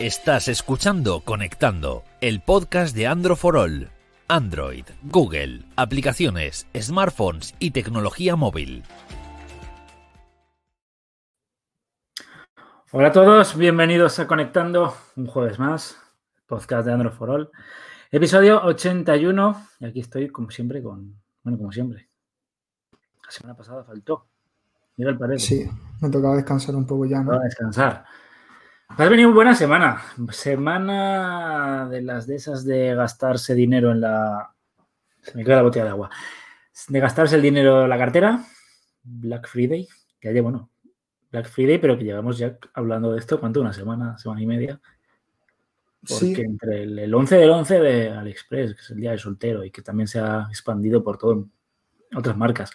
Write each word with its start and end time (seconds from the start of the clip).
Estás 0.00 0.48
escuchando 0.48 1.20
Conectando, 1.26 2.04
el 2.22 2.40
podcast 2.40 2.96
de 2.96 3.06
Android 3.06 3.36
for 3.36 3.58
All. 3.58 3.90
Android, 4.28 4.86
Google, 5.02 5.66
aplicaciones, 5.76 6.66
smartphones 6.74 7.54
y 7.58 7.72
tecnología 7.72 8.34
móvil. 8.34 8.82
Hola 12.92 13.08
a 13.08 13.12
todos, 13.12 13.58
bienvenidos 13.58 14.18
a 14.20 14.26
Conectando, 14.26 14.96
un 15.16 15.26
jueves 15.26 15.58
más, 15.58 15.98
podcast 16.46 16.86
de 16.86 16.94
Android 16.94 17.12
for 17.12 17.28
All. 17.28 17.50
Episodio 18.10 18.64
81, 18.64 19.66
y 19.80 19.84
aquí 19.84 20.00
estoy 20.00 20.30
como 20.30 20.50
siempre 20.50 20.82
con, 20.82 21.20
bueno, 21.42 21.58
como 21.58 21.72
siempre. 21.72 22.08
La 23.22 23.30
semana 23.30 23.54
pasada 23.54 23.84
faltó. 23.84 24.28
Mira 24.96 25.10
el 25.10 25.18
Paredes. 25.18 25.44
Sí, 25.44 25.68
me 26.00 26.08
tocaba 26.08 26.36
descansar 26.36 26.74
un 26.74 26.86
poco 26.86 27.04
ya, 27.04 27.18
¿no? 27.18 27.32
Tocaba 27.32 27.44
descansar. 27.44 28.06
Has 28.96 29.08
venido 29.08 29.32
buena 29.32 29.54
semana. 29.54 30.02
Semana 30.30 31.88
de 31.90 32.02
las 32.02 32.26
de 32.26 32.36
esas 32.36 32.64
de 32.64 32.94
gastarse 32.94 33.54
dinero 33.54 33.92
en 33.92 34.00
la. 34.00 34.52
Se 35.22 35.36
me 35.36 35.44
queda 35.44 35.56
la 35.56 35.62
botella 35.62 35.84
de 35.84 35.90
agua. 35.90 36.10
De 36.88 37.00
gastarse 37.00 37.36
el 37.36 37.42
dinero 37.42 37.84
en 37.84 37.90
la 37.90 37.98
cartera. 37.98 38.44
Black 39.02 39.48
Friday. 39.48 39.86
Que 40.20 40.28
ayer, 40.28 40.42
bueno, 40.42 40.70
Black 41.30 41.48
Friday, 41.48 41.78
pero 41.78 41.96
que 41.96 42.04
llevamos 42.04 42.36
ya 42.38 42.58
hablando 42.74 43.12
de 43.12 43.18
esto, 43.20 43.40
¿cuánto? 43.40 43.60
Una 43.60 43.72
semana, 43.72 44.18
semana 44.18 44.42
y 44.42 44.46
media. 44.46 44.80
Porque 46.06 46.34
Sí. 46.34 46.40
entre 46.40 46.82
el, 46.82 46.98
el 46.98 47.14
11 47.14 47.36
del 47.36 47.50
11 47.50 47.78
de 47.80 48.10
AliExpress, 48.10 48.74
que 48.74 48.80
es 48.80 48.90
el 48.90 49.00
día 49.00 49.10
del 49.10 49.18
soltero 49.18 49.64
y 49.64 49.70
que 49.70 49.82
también 49.82 50.08
se 50.08 50.18
ha 50.18 50.46
expandido 50.48 51.02
por 51.04 51.16
todo 51.18 51.46
otras 52.14 52.36
marcas. 52.36 52.70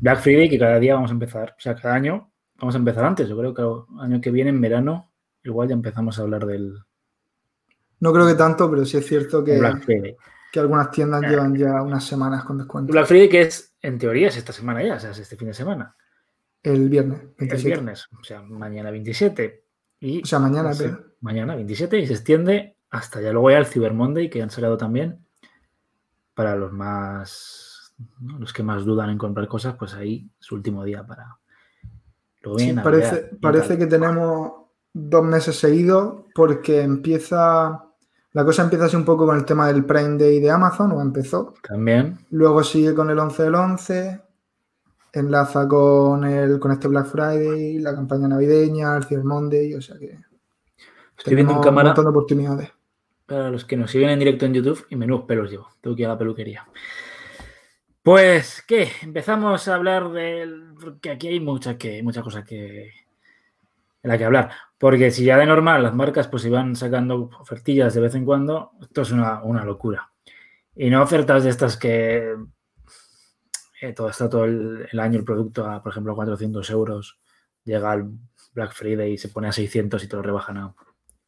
Black 0.00 0.20
Friday, 0.20 0.48
que 0.48 0.58
cada 0.58 0.78
día 0.78 0.94
vamos 0.94 1.10
a 1.10 1.14
empezar, 1.14 1.54
o 1.56 1.60
sea, 1.60 1.74
cada 1.74 1.94
año 1.94 2.30
vamos 2.56 2.74
a 2.74 2.78
empezar 2.78 3.04
antes. 3.04 3.28
Yo 3.28 3.36
creo 3.38 3.54
que 3.54 3.62
el 3.62 4.00
año 4.00 4.20
que 4.20 4.30
viene, 4.30 4.50
en 4.50 4.60
verano, 4.62 5.07
igual 5.50 5.68
ya 5.68 5.74
empezamos 5.74 6.18
a 6.18 6.22
hablar 6.22 6.46
del 6.46 6.78
No 8.00 8.12
creo 8.12 8.26
que 8.26 8.34
tanto, 8.34 8.70
pero 8.70 8.84
sí 8.84 8.96
es 8.96 9.06
cierto 9.06 9.44
que, 9.44 9.58
Black 9.58 9.84
Friday. 9.84 10.16
que 10.52 10.60
algunas 10.60 10.90
tiendas 10.90 11.22
llevan 11.22 11.56
ya 11.56 11.82
unas 11.82 12.04
semanas 12.04 12.44
con 12.44 12.58
descuento. 12.58 12.92
Black 12.92 13.06
Friday, 13.06 13.28
que 13.28 13.40
es, 13.42 13.74
en 13.82 13.98
teoría, 13.98 14.28
es 14.28 14.36
esta 14.36 14.52
semana 14.52 14.82
ya, 14.82 14.96
o 14.96 15.00
sea, 15.00 15.10
es 15.10 15.18
este 15.18 15.36
fin 15.36 15.48
de 15.48 15.54
semana. 15.54 15.94
El 16.62 16.88
viernes, 16.88 17.20
Es 17.20 17.36
27. 17.38 17.68
viernes, 17.68 18.08
o 18.18 18.24
sea, 18.24 18.42
mañana 18.42 18.90
27. 18.90 19.64
Y 20.00 20.22
O 20.22 20.26
sea, 20.26 20.38
mañana, 20.38 20.72
Sí, 20.74 20.84
pero 20.84 21.08
mañana 21.20 21.54
27 21.54 21.98
y 21.98 22.06
se 22.06 22.14
extiende 22.14 22.76
hasta 22.90 23.20
ya 23.20 23.32
luego 23.32 23.50
ya 23.50 23.58
el 23.58 23.66
Cyber 23.66 23.92
Monday 23.92 24.30
que 24.30 24.42
han 24.42 24.50
sacado 24.50 24.76
también 24.76 25.24
para 26.34 26.56
los 26.56 26.72
más 26.72 27.92
¿no? 28.20 28.38
los 28.38 28.52
que 28.52 28.62
más 28.62 28.84
dudan 28.84 29.10
en 29.10 29.18
comprar 29.18 29.48
cosas 29.48 29.74
pues 29.76 29.94
ahí 29.94 30.30
su 30.38 30.54
último 30.54 30.84
día 30.84 31.04
para 31.04 31.36
sí, 32.42 32.64
viene 32.64 32.82
parece, 32.82 33.30
parece 33.40 33.76
que 33.76 33.86
tenemos 33.86 34.57
dos 34.92 35.24
meses 35.24 35.56
seguidos 35.56 36.24
porque 36.34 36.82
empieza. 36.82 37.84
La 38.32 38.44
cosa 38.44 38.62
empieza 38.62 38.84
así 38.84 38.96
un 38.96 39.04
poco 39.04 39.26
con 39.26 39.36
el 39.36 39.44
tema 39.44 39.66
del 39.68 39.84
Prime 39.84 40.18
Day 40.18 40.38
de 40.40 40.50
Amazon, 40.50 40.92
o 40.92 41.00
empezó. 41.00 41.54
también 41.66 42.18
Luego 42.30 42.62
sigue 42.62 42.94
con 42.94 43.10
el 43.10 43.18
11 43.18 43.42
del 43.42 43.54
11, 43.54 44.20
enlaza 45.14 45.66
con, 45.66 46.24
el, 46.24 46.60
con 46.60 46.70
este 46.72 46.88
Black 46.88 47.06
Friday, 47.06 47.78
la 47.78 47.94
campaña 47.94 48.28
navideña, 48.28 48.96
el 48.96 49.04
Cyber 49.04 49.24
Monday, 49.24 49.74
o 49.74 49.80
sea 49.80 49.98
que. 49.98 50.18
estoy 51.16 51.34
viendo 51.34 51.54
en 51.54 51.60
cámara 51.60 51.90
Un 51.90 51.96
montón 51.96 52.04
de 52.04 52.10
oportunidades. 52.10 52.70
para 53.26 53.50
los 53.50 53.64
que 53.64 53.76
nos 53.76 53.90
siguen 53.90 54.10
en 54.10 54.18
directo 54.18 54.46
en 54.46 54.54
YouTube 54.54 54.86
y 54.90 54.96
menudos 54.96 55.24
pelos 55.24 55.50
llevo 55.50 55.68
tengo 55.80 55.96
que 55.96 56.02
ir 56.02 56.06
a 56.06 56.12
la 56.12 56.18
peluquería 56.18 56.66
pues 58.02 58.64
qué 58.66 58.90
empezamos 59.02 59.68
a 59.68 59.74
hablar 59.74 60.12
del 60.12 60.74
porque 60.80 61.10
aquí 61.10 61.28
hay 61.28 61.40
mucha 61.40 61.76
que 61.76 62.02
mucha 62.02 62.22
cosa 62.22 62.44
que 62.44 62.90
en 64.02 64.08
la 64.10 64.18
que 64.18 64.24
hablar. 64.24 64.50
Porque 64.78 65.10
si 65.10 65.24
ya 65.24 65.36
de 65.36 65.46
normal 65.46 65.82
las 65.82 65.94
marcas 65.94 66.28
pues 66.28 66.44
iban 66.44 66.76
sacando 66.76 67.30
ofertillas 67.40 67.94
de 67.94 68.00
vez 68.00 68.14
en 68.14 68.24
cuando, 68.24 68.72
esto 68.80 69.02
es 69.02 69.10
una, 69.12 69.42
una 69.42 69.64
locura. 69.64 70.10
Y 70.76 70.90
no 70.90 71.02
ofertas 71.02 71.44
de 71.44 71.50
estas 71.50 71.76
que 71.76 72.34
eh, 73.80 73.92
todo 73.92 74.08
está 74.08 74.28
todo 74.28 74.44
el, 74.44 74.86
el 74.90 75.00
año 75.00 75.18
el 75.18 75.24
producto 75.24 75.66
a, 75.66 75.82
por 75.82 75.92
ejemplo, 75.92 76.12
a 76.12 76.16
400 76.16 76.68
euros, 76.70 77.18
llega 77.64 77.92
al 77.92 78.10
Black 78.54 78.72
Friday 78.72 79.12
y 79.12 79.18
se 79.18 79.28
pone 79.28 79.48
a 79.48 79.52
600 79.52 80.02
y 80.02 80.08
te 80.08 80.16
lo 80.16 80.22
rebajan 80.22 80.56
a- 80.58 80.74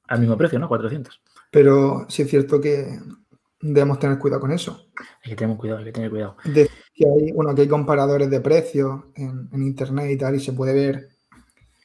al 0.08 0.20
mismo 0.20 0.36
precio, 0.36 0.58
¿no? 0.58 0.68
400. 0.68 1.20
Pero 1.50 2.06
sí 2.08 2.22
es 2.22 2.30
cierto 2.30 2.60
que 2.60 2.98
debemos 3.60 3.98
tener 3.98 4.18
cuidado 4.18 4.40
con 4.40 4.52
eso. 4.52 4.86
Hay 5.22 5.30
que 5.30 5.36
tener 5.36 5.56
cuidado, 5.56 5.78
hay 5.80 5.84
que 5.86 5.92
tener 5.92 6.10
cuidado. 6.10 6.36
Decir, 6.44 6.70
que 6.94 7.04
hay, 7.06 7.32
bueno, 7.32 7.54
que 7.54 7.62
hay 7.62 7.68
comparadores 7.68 8.28
de 8.30 8.40
precios 8.40 9.04
en, 9.14 9.48
en 9.52 9.62
internet 9.62 10.10
y 10.10 10.16
tal, 10.16 10.34
y 10.34 10.40
se 10.40 10.52
puede 10.52 10.74
ver. 10.74 11.08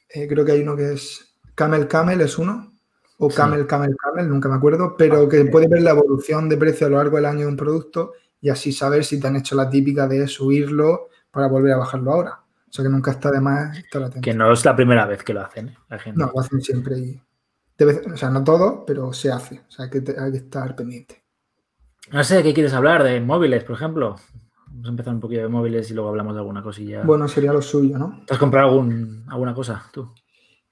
Eh, 0.08 0.26
creo 0.28 0.44
que 0.44 0.52
hay 0.52 0.60
uno 0.62 0.76
que 0.76 0.92
es 0.92 1.36
Camel 1.54 1.88
Camel, 1.88 2.20
es 2.20 2.38
uno, 2.38 2.72
o 3.18 3.30
Sí. 3.30 3.36
Camel 3.36 3.66
Camel 3.66 3.96
Camel, 3.96 4.28
nunca 4.28 4.48
me 4.48 4.56
acuerdo, 4.56 4.94
pero 4.96 5.28
que 5.28 5.44
puede 5.46 5.68
ver 5.68 5.82
la 5.82 5.90
evolución 5.90 6.48
de 6.48 6.56
precio 6.56 6.86
a 6.86 6.90
lo 6.90 6.96
largo 6.98 7.16
del 7.16 7.26
año 7.26 7.40
de 7.40 7.46
un 7.46 7.56
producto 7.56 8.12
y 8.40 8.50
así 8.50 8.72
saber 8.72 9.04
si 9.04 9.18
te 9.18 9.26
han 9.26 9.36
hecho 9.36 9.56
la 9.56 9.70
típica 9.70 10.06
de 10.06 10.26
subirlo 10.28 11.08
para 11.30 11.48
volver 11.48 11.72
a 11.72 11.78
bajarlo 11.78 12.12
ahora. 12.12 12.40
O 12.68 12.72
sea 12.72 12.84
que 12.84 12.90
nunca 12.90 13.12
está 13.12 13.30
de 13.30 13.40
más 13.40 13.76
estar 13.78 14.02
atento. 14.02 14.20
Que 14.22 14.34
no 14.34 14.52
es 14.52 14.64
la 14.64 14.76
primera 14.76 15.06
vez 15.06 15.22
que 15.22 15.32
lo 15.32 15.40
hacen, 15.40 15.68
¿eh? 15.68 15.78
La 15.88 15.98
gente. 15.98 16.18
No, 16.20 16.30
lo 16.34 16.40
hacen 16.40 16.60
siempre 16.60 16.98
y. 16.98 17.22
de 17.78 17.86
o 18.12 18.16
sea, 18.16 18.28
no 18.28 18.44
todo, 18.44 18.84
pero 18.84 19.12
se 19.14 19.30
hace. 19.32 19.60
O 19.66 19.70
sea, 19.70 19.88
que 19.88 20.00
te- 20.02 20.18
hay 20.20 20.30
que 20.32 20.38
estar 20.38 20.76
pendiente. 20.76 21.22
No 22.12 22.22
sé, 22.22 22.42
¿qué 22.42 22.52
quieres 22.52 22.74
hablar? 22.74 23.02
¿De 23.02 23.20
móviles, 23.20 23.64
por 23.64 23.76
ejemplo? 23.76 24.16
Vamos 24.76 24.88
a 24.88 24.90
empezar 24.90 25.14
un 25.14 25.20
poquito 25.20 25.40
de 25.40 25.48
móviles 25.48 25.90
y 25.90 25.94
luego 25.94 26.10
hablamos 26.10 26.34
de 26.34 26.40
alguna 26.40 26.62
cosilla. 26.62 27.02
Bueno, 27.02 27.26
sería 27.28 27.50
lo 27.52 27.62
suyo, 27.62 27.98
¿no? 27.98 28.20
¿Te 28.26 28.34
has 28.34 28.38
comprado 28.38 28.68
algún, 28.68 29.24
alguna 29.28 29.54
cosa 29.54 29.82
tú? 29.90 30.12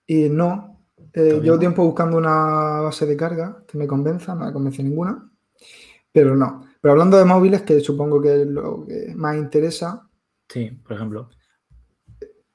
Y 0.06 0.28
no, 0.28 0.84
eh, 1.14 1.40
llevo 1.42 1.58
tiempo 1.58 1.82
buscando 1.82 2.18
una 2.18 2.82
base 2.82 3.06
de 3.06 3.16
carga 3.16 3.64
que 3.66 3.78
me 3.78 3.86
convenza, 3.86 4.34
no 4.34 4.44
me 4.44 4.52
convence 4.52 4.82
ninguna, 4.82 5.30
pero 6.12 6.36
no. 6.36 6.66
Pero 6.82 6.92
hablando 6.92 7.16
de 7.16 7.24
móviles, 7.24 7.62
que 7.62 7.80
supongo 7.80 8.20
que 8.20 8.42
es 8.42 8.46
lo 8.46 8.84
que 8.86 9.14
más 9.16 9.36
interesa, 9.36 10.06
Sí, 10.48 10.70
por 10.70 10.92
ejemplo. 10.92 11.30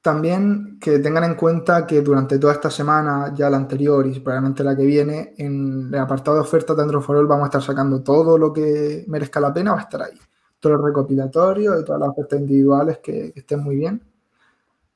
también 0.02 0.78
que 0.80 1.00
tengan 1.00 1.24
en 1.24 1.34
cuenta 1.36 1.88
que 1.88 2.02
durante 2.02 2.38
toda 2.38 2.54
esta 2.54 2.70
semana, 2.70 3.34
ya 3.36 3.50
la 3.50 3.58
anterior 3.58 4.06
y 4.06 4.20
probablemente 4.20 4.64
la 4.64 4.78
que 4.78 4.86
viene, 4.86 5.34
en 5.38 5.90
el 5.92 6.00
apartado 6.00 6.38
de 6.38 6.44
ofertas 6.44 6.78
de 6.78 6.84
Android 6.84 7.04
for 7.04 7.18
All 7.18 7.26
vamos 7.26 7.46
a 7.46 7.48
estar 7.48 7.64
sacando 7.64 8.04
todo 8.04 8.38
lo 8.38 8.54
que 8.54 9.04
merezca 9.08 9.40
la 9.40 9.52
pena, 9.52 9.72
va 9.74 9.80
a 9.80 9.84
estar 9.84 10.04
ahí. 10.04 10.20
Todo 10.59 10.74
el 10.74 10.84
recopilatorio 10.84 11.80
y 11.80 11.86
todas 11.86 12.02
las 12.02 12.09
ofertas 12.09 12.40
individuales 12.40 13.00
que, 13.00 13.31
que 13.31 13.40
estén 13.40 13.64
muy 13.64 13.75
bien 13.75 14.02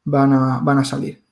van 0.03 0.33
a, 0.33 0.59
van 0.61 0.79
a 0.79 0.85
salir. 0.85 1.23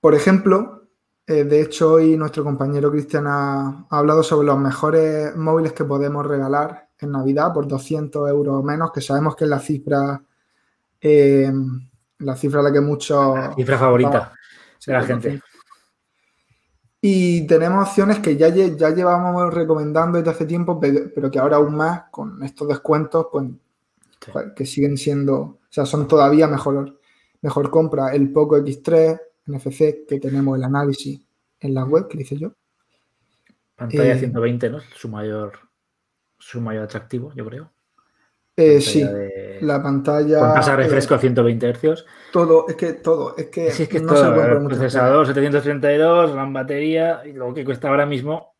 Por 0.00 0.14
ejemplo, 0.14 0.84
eh, 1.26 1.44
de 1.44 1.60
hecho 1.60 1.92
hoy 1.92 2.16
nuestro 2.16 2.42
compañero 2.42 2.90
Cristian 2.90 3.26
ha, 3.26 3.86
ha 3.88 3.98
hablado 3.98 4.22
sobre 4.22 4.46
los 4.46 4.58
mejores 4.58 5.36
móviles 5.36 5.72
que 5.72 5.84
podemos 5.84 6.26
regalar 6.26 6.88
en 6.98 7.12
Navidad 7.12 7.52
por 7.52 7.66
200 7.66 8.28
euros 8.28 8.56
o 8.56 8.62
menos, 8.62 8.92
que 8.92 9.00
sabemos 9.00 9.36
que 9.36 9.44
es 9.44 9.50
la 9.50 9.58
cifra, 9.58 10.22
eh, 11.00 11.52
la 12.18 12.36
cifra 12.36 12.60
a 12.60 12.62
la 12.64 12.72
que 12.72 12.80
muchos... 12.80 13.54
Cifra 13.56 13.78
favorita 13.78 14.32
de 14.86 14.92
la 14.92 15.02
gente. 15.02 15.40
200. 17.00 17.08
Y 17.42 17.46
tenemos 17.46 17.88
opciones 17.88 18.18
que 18.18 18.36
ya, 18.36 18.48
ya 18.48 18.90
llevábamos 18.90 19.52
recomendando 19.54 20.18
desde 20.18 20.30
hace 20.30 20.44
tiempo, 20.46 20.78
pe- 20.78 21.10
pero 21.14 21.30
que 21.30 21.38
ahora 21.38 21.56
aún 21.56 21.74
más, 21.74 22.04
con 22.10 22.42
estos 22.42 22.68
descuentos, 22.68 23.26
pues 23.32 23.46
Sí. 24.20 24.30
joder, 24.32 24.52
que 24.54 24.66
siguen 24.66 24.98
siendo, 24.98 25.34
o 25.40 25.58
sea, 25.70 25.86
son 25.86 26.06
todavía 26.06 26.46
mejor, 26.46 27.00
mejor 27.40 27.70
compra. 27.70 28.14
El 28.14 28.30
Poco 28.32 28.56
X3 28.58 29.18
NFC, 29.46 30.04
que 30.06 30.20
tenemos 30.20 30.58
el 30.58 30.64
análisis 30.64 31.20
en 31.60 31.74
la 31.74 31.84
web, 31.84 32.06
que 32.06 32.16
le 32.18 32.22
hice 32.24 32.36
yo. 32.36 32.52
Pantalla 33.76 34.12
Eh, 34.14 34.18
120, 34.18 34.68
¿no? 34.68 34.80
Su 34.94 35.08
mayor, 35.08 35.52
su 36.38 36.60
mayor 36.60 36.84
atractivo, 36.84 37.32
yo 37.34 37.46
creo. 37.46 37.70
Eh, 38.60 38.74
Pantalla 38.74 38.80
sí, 38.80 39.02
de- 39.04 39.58
la 39.62 39.82
pantalla. 39.82 40.38
Con 40.40 40.54
tasa 40.54 40.72
eh, 40.72 40.76
refresco 40.76 41.14
a 41.14 41.18
120 41.18 41.72
Hz. 41.74 42.04
todo, 42.32 42.66
es 42.68 42.76
que 42.76 42.92
todo, 42.94 43.36
es 43.36 43.46
que, 43.48 43.70
Sí, 43.70 43.82
es 43.84 43.88
que 43.88 44.00
no 44.00 44.08
se 44.08 44.14
todo, 44.22 44.34
puede 44.34 44.46
el 44.46 44.52
poner 44.52 44.60
mucho 44.62 44.76
procesador 44.76 45.26
732, 45.26 46.32
gran 46.32 46.52
batería, 46.52 47.22
y 47.26 47.32
lo 47.32 47.52
que 47.52 47.64
cuesta 47.64 47.88
ahora 47.88 48.06
mismo, 48.06 48.54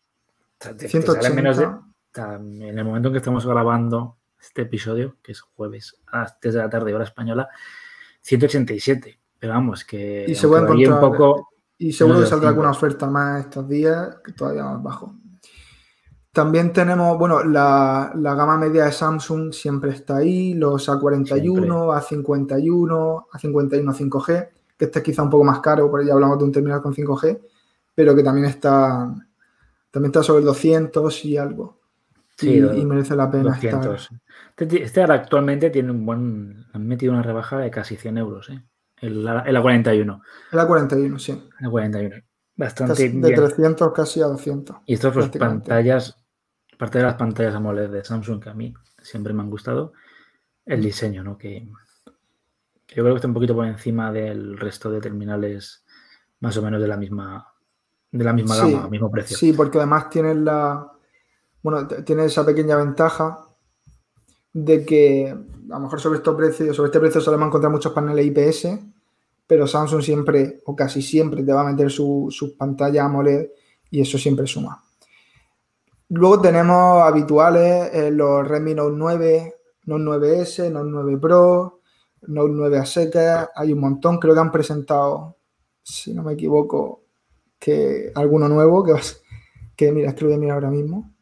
te- 0.58 0.75
te 0.75 0.88
sale 0.88 1.02
180. 1.05 1.35
menos 1.35 1.56
de, 1.58 1.64
o 1.67 1.82
sea, 2.14 2.35
en 2.35 2.79
el 2.79 2.85
momento 2.85 3.08
en 3.08 3.12
que 3.14 3.19
estamos 3.19 3.47
grabando 3.47 4.19
este 4.41 4.62
episodio, 4.62 5.17
que 5.23 5.32
es 5.32 5.41
jueves 5.41 5.97
a 6.08 6.20
las 6.20 6.38
3 6.41 6.55
de 6.55 6.61
la 6.61 6.69
tarde, 6.70 6.94
hora 6.94 7.05
española, 7.05 7.49
187. 8.23 9.19
Pero 9.38 9.55
vamos, 9.55 9.85
que 9.85 10.26
Y 10.29 10.35
se 10.35 10.46
puede 10.46 10.62
varíe 10.67 10.87
un 10.88 10.94
encontrar- 10.94 11.12
poco, 11.19 11.49
Y 11.79 11.93
seguro 11.94 12.20
que 12.20 12.26
saldrá 12.26 12.50
200. 12.50 12.53
alguna 12.53 12.70
oferta 12.73 13.06
más 13.06 13.41
estos 13.41 13.67
días, 13.69 14.17
que 14.23 14.32
todavía 14.32 14.64
más 14.64 14.82
bajo. 14.82 15.14
También 16.32 16.73
tenemos, 16.73 17.19
bueno, 17.19 17.43
la, 17.43 18.12
la 18.15 18.35
gama 18.35 18.56
media 18.56 18.85
de 18.85 18.93
Samsung 18.93 19.53
siempre 19.53 19.91
está 19.91 20.19
ahí, 20.19 20.55
los 20.55 20.88
A41, 20.88 21.93
A51, 21.93 23.27
A51 23.32 23.93
5G, 23.93 24.49
que 24.79 24.85
este 24.85 25.00
es 25.00 25.05
quizá 25.05 25.23
un 25.25 25.31
poco 25.31 25.43
más 25.44 25.59
caro, 25.61 25.91
porque 25.91 26.06
ya 26.06 26.12
hablamos 26.15 26.38
de 26.38 26.44
un 26.44 26.53
terminal 26.53 26.82
con 26.82 26.94
5G, 26.94 27.41
pero 27.97 28.15
que 28.15 28.23
también 28.23 28.47
está, 28.47 29.12
también 29.91 30.11
está 30.11 30.23
sobre 30.23 30.44
200 30.44 31.25
y 31.25 31.37
algo. 31.37 31.79
Sí, 32.37 32.50
y, 32.53 32.59
y 32.81 32.87
merece 32.87 33.17
la 33.17 33.31
pena 33.31 33.50
200. 33.50 34.03
estar. 34.03 34.19
Este, 34.56 34.82
este 34.85 35.00
ahora 35.00 35.15
actualmente 35.17 35.69
tiene 35.71 35.91
un 35.91 36.06
buen, 36.06 36.65
han 36.73 36.87
metido 36.87 37.12
una 37.12 37.23
rebaja 37.23 37.59
de 37.59 37.71
casi 37.71 37.97
100 37.97 38.19
euros, 38.19 38.49
¿eh? 38.50 38.62
El, 39.00 39.27
A- 39.27 39.41
el 39.43 39.56
A41. 39.56 40.21
El 40.53 40.59
A41, 40.59 41.19
sí. 41.19 41.32
El 41.59 41.67
A41. 41.67 42.23
bastante 42.56 43.09
de 43.09 43.09
bien. 43.09 43.35
300 43.35 43.93
casi 43.93 44.23
a 44.23 44.27
200. 44.27 44.77
Y 44.87 44.94
estos 44.94 45.12
pues 45.12 45.29
pantallas, 45.31 46.17
aparte 46.81 46.97
de 46.97 47.05
las 47.05 47.15
pantallas 47.17 47.55
AMOLED 47.55 47.91
de 47.91 48.03
Samsung 48.03 48.43
que 48.43 48.49
a 48.49 48.55
mí 48.55 48.73
siempre 49.03 49.35
me 49.35 49.43
han 49.43 49.50
gustado, 49.50 49.93
el 50.65 50.82
diseño, 50.82 51.23
¿no? 51.23 51.37
Que, 51.37 51.69
que 52.87 52.94
yo 52.94 53.03
creo 53.03 53.11
que 53.12 53.17
está 53.17 53.29
un 53.29 53.35
poquito 53.35 53.55
por 53.55 53.67
encima 53.67 54.11
del 54.11 54.56
resto 54.56 54.91
de 54.91 54.99
terminales 55.03 55.85
más 56.41 56.56
o 56.56 56.62
menos 56.62 56.81
de 56.81 56.88
la 56.88 56.97
misma 56.97 57.47
de 58.11 58.25
la 58.25 58.32
misma 58.32 58.55
Sí, 58.55 58.73
gama, 58.73 58.88
mismo 58.88 59.11
precio. 59.11 59.37
Sí, 59.37 59.53
porque 59.53 59.77
además 59.77 60.09
tienes 60.09 60.37
la. 60.38 60.91
Bueno, 61.62 61.87
tiene 61.87 62.25
esa 62.25 62.47
pequeña 62.47 62.77
ventaja 62.77 63.38
de 64.55 64.85
que 64.87 65.29
a 65.31 65.75
lo 65.75 65.81
mejor 65.81 66.00
sobre 66.00 66.17
estos 66.17 66.35
precios, 66.35 66.75
sobre 66.75 66.87
este 66.88 66.99
precio 66.99 67.21
solemos 67.21 67.49
encontrar 67.49 67.71
muchos 67.71 67.93
paneles 67.93 68.25
IPS, 68.25 68.79
pero 69.47 69.67
Samsung 69.67 70.00
siempre, 70.03 70.61
o 70.65 70.75
casi 70.75 71.03
siempre, 71.03 71.43
te 71.44 71.53
va 71.53 71.61
a 71.61 71.71
meter 71.71 71.91
su- 71.91 72.29
sus 72.31 72.53
pantallas 72.53 73.05
AMOLED 73.05 73.49
y 73.91 74.00
eso 74.00 74.17
siempre 74.17 74.47
suma. 74.47 74.82
Luego 76.10 76.40
tenemos 76.40 77.02
habituales 77.02 77.94
eh, 77.94 78.10
los 78.10 78.46
Redmi 78.46 78.74
Note 78.74 78.96
9, 78.96 79.54
Note 79.84 80.02
9S, 80.02 80.72
Note 80.72 80.88
9 80.90 81.18
Pro, 81.18 81.80
Note 82.22 82.52
9 82.52 82.78
a 82.78 82.84
secas, 82.84 83.48
hay 83.54 83.72
un 83.72 83.80
montón, 83.80 84.18
creo 84.18 84.34
que 84.34 84.40
han 84.40 84.50
presentado, 84.50 85.36
si 85.82 86.12
no 86.12 86.24
me 86.24 86.32
equivoco, 86.32 87.04
que 87.60 88.10
alguno 88.16 88.48
nuevo 88.48 88.82
que, 88.82 88.94
que 89.76 89.92
mira, 89.92 90.08
es 90.08 90.14
que 90.16 90.22
lo 90.22 90.30
voy 90.30 90.36
a 90.36 90.40
mirar 90.40 90.54
ahora 90.56 90.70
mismo. 90.70 91.14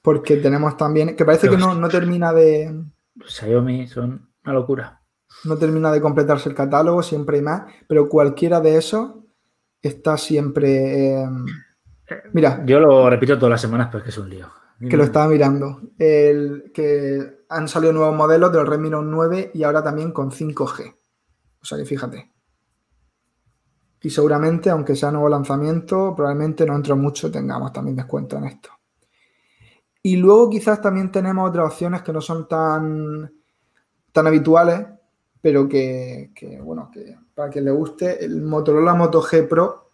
Porque 0.00 0.36
tenemos 0.36 0.76
también, 0.76 1.16
que 1.16 1.24
parece 1.24 1.50
que 1.50 1.56
no, 1.56 1.74
no 1.74 1.88
termina 1.88 2.32
de 2.32 2.84
Xiaomi 3.26 3.88
son 3.88 4.30
una 4.44 4.54
locura. 4.54 5.02
no 5.44 5.56
termina 5.58 5.90
de 5.90 6.00
completarse 6.00 6.48
el 6.48 6.54
catálogo, 6.54 7.02
siempre 7.02 7.38
hay 7.38 7.42
más, 7.42 7.62
pero 7.88 8.08
cualquiera 8.08 8.60
de 8.60 8.76
esos 8.76 9.16
está 9.82 10.16
siempre. 10.16 11.22
eh, 11.22 11.28
mira, 12.32 12.64
Yo 12.64 12.80
lo 12.80 13.08
repito 13.10 13.36
todas 13.36 13.50
las 13.52 13.60
semanas, 13.60 13.88
pero 13.88 13.98
es 13.98 14.04
que 14.04 14.10
es 14.10 14.18
un 14.18 14.30
lío. 14.30 14.48
que 14.78 14.96
lo 14.96 15.04
estaba 15.04 15.28
mirando. 15.28 15.80
El, 15.98 16.70
que 16.72 17.44
han 17.48 17.68
salido 17.68 17.92
nuevos 17.92 18.16
modelos 18.16 18.52
del 18.52 18.66
Redmi 18.66 18.90
Note 18.90 19.06
9 19.08 19.50
y 19.54 19.62
ahora 19.62 19.82
también 19.82 20.12
con 20.12 20.30
5G. 20.30 20.94
O 21.60 21.64
sea 21.64 21.78
que 21.78 21.84
fíjate. 21.84 22.32
Y 24.02 24.10
seguramente, 24.10 24.70
aunque 24.70 24.94
sea 24.94 25.10
nuevo 25.10 25.28
lanzamiento, 25.28 26.14
probablemente 26.14 26.64
no 26.64 26.74
dentro 26.74 26.94
de 26.94 27.00
mucho 27.00 27.30
tengamos 27.30 27.72
también 27.72 27.96
descuento 27.96 28.36
en 28.36 28.44
esto. 28.44 28.70
Y 30.02 30.16
luego 30.16 30.48
quizás 30.48 30.80
también 30.80 31.10
tenemos 31.10 31.48
otras 31.48 31.72
opciones 31.72 32.02
que 32.02 32.12
no 32.12 32.20
son 32.20 32.46
tan, 32.46 33.32
tan 34.12 34.26
habituales, 34.26 34.86
pero 35.40 35.68
que, 35.68 36.30
que, 36.34 36.60
bueno, 36.60 36.90
que 36.92 37.16
para 37.34 37.50
quien 37.50 37.64
le 37.64 37.72
guste, 37.72 38.24
el 38.24 38.42
Motorola 38.42 38.94
Moto 38.94 39.20
G 39.20 39.48
Pro, 39.48 39.85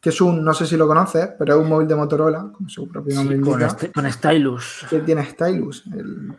que 0.00 0.10
es 0.10 0.20
un, 0.20 0.44
no 0.44 0.54
sé 0.54 0.66
si 0.66 0.76
lo 0.76 0.86
conoces, 0.86 1.30
pero 1.38 1.54
es 1.56 1.60
un 1.62 1.68
móvil 1.68 1.88
de 1.88 1.96
Motorola, 1.96 2.50
como 2.52 2.68
su 2.68 2.88
propio 2.88 3.10
Sí, 3.12 3.16
nombre 3.16 3.40
con, 3.40 3.48
indica 3.52 3.66
este- 3.66 3.92
con 3.92 4.10
Stylus. 4.10 4.86
que 4.88 5.00
tiene 5.00 5.24
stylus, 5.24 5.84
el, 5.92 6.32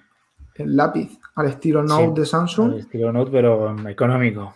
el 0.56 0.76
lápiz 0.78 1.20
al 1.36 1.48
estilo 1.48 1.84
Note 1.84 2.06
Sí, 2.16 2.20
de 2.22 2.26
Samsung. 2.26 2.72
al 2.74 2.80
estilo 2.80 3.12
Note, 3.12 3.32
pero 3.32 3.76
económico. 3.90 4.54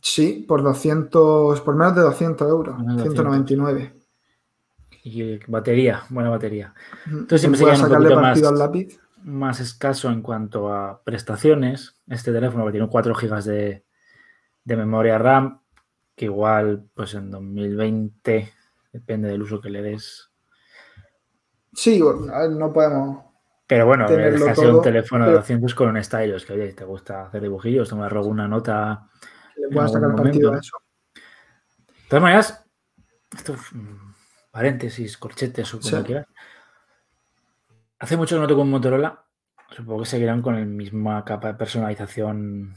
Sí, 0.00 0.44
por 0.48 0.62
200, 0.62 1.60
por 1.60 1.74
menos 1.76 1.94
de 1.96 2.02
200 2.02 2.48
euros, 2.48 2.78
Menos 2.78 2.96
de 2.98 3.02
199. 3.10 3.92
Y 5.04 5.38
batería, 5.46 6.02
buena 6.10 6.30
batería. 6.30 6.74
Entonces 7.06 7.40
siempre 7.40 7.58
se 7.58 7.64
un 7.64 7.76
sacarle 7.76 8.08
poquito 8.08 8.20
partido 8.20 8.52
más- 8.52 8.60
al 8.60 8.66
lápiz. 8.66 9.00
Más 9.24 9.58
escaso 9.60 10.10
en 10.10 10.22
cuanto 10.22 10.72
a 10.72 11.02
prestaciones. 11.02 11.96
Este 12.06 12.32
teléfono 12.32 12.64
que 12.66 12.72
tiene 12.72 12.86
4 12.88 13.14
GB 13.14 13.42
de, 13.44 13.84
de 14.64 14.76
memoria 14.76 15.18
RAM, 15.18 15.60
que 16.18 16.26
igual, 16.26 16.84
pues 16.94 17.14
en 17.14 17.30
2020, 17.30 18.52
depende 18.92 19.28
del 19.28 19.42
uso 19.42 19.60
que 19.60 19.70
le 19.70 19.80
des. 19.82 20.30
Sí, 21.72 22.02
bueno, 22.02 22.26
no 22.50 22.72
podemos. 22.72 23.24
Pero 23.66 23.86
bueno, 23.86 24.06
es 24.06 24.42
casi 24.42 24.62
un 24.62 24.72
todo, 24.72 24.80
teléfono 24.82 25.24
de 25.24 25.30
pero- 25.30 25.38
200 25.40 25.74
con 25.74 25.88
un 25.90 26.02
stylus, 26.02 26.44
que 26.44 26.54
oye, 26.54 26.70
si 26.70 26.76
te 26.76 26.84
gusta 26.84 27.26
hacer 27.26 27.42
dibujillos, 27.42 27.92
me 27.94 28.08
robo 28.08 28.28
una 28.28 28.48
nota. 28.48 29.08
Le 29.56 29.68
puedas 29.68 29.92
sacar 29.92 30.14
partido 30.16 30.52
a 30.52 30.58
eso. 30.58 30.76
De 31.14 32.08
todas 32.08 32.22
maneras, 32.22 32.64
esto 33.36 33.54
es, 33.54 33.60
paréntesis, 34.50 35.18
corchetes 35.18 35.72
o 35.74 35.80
como 35.80 35.96
Sí. 35.98 36.02
quieras. 36.04 36.26
Hace 37.98 38.16
mucho 38.16 38.36
que 38.36 38.40
no 38.40 38.46
toco 38.48 38.62
un 38.62 38.70
Motorola. 38.70 39.24
Supongo 39.70 40.00
que 40.00 40.06
seguirán 40.08 40.40
con 40.40 40.54
la 40.58 40.64
misma 40.64 41.22
capa 41.24 41.48
de 41.48 41.54
personalización 41.54 42.74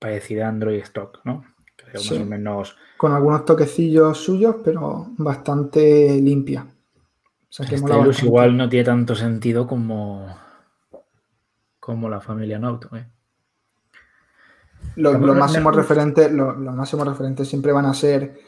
parecida 0.00 0.46
a 0.46 0.48
Android 0.48 0.80
Stock, 0.82 1.20
¿no? 1.24 1.44
Creo 1.92 2.02
Sí. 2.02 2.14
más 2.14 2.22
o 2.22 2.26
menos. 2.26 2.76
Con 2.96 3.12
algunos 3.12 3.44
toquecillos 3.44 4.16
suyos, 4.16 4.56
pero 4.64 5.08
bastante 5.18 6.18
limpia. 6.20 6.62
O 6.62 7.46
sea, 7.50 7.66
que 7.66 7.76
bastante. 7.76 8.24
igual 8.24 8.56
no 8.56 8.66
tiene 8.70 8.84
tanto 8.86 9.14
sentido 9.14 9.66
como, 9.66 10.26
como 11.78 12.08
la 12.08 12.18
familia 12.20 12.58
Note. 12.58 12.88
¿eh? 12.96 13.06
Los, 14.96 15.20
los 15.20 15.36
máximos 15.36 15.76
referentes, 15.76 16.32
los, 16.32 16.56
los 16.56 16.74
máximos 16.74 17.06
referentes 17.06 17.46
siempre 17.46 17.72
van 17.72 17.84
a 17.84 17.92
ser, 17.92 18.38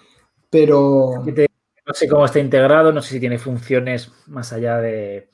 pero 0.49 1.23
No 1.87 1.93
sé 1.93 2.08
cómo 2.08 2.25
está 2.25 2.38
integrado, 2.38 2.93
no 2.93 3.02
sé 3.02 3.11
si 3.11 3.20
tiene 3.20 3.38
funciones 3.38 4.11
más 4.26 4.55
allá 4.55 4.79
de. 4.79 5.29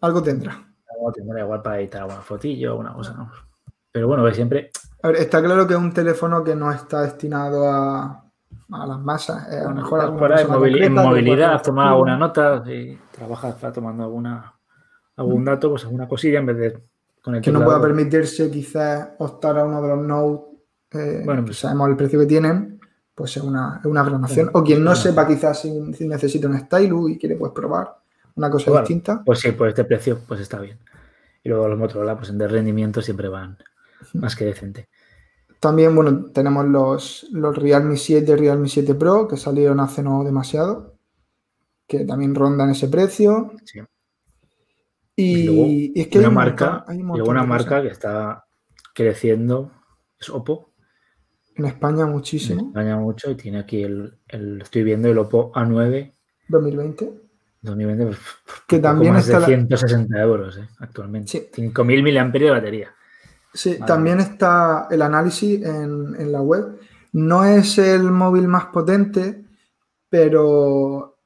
algo 0.00 0.22
tendrá. 0.22 0.52
algo 0.88 1.12
tendrá 1.12 1.40
igual 1.40 1.60
para 1.60 1.78
editar 1.78 2.00
alguna 2.02 2.22
fotillo, 2.22 2.70
alguna 2.70 2.94
cosa, 2.94 3.12
¿no? 3.12 3.30
Pero 3.92 4.08
bueno, 4.08 4.32
siempre 4.32 4.70
A 5.02 5.08
ver, 5.08 5.16
está 5.16 5.42
claro 5.42 5.66
que 5.66 5.74
es 5.74 5.80
un 5.80 5.92
teléfono 5.92 6.44
que 6.44 6.54
no 6.54 6.70
está 6.70 7.02
destinado 7.02 7.68
a, 7.68 8.24
a 8.72 8.86
las 8.86 8.98
masas. 9.00 9.50
eh, 9.52 9.60
a 9.60 9.64
lo 9.64 9.74
mejor 9.76 10.00
en 10.04 10.12
que 10.12 10.18
pueda 10.18 10.44
movilidad, 10.90 11.62
tomar 11.62 11.88
alguna 11.88 12.16
nota, 12.16 12.62
si 12.64 12.98
trabajas 13.10 13.54
para 13.54 13.72
tomando 13.72 14.04
alguna, 14.04 14.52
algún 15.16 15.44
dato, 15.44 15.70
pues 15.70 15.84
alguna 15.84 16.06
cosilla 16.08 16.38
en 16.40 16.46
vez 16.46 16.56
de 16.58 16.82
con 17.22 17.34
el 17.34 17.42
que 17.42 17.52
no 17.52 17.62
pueda 17.64 17.80
permitirse 17.80 18.50
quizás 18.50 19.10
optar 19.18 19.58
a 19.58 19.64
uno 19.64 19.82
de 19.82 19.88
los 19.88 19.98
Note, 20.06 20.44
eh, 20.92 21.22
Bueno, 21.24 21.44
pues- 21.44 21.58
sabemos 21.58 21.88
el 21.90 21.96
precio 21.96 22.18
que 22.20 22.26
tienen, 22.26 22.80
pues 23.14 23.36
es 23.36 23.42
una, 23.42 23.78
es 23.80 23.86
una 23.86 24.02
gran 24.02 24.24
opción. 24.24 24.50
O 24.54 24.64
quien 24.64 24.82
no 24.82 24.94
sepa 24.94 25.26
quizás 25.26 25.60
si, 25.60 25.92
si 25.94 26.08
necesita 26.08 26.48
un 26.48 26.58
stylus 26.58 27.10
y 27.10 27.18
quiere 27.18 27.36
pues 27.36 27.52
probar 27.52 27.94
una 28.36 28.50
cosa 28.50 28.70
Bueno, 28.70 28.80
distinta. 28.86 29.22
Pues 29.24 29.40
sí, 29.40 29.52
por 29.52 29.68
este 29.68 29.84
precio, 29.84 30.18
pues 30.26 30.40
está 30.40 30.58
bien. 30.60 30.78
Y 31.42 31.48
luego 31.48 31.68
los 31.68 31.78
Motorola, 31.78 32.16
pues 32.16 32.30
en 32.30 32.38
de 32.38 32.48
rendimiento 32.48 33.02
siempre 33.02 33.28
van 33.28 33.58
más 34.14 34.36
que 34.36 34.44
decente. 34.46 34.88
También, 35.60 35.94
bueno, 35.94 36.26
tenemos 36.32 36.66
los, 36.66 37.26
los 37.32 37.56
Realme 37.56 37.96
7 37.96 38.32
y 38.32 38.36
Realme 38.36 38.68
7 38.68 38.94
Pro 38.94 39.28
que 39.28 39.36
salieron 39.36 39.78
hace 39.80 40.02
no 40.02 40.24
demasiado, 40.24 40.96
que 41.86 42.04
también 42.04 42.34
rondan 42.34 42.70
ese 42.70 42.88
precio. 42.88 43.52
Sí. 43.64 43.80
Y, 45.16 45.22
Y 45.40 45.44
luego, 45.44 45.66
y 45.66 45.92
es 45.96 46.08
que 46.08 46.18
hay 46.18 46.24
una 46.24 46.28
un 46.30 46.34
marca, 46.34 46.70
montón- 46.70 46.84
hay 46.88 47.00
un 47.02 47.28
una 47.28 47.44
marca 47.44 47.68
cosas. 47.68 47.82
que 47.82 47.88
está 47.88 48.44
creciendo, 48.94 49.70
es 50.18 50.30
Oppo, 50.30 50.72
En 51.56 51.66
España 51.66 52.04
en 52.04 52.10
muchísimo. 52.12 52.68
España 52.68 52.96
mucho, 52.96 53.30
y 53.30 53.34
tiene 53.34 53.58
aquí 53.58 53.82
el, 53.82 54.18
el- 54.28 54.62
estoy 54.62 54.82
viendo 54.82 55.08
el 55.08 55.18
Oppo 55.18 55.52
A9 55.52 56.12
2020. 56.48 57.12
2020, 57.60 58.06
pues, 58.06 58.18
Que 58.66 58.78
también 58.78 59.12
más 59.12 59.24
está 59.26 59.34
de 59.34 59.40
la- 59.42 59.46
160 59.48 60.18
euros 60.22 60.56
eh, 60.56 60.66
actualmente. 60.78 61.28
Sí. 61.32 61.48
5.000 61.52 62.02
mAh 62.02 62.30
de 62.38 62.50
batería. 62.50 62.94
Sí, 63.52 63.74
Vale. 63.74 63.86
también 63.86 64.20
está 64.20 64.86
el 64.90 65.02
análisis 65.02 65.62
en, 65.64 66.14
en 66.18 66.32
la 66.32 66.40
web. 66.40 66.78
No 67.12 67.44
es 67.44 67.78
el 67.78 68.04
móvil 68.04 68.46
más 68.48 68.66
potente, 68.66 69.44
pero 70.08 71.18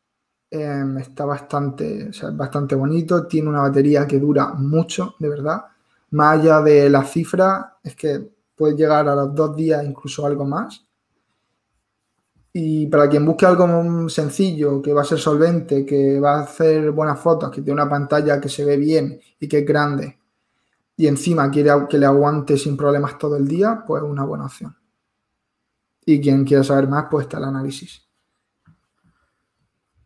em, 0.50 0.98
está 0.98 1.24
bastante, 1.26 2.08
o 2.08 2.12
sea, 2.12 2.30
es 2.30 2.36
bastante 2.36 2.74
bonito. 2.74 3.26
Tiene 3.26 3.48
una 3.50 3.62
batería 3.62 4.06
que 4.06 4.18
dura 4.20 4.54
mucho, 4.54 5.14
de 5.18 5.28
verdad. 5.28 5.64
Más 6.10 6.40
allá 6.40 6.60
de 6.62 6.88
la 6.88 7.04
cifra, 7.04 7.78
es 7.82 7.96
que 7.96 8.30
puede 8.56 8.76
llegar 8.76 9.08
a 9.08 9.14
los 9.14 9.34
dos 9.34 9.56
días, 9.56 9.84
incluso 9.84 10.24
algo 10.26 10.44
más. 10.46 10.86
Y 12.52 12.86
para 12.86 13.08
quien 13.08 13.26
busque 13.26 13.46
algo 13.46 14.08
sencillo, 14.08 14.80
que 14.80 14.92
va 14.92 15.02
a 15.02 15.04
ser 15.04 15.18
solvente, 15.18 15.84
que 15.84 16.20
va 16.20 16.36
a 16.36 16.42
hacer 16.42 16.92
buenas 16.92 17.18
fotos, 17.18 17.50
que 17.50 17.62
tiene 17.62 17.82
una 17.82 17.90
pantalla 17.90 18.40
que 18.40 18.48
se 18.48 18.64
ve 18.64 18.76
bien 18.76 19.20
y 19.40 19.48
que 19.48 19.58
es 19.58 19.66
grande, 19.66 20.18
y 20.96 21.06
encima 21.06 21.50
quiere 21.50 21.70
que 21.88 21.98
le 21.98 22.06
aguante 22.06 22.56
sin 22.56 22.76
problemas 22.76 23.18
todo 23.18 23.36
el 23.36 23.48
día, 23.48 23.82
pues 23.86 24.02
es 24.02 24.08
una 24.08 24.24
buena 24.24 24.46
opción. 24.46 24.76
Y 26.06 26.20
quien 26.20 26.44
quiera 26.44 26.62
saber 26.62 26.86
más, 26.88 27.06
pues 27.10 27.24
está 27.24 27.38
el 27.38 27.44
análisis. 27.44 28.02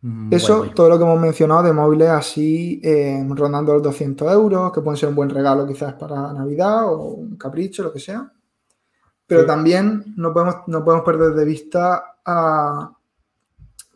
Mm, 0.01 0.33
Eso, 0.33 0.53
guay, 0.57 0.69
guay. 0.69 0.73
todo 0.73 0.89
lo 0.89 0.97
que 0.97 1.03
hemos 1.03 1.19
mencionado 1.19 1.63
de 1.63 1.73
móviles 1.73 2.09
así, 2.09 2.79
eh, 2.83 3.25
rondando 3.29 3.73
los 3.73 3.83
200 3.83 4.31
euros, 4.31 4.71
que 4.71 4.81
pueden 4.81 4.97
ser 4.97 5.09
un 5.09 5.15
buen 5.15 5.29
regalo 5.29 5.67
quizás 5.67 5.93
para 5.95 6.31
Navidad 6.33 6.85
o 6.87 7.03
un 7.15 7.35
capricho, 7.37 7.83
lo 7.83 7.91
que 7.91 7.99
sea. 7.99 8.31
Pero 9.27 9.41
Sí. 9.41 9.47
también 9.47 10.13
no 10.17 10.33
podemos, 10.33 10.55
no 10.67 10.83
podemos 10.83 11.05
perder 11.05 11.33
de 11.33 11.45
vista 11.45 12.17
a 12.25 12.91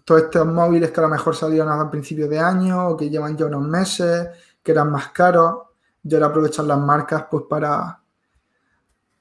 todos 0.05 0.23
estos 0.23 0.45
móviles 0.45 0.91
que 0.91 0.99
a 0.99 1.03
lo 1.03 1.09
mejor 1.09 1.35
salieron 1.35 1.69
a 1.71 1.89
principios 1.89 2.29
de 2.29 2.39
año 2.39 2.89
o 2.89 2.97
que 2.97 3.09
llevan 3.09 3.37
ya 3.37 3.45
unos 3.45 3.65
meses, 3.67 4.27
que 4.61 4.71
eran 4.73 4.91
más 4.91 5.09
caros, 5.09 5.55
y 6.03 6.13
ahora 6.13 6.27
aprovechan 6.27 6.67
las 6.67 6.79
marcas 6.79 7.25
pues 7.31 7.45
para, 7.49 8.01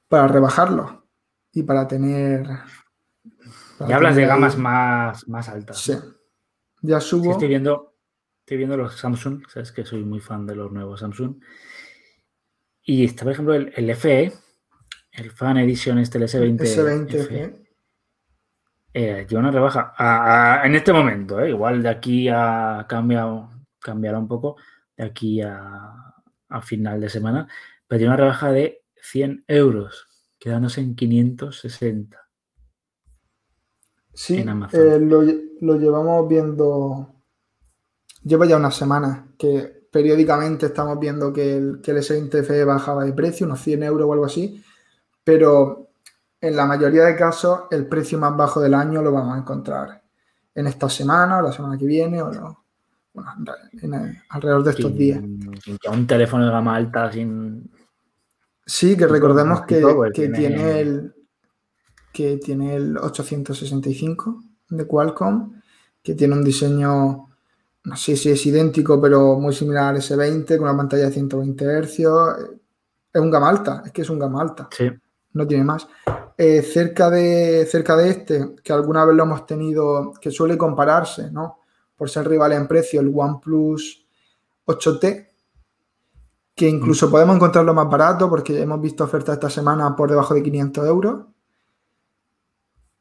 para 0.08 0.28
rebajarlos 0.28 0.90
y 1.52 1.62
para 1.62 1.86
tener, 1.86 2.46
ya 3.86 3.96
hablas 3.96 4.16
de 4.16 4.26
gamas 4.26 4.56
más, 4.56 5.28
más 5.28 5.48
altas. 5.48 5.78
Sí. 5.78 5.94
Ya 6.80 7.00
subo. 7.00 7.32
estoy 7.32 7.48
viendo, 7.48 7.94
estoy 8.40 8.56
viendo 8.56 8.76
los 8.76 8.96
Samsung, 8.96 9.44
sabes 9.48 9.70
que 9.70 9.84
soy 9.84 10.04
muy 10.04 10.20
fan 10.20 10.46
de 10.46 10.56
los 10.56 10.72
nuevos 10.72 11.00
Samsung. 11.00 11.36
Y 12.84 13.04
está, 13.04 13.22
por 13.22 13.32
ejemplo, 13.32 13.54
el, 13.54 13.94
FE, 13.94 14.32
el 15.12 15.30
Fan 15.30 15.58
Edition, 15.58 15.98
este, 15.98 16.18
el 16.18 16.24
S20. 16.24 16.58
S20 16.58 17.26
FE. 17.28 17.62
Eh, 18.94 19.26
lleva 19.28 19.40
una 19.40 19.50
rebaja. 19.52 20.62
en 20.64 20.74
este 20.74 20.92
momento, 20.92 21.40
eh, 21.40 21.50
igual 21.50 21.82
de 21.82 21.88
aquí 21.88 22.28
a 22.28 22.84
cambiado, 22.88 23.50
cambiará 23.78 24.18
un 24.18 24.26
poco, 24.26 24.56
de 24.96 25.04
aquí 25.04 25.40
a, 25.40 26.11
a 26.52 26.62
final 26.62 27.00
de 27.00 27.08
semana, 27.08 27.48
pero 27.86 28.00
lleva 28.00 28.14
una 28.14 28.22
rebaja 28.22 28.52
de 28.52 28.82
100 29.02 29.44
euros, 29.48 30.08
quedándose 30.38 30.80
en 30.80 30.94
560. 30.94 32.18
Sí, 34.14 34.44
eh, 34.72 34.98
lo, 35.00 35.22
lo, 35.60 35.78
llevamos 35.78 36.28
viendo. 36.28 37.14
Lleva 38.22 38.46
ya 38.46 38.56
unas 38.56 38.76
semanas 38.76 39.24
que 39.38 39.88
periódicamente 39.90 40.66
estamos 40.66 40.98
viendo 40.98 41.32
que 41.32 41.56
el, 41.56 41.80
que 41.82 41.92
el 41.92 41.98
S20FE 41.98 42.64
bajaba 42.66 43.04
de 43.04 43.12
precio, 43.12 43.46
unos 43.46 43.60
100 43.60 43.82
euros 43.82 44.08
o 44.08 44.12
algo 44.12 44.24
así, 44.26 44.62
pero 45.24 45.90
en 46.40 46.56
la 46.56 46.66
mayoría 46.66 47.04
de 47.04 47.16
casos 47.16 47.62
el 47.70 47.86
precio 47.86 48.18
más 48.18 48.36
bajo 48.36 48.60
del 48.60 48.74
año 48.74 49.02
lo 49.02 49.12
vamos 49.12 49.34
a 49.36 49.38
encontrar 49.38 50.02
en 50.54 50.66
esta 50.66 50.88
semana 50.88 51.38
o 51.38 51.42
la 51.42 51.52
semana 51.52 51.78
que 51.78 51.86
viene 51.86 52.20
o 52.20 52.61
bueno, 53.12 53.30
alrededor 54.28 54.64
de 54.64 54.70
estos 54.70 54.94
días. 54.94 55.20
Un 55.20 56.06
teléfono 56.06 56.46
de 56.46 56.50
gama 56.50 56.76
alta 56.76 57.12
sin... 57.12 57.70
Sí, 58.64 58.96
que 58.96 59.06
recordemos 59.06 59.62
que, 59.62 59.82
tiene... 60.12 60.80
el 60.80 61.14
que 62.12 62.36
tiene 62.36 62.76
el 62.76 62.98
865 62.98 64.42
de 64.68 64.86
Qualcomm, 64.86 65.60
que 66.02 66.14
tiene 66.14 66.34
un 66.34 66.44
diseño, 66.44 67.28
no 67.84 67.96
sé 67.96 68.16
si 68.16 68.30
es 68.30 68.46
idéntico, 68.46 69.00
pero 69.00 69.38
muy 69.38 69.54
similar 69.54 69.94
al 69.94 70.00
S20, 70.00 70.58
con 70.58 70.68
una 70.68 70.76
pantalla 70.76 71.06
de 71.06 71.12
120 71.12 71.82
Hz. 71.82 71.98
Es 73.14 73.20
un 73.20 73.30
gama 73.30 73.48
alta, 73.48 73.82
es 73.84 73.92
que 73.92 74.02
es 74.02 74.10
un 74.10 74.18
gama 74.18 74.42
alta. 74.42 74.68
Sí. 74.70 74.90
No 75.32 75.46
tiene 75.46 75.64
más. 75.64 75.88
Eh, 76.36 76.62
cerca, 76.62 77.08
de, 77.10 77.66
cerca 77.70 77.96
de 77.96 78.10
este, 78.10 78.54
que 78.62 78.72
alguna 78.72 79.04
vez 79.04 79.16
lo 79.16 79.22
hemos 79.22 79.46
tenido, 79.46 80.12
que 80.20 80.30
suele 80.30 80.58
compararse, 80.58 81.30
¿no? 81.30 81.61
Por 82.02 82.10
ser 82.10 82.26
rival 82.26 82.50
en 82.50 82.66
precio, 82.66 83.00
el 83.00 83.12
OnePlus 83.14 84.04
8T, 84.66 85.28
que 86.52 86.68
incluso 86.68 87.08
podemos 87.08 87.36
encontrarlo 87.36 87.72
más 87.74 87.88
barato 87.88 88.28
porque 88.28 88.60
hemos 88.60 88.80
visto 88.80 89.04
ofertas 89.04 89.34
esta 89.34 89.48
semana 89.48 89.94
por 89.94 90.10
debajo 90.10 90.34
de 90.34 90.42
500 90.42 90.84
euros. 90.84 91.26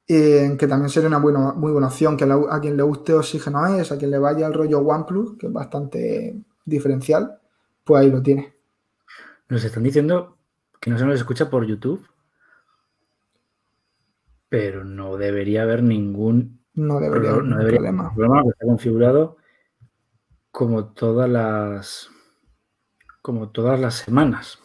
Eh, 0.07 0.55
que 0.55 0.67
también 0.67 0.91
sería 0.91 1.07
una 1.07 1.17
buena, 1.17 1.51
muy 1.53 1.71
buena 1.71 1.87
opción, 1.87 2.15
que 2.15 2.25
a 2.25 2.59
quien 2.59 2.77
le 2.77 2.83
guste 2.83 3.15
Oxígeno 3.15 3.65
es, 3.75 3.91
a 3.91 3.97
quien 3.97 4.11
le 4.11 4.19
vaya 4.19 4.45
el 4.45 4.53
rollo 4.53 4.77
OnePlus, 4.81 5.35
que 5.39 5.47
es 5.47 5.51
bastante 5.51 6.35
diferencial, 6.63 7.39
pues 7.83 8.03
ahí 8.03 8.11
lo 8.11 8.21
tiene. 8.21 8.53
Nos 9.49 9.63
están 9.63 9.81
diciendo 9.81 10.37
que 10.79 10.91
no 10.91 10.99
se 10.99 11.05
nos 11.05 11.15
escucha 11.15 11.49
por 11.49 11.65
YouTube 11.65 12.05
pero 14.51 14.83
no 14.83 15.15
debería 15.15 15.61
haber 15.61 15.81
ningún 15.81 16.60
no 16.73 16.99
debería 16.99 17.31
haber 17.31 17.75
problema. 17.75 18.13
problema 18.13 18.43
está 18.49 18.65
configurado 18.65 19.37
como 20.51 20.85
todas 20.93 21.29
las 21.29 22.09
como 23.21 23.49
todas 23.49 23.79
las 23.79 23.95
semanas. 23.95 24.59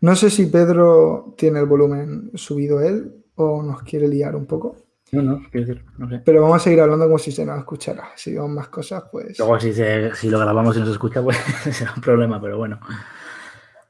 No 0.00 0.16
sé 0.16 0.30
si 0.30 0.46
Pedro 0.46 1.34
tiene 1.36 1.60
el 1.60 1.66
volumen 1.66 2.30
subido 2.34 2.80
él 2.80 3.24
o 3.34 3.62
nos 3.62 3.82
quiere 3.82 4.08
liar 4.08 4.34
un 4.34 4.46
poco. 4.46 4.76
No, 5.12 5.22
no, 5.22 5.42
quiero 5.50 5.66
decir, 5.66 5.84
no 5.98 6.08
sé. 6.08 6.22
Pero 6.24 6.40
vamos 6.40 6.56
a 6.56 6.60
seguir 6.60 6.80
hablando 6.80 7.06
como 7.06 7.18
si 7.18 7.32
se 7.32 7.44
nos 7.44 7.58
escuchara. 7.58 8.10
Si 8.14 8.32
vemos 8.32 8.50
más 8.50 8.68
cosas, 8.68 9.04
pues. 9.10 9.38
Luego, 9.38 9.58
si, 9.58 9.72
si 9.74 10.30
lo 10.30 10.38
grabamos 10.38 10.76
y 10.76 10.80
nos 10.80 10.88
escucha, 10.88 11.22
pues 11.22 11.36
será 11.72 11.92
un 11.94 12.00
problema, 12.00 12.40
pero 12.40 12.56
bueno. 12.56 12.80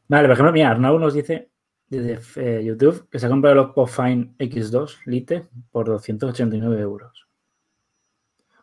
Vale, 0.08 0.26
por 0.26 0.32
ejemplo, 0.32 0.52
mira, 0.52 0.70
Arnau 0.70 0.98
nos 0.98 1.14
dice 1.14 1.50
desde 1.90 2.20
eh, 2.36 2.64
YouTube 2.64 3.08
que 3.10 3.18
se 3.18 3.26
ha 3.26 3.28
comprado 3.28 3.54
el 3.54 3.66
Oppo 3.66 3.86
Fine 3.86 4.34
X2 4.38 5.00
Lite 5.06 5.48
por 5.72 5.86
289 5.86 6.80
euros. 6.80 7.26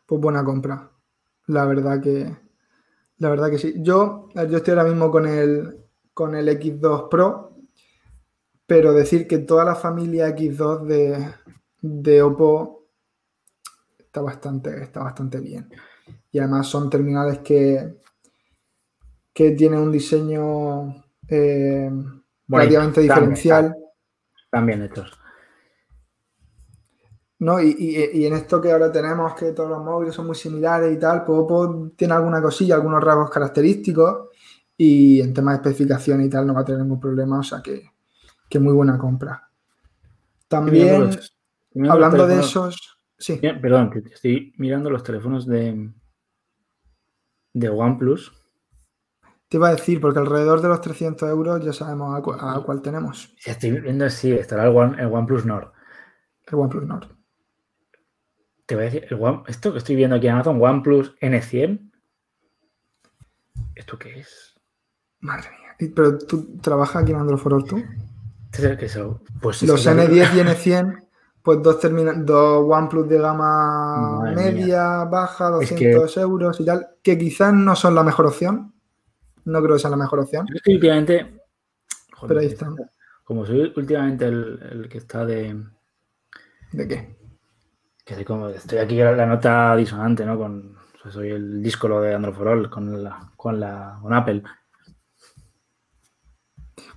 Pues 0.06 0.22
buena 0.22 0.44
compra. 0.44 0.90
La 1.48 1.66
verdad 1.66 2.02
que. 2.02 2.34
La 3.18 3.30
verdad 3.30 3.50
que 3.50 3.58
sí. 3.58 3.76
Yo, 3.78 4.30
yo 4.34 4.58
estoy 4.58 4.72
ahora 4.72 4.90
mismo 4.90 5.12
con 5.12 5.28
el, 5.28 5.78
con 6.14 6.36
el 6.36 6.48
X2 6.48 7.10
Pro, 7.10 7.58
pero 8.66 8.94
decir 8.94 9.28
que 9.28 9.40
toda 9.40 9.66
la 9.66 9.76
familia 9.76 10.30
X2 10.30 10.86
de, 10.86 11.34
de 11.82 12.22
Oppo 12.22 12.88
está 13.98 14.22
bastante, 14.22 14.84
está 14.84 15.04
bastante 15.04 15.40
bien. 15.40 15.68
Y 16.32 16.40
además 16.40 16.68
son 16.68 16.90
terminales 16.90 17.40
que, 17.40 17.98
que 19.34 19.52
tienen 19.52 19.80
un 19.80 19.92
diseño 19.92 21.04
eh, 21.28 21.92
relativamente 22.48 23.02
diferencial. 23.02 23.76
También 24.50 24.84
hechos. 24.84 25.12
¿no? 27.40 27.62
Y, 27.62 28.26
en 28.26 28.34
esto 28.34 28.60
que 28.62 28.72
ahora 28.72 28.92
tenemos, 28.92 29.36
que 29.36 29.52
todos 29.52 29.70
los 29.70 29.84
móviles 29.84 30.16
son 30.16 30.28
muy 30.28 30.36
similares 30.36 30.96
y 30.96 31.00
tal, 31.00 31.24
pues 31.24 31.40
Oppo 31.40 31.92
tiene 31.96 32.14
alguna 32.14 32.42
cosilla, 32.42 32.76
algunos 32.76 33.04
rasgos 33.04 33.30
característicos 33.30 34.30
y 34.76 35.22
en 35.22 35.34
tema 35.34 35.52
de 35.52 35.58
especificación 35.58 36.24
y 36.24 36.30
tal 36.30 36.48
no 36.48 36.54
va 36.54 36.62
a 36.62 36.66
tener 36.66 36.82
ningún 36.82 37.00
problema, 37.00 37.40
o 37.40 37.44
sea 37.44 37.62
que, 37.62 37.92
que 38.50 38.60
muy 38.60 38.74
buena 38.74 38.98
compra. 38.98 39.50
También, 40.48 41.12
hablando 41.90 42.28
de 42.28 42.40
esos... 42.40 42.96
Sí. 43.20 43.40
Perdón, 43.40 43.92
estoy 44.14 44.54
mirando 44.58 44.92
los 44.92 45.04
teléfonos 45.04 45.48
de, 45.48 45.92
de 47.54 47.70
OnePlus 47.70 48.32
te 49.50 49.58
iba 49.58 49.70
a 49.70 49.76
decir, 49.76 50.02
porque 50.02 50.20
alrededor 50.20 50.62
de 50.62 50.68
los 50.68 50.82
300 50.82 51.30
euros 51.30 51.64
ya 51.64 51.72
sabemos 51.72 52.18
a, 52.18 52.62
cuál 52.62 52.82
tenemos. 52.82 53.34
Si 53.40 53.50
estoy 53.50 53.72
viendo, 53.80 54.10
sí, 54.10 54.34
estará 54.34 54.66
el, 54.66 54.76
One, 54.76 55.02
el 55.02 55.08
OnePlus 55.08 55.46
Nord. 55.46 55.72
El 56.46 56.56
OnePlus 56.56 56.86
Nord. 56.86 57.08
Te 58.66 58.76
voy 58.76 58.84
a 58.84 58.90
decir, 58.90 59.08
esto 59.48 59.72
que 59.72 59.78
estoy 59.78 59.96
viendo 59.96 60.18
aquí 60.18 60.28
en 60.28 60.34
Amazon, 60.34 60.62
OnePlus 60.62 61.16
N100. 61.22 61.92
¿Esto 63.76 63.98
qué 63.98 64.20
es? 64.20 64.56
Madre 65.20 65.50
mía. 65.52 65.92
¿Pero 65.96 66.18
tú 66.18 66.58
trabajas 66.60 67.04
aquí 67.04 67.14
en 67.14 67.20
Android 67.20 67.40
for 67.40 67.54
All 67.54 67.64
tú? 67.64 67.82
Pues 69.42 69.64
Los 69.64 69.88
N10 69.88 70.12
y 70.36 70.40
N100, 70.40 71.08
pues 71.42 71.62
dos, 71.62 71.80
dos 72.26 72.66
OnePlus 72.68 73.08
de 73.08 73.18
gama 73.18 74.34
media, 74.36 75.06
baja, 75.06 75.52
200 75.52 76.18
euros 76.18 76.60
y 76.60 76.66
tal, 76.66 76.90
que 77.02 77.18
quizás 77.18 77.54
no 77.54 77.78
son 77.78 77.96
la 77.96 78.04
mejor 78.04 78.26
opción 78.26 78.74
no 79.48 79.62
creo 79.62 79.76
que 79.76 79.80
sea 79.82 79.90
la 79.90 79.98
mejor 79.98 80.20
opción. 80.20 80.46
últimamente. 80.66 81.42
pero 82.28 82.40
ahí 82.40 82.48
está. 82.48 82.70
Como 83.24 83.46
soy 83.46 83.74
últimamente 83.76 84.26
el, 84.26 84.88
que 84.90 84.98
está 84.98 85.26
de. 85.26 85.64
¿De 86.72 86.88
qué? 86.88 87.18
Que 88.06 88.24
como, 88.24 88.50
estoy 88.50 88.80
aquí 88.80 88.98
la, 88.98 89.26
nota 89.26 89.76
disonante, 89.76 90.26
¿no? 90.26 90.38
Con, 90.38 90.78
soy 91.10 91.30
el 91.30 91.62
disco 91.64 92.02
de 92.02 92.14
Android 92.14 92.36
for 92.36 92.48
All 92.50 92.70
con 92.70 93.04
la, 93.04 93.32
con 93.36 93.60
la 93.60 94.00
con 94.02 94.14
Apple. 94.14 94.44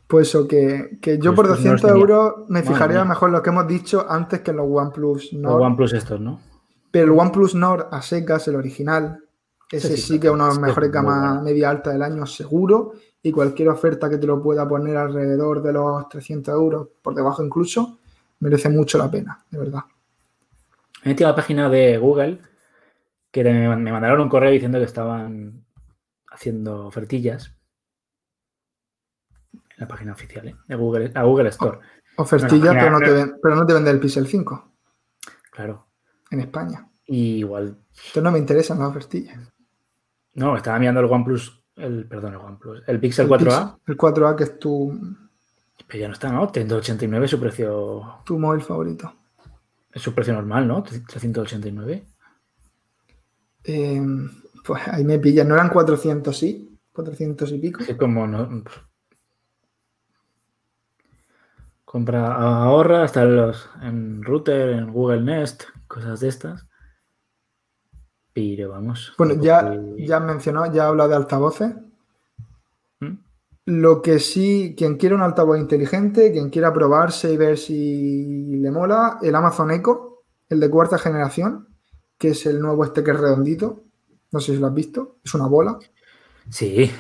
Pues 0.06 0.28
eso, 0.28 0.48
que, 0.48 0.98
yo 1.20 1.34
pues 1.34 1.36
por 1.36 1.48
200 1.48 1.90
euros 1.92 2.34
me 2.48 2.62
fijaría 2.62 3.04
mejor 3.04 3.30
lo 3.30 3.42
que 3.42 3.50
hemos 3.50 3.68
dicho 3.68 4.04
antes 4.08 4.40
que 4.40 4.52
los 4.52 4.66
OnePlus 4.68 5.32
Nord. 5.34 5.52
Los 5.52 5.66
OnePlus 5.66 5.92
estos, 5.92 6.20
¿no? 6.20 6.40
Pero 6.90 7.12
el 7.12 7.18
OnePlus 7.18 7.54
Nord 7.54 7.86
a 7.92 8.02
secas, 8.02 8.48
el 8.48 8.56
original, 8.56 9.22
ese 9.70 9.96
sí, 9.96 10.18
que 10.18 10.26
es 10.26 10.32
uno 10.32 10.44
de 10.44 10.50
los 10.50 10.60
mejores 10.60 10.90
gamas 10.90 11.42
media 11.42 11.70
alta 11.70 11.90
del 11.90 12.02
año, 12.02 12.26
seguro. 12.26 12.92
Y 13.22 13.30
cualquier 13.30 13.68
oferta 13.68 14.08
que 14.08 14.16
te 14.16 14.26
lo 14.26 14.42
pueda 14.42 14.66
poner 14.66 14.96
alrededor 14.96 15.62
de 15.62 15.72
los 15.72 16.08
300 16.08 16.54
euros, 16.54 16.88
por 17.02 17.14
debajo 17.14 17.44
incluso, 17.44 17.98
merece 18.40 18.68
mucho 18.68 18.98
la 18.98 19.10
pena, 19.10 19.44
de 19.50 19.58
verdad. 19.58 19.84
Me 21.04 21.10
metí 21.10 21.24
a 21.24 21.28
la 21.28 21.36
página 21.36 21.68
de 21.68 21.98
Google 21.98 22.40
que 23.30 23.44
me 23.44 23.68
mandaron 23.92 24.20
un 24.20 24.28
correo 24.28 24.50
diciendo 24.50 24.78
que 24.78 24.84
estaban 24.84 25.64
haciendo 26.30 26.86
ofertillas. 26.86 27.54
En 29.52 29.60
la 29.76 29.88
página 29.88 30.12
oficial, 30.12 30.48
¿eh? 30.48 30.56
De 30.66 30.74
Google, 30.74 31.12
a 31.14 31.22
Google 31.22 31.50
Store. 31.50 31.78
Ofertillas, 32.16 32.74
pero, 32.74 32.90
no 32.90 32.98
te 32.98 33.34
pero 33.40 33.54
no 33.54 33.66
te 33.66 33.74
vende 33.74 33.90
el 33.90 34.00
Pixel 34.00 34.26
5. 34.26 34.72
Claro. 35.52 35.86
En 36.30 36.40
España. 36.40 36.88
Y 37.06 37.38
igual. 37.38 37.76
Entonces 37.90 38.22
no 38.22 38.32
me 38.32 38.38
interesan 38.38 38.78
las 38.78 38.88
ofertillas. 38.88 39.38
No, 40.40 40.56
estaba 40.56 40.78
mirando 40.78 41.00
el 41.00 41.06
OnePlus, 41.06 41.62
el, 41.76 42.06
perdón, 42.08 42.32
el 42.32 42.38
OnePlus, 42.38 42.82
el 42.86 42.98
Pixel 42.98 43.28
4A. 43.28 43.76
el 43.86 43.96
4A 43.98 44.34
que 44.34 44.44
es 44.44 44.58
tu... 44.58 44.98
Pero 45.86 46.00
ya 46.00 46.08
no 46.08 46.14
está, 46.14 46.32
¿no? 46.32 46.48
389 46.48 47.26
es 47.26 47.30
su 47.30 47.38
precio... 47.38 48.22
Tu 48.24 48.38
móvil 48.38 48.62
favorito. 48.62 49.12
Es 49.92 50.00
su 50.00 50.14
precio 50.14 50.32
normal, 50.32 50.66
¿no? 50.66 50.82
389. 50.82 52.06
Eh, 53.64 54.02
pues 54.64 54.88
ahí 54.88 55.04
me 55.04 55.18
pillan. 55.18 55.48
¿No 55.48 55.56
eran 55.56 55.68
400 55.68 56.34
sí? 56.34 56.78
400 56.92 57.52
y 57.52 57.58
pico. 57.58 57.82
Es 57.86 57.96
como 57.96 58.26
no... 58.26 58.64
Compra, 61.84 62.34
ahorra 62.34 63.02
hasta 63.02 63.26
los, 63.26 63.68
en 63.82 64.22
router, 64.22 64.70
en 64.70 64.90
Google 64.90 65.20
Nest, 65.20 65.64
cosas 65.86 66.20
de 66.20 66.28
estas. 66.28 66.69
Pero 68.56 68.70
vamos. 68.70 69.12
Bueno, 69.18 69.34
ya, 69.34 69.78
ya 69.98 70.20
mencionó, 70.20 70.72
ya 70.72 70.88
habla 70.88 71.08
de 71.08 71.16
altavoces. 71.16 71.74
¿Mm? 73.00 73.14
Lo 73.66 74.02
que 74.02 74.18
sí, 74.18 74.74
quien 74.76 74.96
quiere 74.96 75.14
un 75.14 75.22
altavoz 75.22 75.58
inteligente, 75.58 76.32
quien 76.32 76.50
quiera 76.50 76.72
probarse 76.72 77.32
y 77.32 77.36
ver 77.36 77.58
si 77.58 78.56
le 78.56 78.70
mola, 78.70 79.18
el 79.22 79.34
Amazon 79.34 79.70
Echo, 79.70 80.22
el 80.48 80.60
de 80.60 80.70
cuarta 80.70 80.98
generación, 80.98 81.68
que 82.18 82.30
es 82.30 82.46
el 82.46 82.60
nuevo 82.60 82.84
este 82.84 83.04
que 83.04 83.10
es 83.10 83.20
redondito. 83.20 83.84
No 84.32 84.40
sé 84.40 84.52
si 84.54 84.58
lo 84.58 84.68
has 84.68 84.74
visto. 84.74 85.16
Es 85.24 85.34
una 85.34 85.46
bola. 85.46 85.78
Sí. 86.48 86.90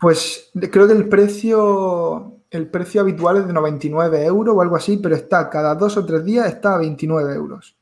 Pues 0.00 0.50
creo 0.70 0.86
que 0.86 0.92
el 0.92 1.08
precio 1.08 2.36
el 2.50 2.68
precio 2.68 3.00
habitual 3.00 3.38
es 3.38 3.46
de 3.46 3.52
99 3.52 4.24
euros 4.24 4.56
o 4.56 4.60
algo 4.60 4.76
así, 4.76 4.98
pero 4.98 5.14
está 5.14 5.50
cada 5.50 5.74
dos 5.74 5.96
o 5.96 6.04
tres 6.04 6.24
días 6.24 6.46
está 6.46 6.74
a 6.74 6.78
29 6.78 7.34
euros. 7.34 7.76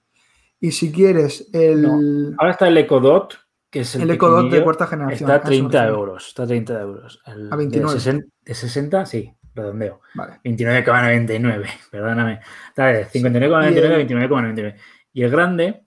Y 0.60 0.72
si 0.72 0.92
quieres 0.92 1.48
el... 1.52 2.34
Ahora 2.38 2.52
está 2.52 2.68
el 2.68 2.76
EcoDot, 2.78 3.34
que 3.70 3.80
es 3.80 3.94
el, 3.96 4.02
el 4.02 4.10
EcoDot 4.12 4.50
de 4.50 4.62
cuarta 4.62 4.86
generación. 4.86 5.30
Está 5.30 5.34
a 5.34 5.48
30 5.48 5.88
euros. 5.88 6.28
Está 6.28 6.44
a 6.44 6.46
30 6.46 6.80
euros. 6.80 7.22
a 7.24 7.56
29. 7.56 8.24
De 8.42 8.54
60, 8.54 9.06
sí, 9.06 9.34
redondeo. 9.54 10.00
Vale. 10.14 10.40
29,99, 10.44 11.66
perdóname. 11.90 12.40
Está 12.68 12.86
de 12.86 13.06
59,99 13.06 14.08
29,99. 14.08 14.76
Y 15.12 15.22
el 15.22 15.30
grande, 15.30 15.84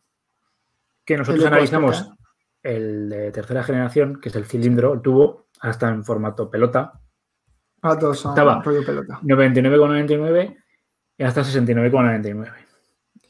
que 1.05 1.17
nosotros 1.17 1.45
analizamos, 1.45 2.11
el 2.63 3.09
de 3.09 3.31
tercera 3.31 3.63
generación, 3.63 4.19
que 4.21 4.29
es 4.29 4.35
el 4.35 4.45
cilindro, 4.45 4.93
el 4.93 5.01
tubo, 5.01 5.47
hasta 5.59 5.89
en 5.89 6.03
formato 6.03 6.49
pelota, 6.49 6.99
a 7.81 7.91
ah, 7.91 7.99
todos 7.99 8.19
son 8.19 8.31
Estaba 8.31 8.61
rollo 8.61 8.85
pelota. 8.85 9.19
99,99 9.21 10.57
y 11.17 11.23
hasta 11.23 11.41
69,99. 11.41 12.53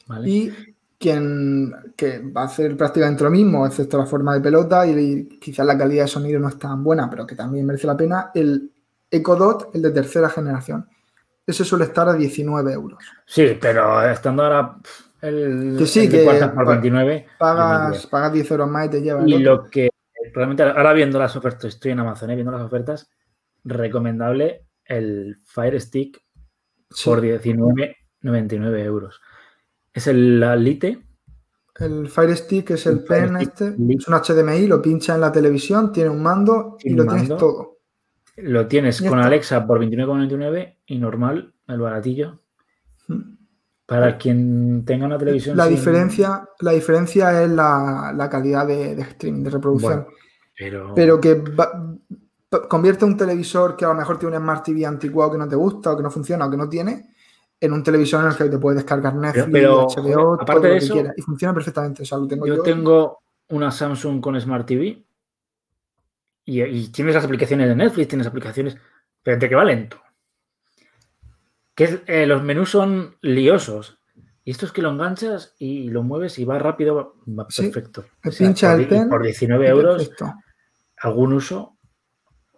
¿vale? 0.06 0.28
Y 0.28 0.52
quien 0.98 1.72
que 1.96 2.18
va 2.18 2.42
a 2.42 2.46
hacer 2.46 2.76
prácticamente 2.76 3.22
lo 3.24 3.30
mismo, 3.30 3.66
excepto 3.66 3.98
la 3.98 4.06
forma 4.06 4.34
de 4.34 4.40
pelota 4.40 4.86
y, 4.86 5.28
quizás 5.40 5.64
la 5.64 5.78
calidad 5.78 6.04
de 6.04 6.08
sonido 6.08 6.40
no 6.40 6.48
es 6.48 6.58
tan 6.58 6.82
buena, 6.82 7.08
pero 7.08 7.26
que 7.26 7.36
también 7.36 7.64
merece 7.66 7.86
la 7.86 7.96
pena, 7.96 8.30
el 8.34 8.72
EcoDot, 9.10 9.74
el 9.74 9.82
de 9.82 9.90
tercera 9.92 10.28
generación. 10.28 10.88
Ese 11.46 11.64
suele 11.64 11.84
estar 11.84 12.08
a 12.08 12.14
19 12.14 12.72
euros. 12.72 13.02
Sí, 13.24 13.56
pero 13.60 14.02
estando 14.10 14.42
ahora 14.42 14.76
el, 15.22 15.76
que 15.78 15.86
sí, 15.86 16.08
que 16.08 16.24
por 16.54 16.66
29, 16.66 17.26
pagas, 17.38 18.06
pagas 18.06 18.32
10 18.32 18.50
euros 18.50 18.68
más 18.68 18.86
y 18.86 18.90
te 18.90 19.02
lleva. 19.02 19.22
Y 19.26 19.38
lo 19.38 19.64
que 19.70 19.88
realmente 20.34 20.62
ahora 20.62 20.92
viendo 20.92 21.18
las 21.18 21.34
ofertas, 21.36 21.66
estoy 21.66 21.92
en 21.92 22.00
Amazon, 22.00 22.30
¿eh? 22.30 22.34
viendo 22.34 22.52
las 22.52 22.62
ofertas, 22.62 23.08
recomendable 23.64 24.66
el 24.84 25.38
Fire 25.44 25.80
Stick 25.80 26.22
por 27.04 27.20
19,99 27.20 28.78
euros. 28.84 29.20
Es 29.92 30.06
el 30.06 30.40
Lite. 30.62 31.04
El 31.78 32.08
Fire 32.08 32.36
Stick 32.36 32.70
es 32.70 32.86
el, 32.86 33.04
pen 33.04 33.36
este, 33.36 33.68
es 33.68 34.08
un 34.08 34.14
HDMI, 34.14 34.66
lo 34.66 34.82
pincha 34.82 35.14
en 35.14 35.20
la 35.20 35.30
televisión, 35.30 35.92
tiene 35.92 36.10
un 36.10 36.20
mando 36.20 36.76
y 36.80 36.94
lo 36.94 37.06
tienes 37.06 37.28
todo. 37.28 37.78
Lo 38.36 38.66
tienes 38.66 39.00
con 39.00 39.18
Alexa 39.18 39.64
por 39.64 39.80
29,99 39.80 40.76
y 40.86 40.98
normal, 40.98 41.54
el 41.68 41.80
baratillo. 41.80 42.40
Hmm. 43.06 43.36
Para 43.86 44.18
quien 44.18 44.84
tenga 44.84 45.06
una 45.06 45.18
televisión. 45.18 45.56
La, 45.56 45.66
diferencia, 45.66 46.48
la 46.60 46.72
diferencia 46.72 47.42
es 47.42 47.50
la, 47.50 48.28
calidad 48.30 48.66
de, 48.66 48.92
streaming, 49.00 49.44
de 49.44 49.50
reproducción. 49.50 50.06
pero... 50.56 50.94
pero 50.94 51.20
que 51.20 51.42
convierte 52.68 53.04
un 53.04 53.16
televisor 53.16 53.76
que 53.76 53.84
a 53.84 53.88
lo 53.88 53.94
mejor 53.94 54.18
tiene 54.18 54.36
un 54.36 54.42
Smart 54.42 54.64
TV 54.64 54.84
anticuado 54.84 55.32
que 55.32 55.38
no 55.38 55.48
te 55.48 55.56
gusta 55.56 55.92
o 55.92 55.96
que 55.96 56.02
no 56.02 56.10
funciona 56.10 56.46
o 56.46 56.50
que 56.50 56.56
no 56.56 56.68
tiene 56.68 57.10
en 57.60 57.72
un 57.72 57.82
televisor 57.82 58.24
en 58.24 58.30
el 58.30 58.36
que 58.36 58.44
te 58.44 58.58
puedes 58.58 58.78
descargar 58.78 59.14
Netflix, 59.14 59.64
HBO, 59.96 60.34
aparte 60.40 60.68
de 60.68 60.76
eso, 60.76 61.02
Y 61.16 61.22
funciona 61.22 61.54
perfectamente. 61.54 62.04
tengo 62.28 62.46
yo, 62.46 62.62
tengo 62.62 63.18
una 63.48 63.70
Samsung 63.70 64.20
con 64.20 64.40
Smart 64.40 64.66
TV 64.66 65.02
y, 66.44 66.88
tienes 66.88 67.14
las 67.14 67.24
aplicaciones 67.24 67.68
de 67.68 67.76
Netflix, 67.76 68.08
tienes 68.08 68.26
aplicaciones, 68.26 68.76
pero 69.22 69.38
te 69.38 69.48
que 69.48 69.54
va 69.54 69.64
lento. 69.64 70.00
Que 71.74 72.00
eh, 72.06 72.26
los 72.26 72.42
menús 72.42 72.70
son 72.70 73.16
liosos. 73.20 73.98
Y 74.44 74.52
esto 74.52 74.64
es 74.64 74.72
que 74.72 74.80
lo 74.80 74.90
enganchas 74.90 75.54
y 75.58 75.90
lo 75.90 76.02
mueves 76.02 76.38
y 76.38 76.44
va 76.44 76.58
rápido, 76.58 77.16
va 77.28 77.46
perfecto. 77.46 78.06
pincha 78.36 78.74
el. 78.74 79.08
Por 79.08 79.22
19 79.22 79.68
euros, 79.68 80.10
algún 80.96 81.34
uso 81.34 81.78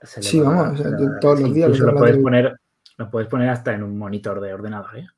Sí, 0.03 0.41
vamos, 0.41 0.81
todos 1.21 1.41
los 1.41 1.53
días. 1.53 1.79
Lo 1.79 1.95
puedes, 1.95 2.17
poner, 2.19 2.59
lo 3.01 3.11
puedes 3.11 3.29
poner 3.31 3.49
hasta 3.49 3.73
en 3.73 3.83
un 3.83 3.97
monitor 3.97 4.43
de 4.43 4.53
ordenador, 4.53 4.99
¿eh? 4.99 5.09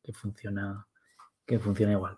Que 0.00 0.12
funciona, 0.12 0.86
que 1.44 1.58
funciona 1.58 1.92
igual. 1.92 2.16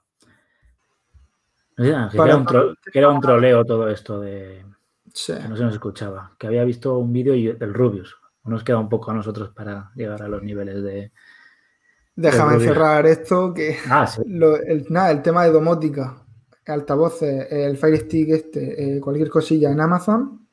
que, 1.74 2.98
era 2.98 3.08
un 3.08 3.20
troleo 3.20 3.64
todo 3.64 3.88
esto 3.88 4.20
de... 4.20 4.66
Que 5.26 5.48
no 5.48 5.56
se 5.56 5.64
nos 5.64 5.72
escuchaba. 5.72 6.36
Que 6.38 6.46
había 6.46 6.62
visto 6.64 6.98
un 6.98 7.10
vídeo 7.10 7.32
del 7.54 7.72
Rubius. 7.72 8.18
Nos 8.44 8.62
queda 8.62 8.76
un 8.76 8.90
poco 8.90 9.10
a 9.10 9.14
nosotros 9.14 9.48
para 9.48 9.90
llegar 9.94 10.22
a 10.22 10.28
los 10.28 10.42
niveles 10.42 10.82
de... 10.82 11.10
Déjame 12.14 12.60
cerrar 12.60 13.06
esto, 13.06 13.54
que 13.54 13.78
ah, 13.88 14.06
sí. 14.06 14.20
el, 14.26 14.86
nada, 14.90 15.10
el 15.10 15.22
tema 15.22 15.44
de 15.44 15.52
domótica, 15.52 16.22
altavoces, 16.66 17.50
el 17.50 17.78
Fire 17.78 17.96
Stick 17.96 18.28
este, 18.28 18.96
eh, 18.96 19.00
cualquier 19.00 19.30
cosilla 19.30 19.70
en 19.70 19.80
Amazon, 19.80 20.47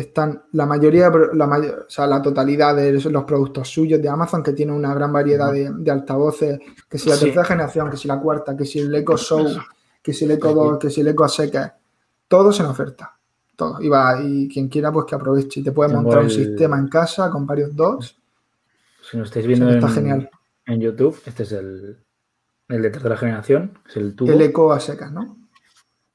están 0.00 0.44
la 0.52 0.64
mayoría, 0.64 1.10
la 1.32 1.46
o 1.46 1.90
sea, 1.90 2.06
la 2.06 2.22
totalidad 2.22 2.76
de 2.76 2.92
los 2.92 3.24
productos 3.24 3.68
suyos 3.68 4.00
de 4.00 4.08
Amazon, 4.08 4.42
que 4.42 4.52
tiene 4.52 4.72
una 4.72 4.94
gran 4.94 5.12
variedad 5.12 5.52
de, 5.52 5.90
altavoces, 5.90 6.58
que 6.88 6.98
si 6.98 7.08
la 7.08 7.18
tercera 7.18 7.44
generación, 7.44 7.90
que 7.90 7.96
si 7.96 8.06
la 8.06 8.20
cuarta, 8.20 8.56
que 8.56 8.64
si 8.64 8.78
el 8.78 8.94
Eco 8.94 9.16
Show, 9.16 9.46
que 10.02 10.12
si 10.12 10.24
el 10.24 10.32
Eco 10.32 10.54
2, 10.54 10.78
que 10.78 10.90
si 10.90 11.00
el 11.00 11.08
Eco 11.08 11.28
Seca, 11.28 11.76
todos 12.28 12.60
en 12.60 12.66
oferta. 12.66 13.18
Todo. 13.56 13.82
Y, 13.82 13.88
va, 13.88 14.22
y 14.22 14.48
quien 14.48 14.68
quiera, 14.68 14.92
pues 14.92 15.06
que 15.06 15.16
aproveche. 15.16 15.60
Y 15.60 15.64
te 15.64 15.72
puedes 15.72 15.92
montar 15.92 16.20
un 16.20 16.30
sistema 16.30 16.78
en 16.78 16.86
casa 16.86 17.28
con 17.28 17.44
varios 17.44 17.74
dos. 17.74 18.16
Si 19.02 19.16
no 19.16 19.24
estáis 19.24 19.46
viendo 19.46 19.68
está 19.68 19.88
en, 19.88 19.94
genial. 19.94 20.30
en 20.66 20.80
YouTube, 20.80 21.20
este 21.26 21.42
es 21.42 21.52
el, 21.52 21.98
el 22.68 22.82
de 22.82 22.90
tercera 22.90 23.16
generación, 23.16 23.80
es 23.88 23.96
el 23.96 24.14
tubo. 24.14 24.30
El 24.30 24.40
Eco 24.42 24.72
a 24.72 24.78
secas, 24.78 25.10
¿no? 25.10 25.38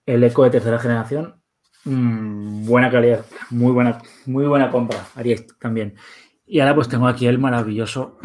El 0.06 0.24
Eco 0.24 0.46
de 0.46 0.52
tercera 0.52 0.80
generación 0.80 1.43
Mm, 1.86 2.66
buena 2.66 2.90
calidad, 2.90 3.26
muy 3.50 3.72
buena, 3.74 4.02
muy 4.26 4.46
buena 4.46 4.72
compra, 4.72 5.06
haría 5.16 5.38
también. 5.60 5.96
Y 6.46 6.60
ahora 6.60 6.76
pues 6.76 6.88
tengo 6.88 7.08
aquí 7.08 7.28
el 7.28 7.40
maravilloso 7.40 8.20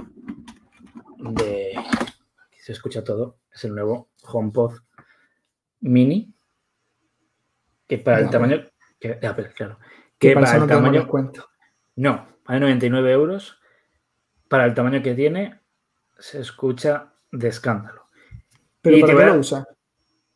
de... 1.19 1.73
Aquí 1.77 2.61
se 2.61 2.73
escucha 2.73 3.03
todo, 3.03 3.39
es 3.53 3.65
el 3.65 3.75
nuevo 3.75 4.11
HomePod 4.23 4.79
Mini, 5.81 6.33
que 7.87 7.99
para 7.99 8.21
el 8.21 8.31
tamaño... 8.31 8.65
Que, 9.01 9.19
claro. 9.19 9.79
Que, 10.19 10.35
para, 10.35 10.57
el 10.57 10.67
tamaño... 10.67 11.07
Cuento. 11.09 11.49
No, 11.97 12.29
vale 12.45 12.61
99 12.61 13.13
euros. 13.13 13.59
Para 14.49 14.65
el 14.65 14.75
tamaño 14.75 15.03
que 15.03 15.15
tiene, 15.15 15.61
se 16.19 16.41
escucha 16.41 17.13
de 17.31 17.49
escándalo. 17.49 18.09
¿Pero 18.81 19.01
para 19.01 19.19
qué 19.19 19.27
lo 19.27 19.39
usa? 19.39 19.67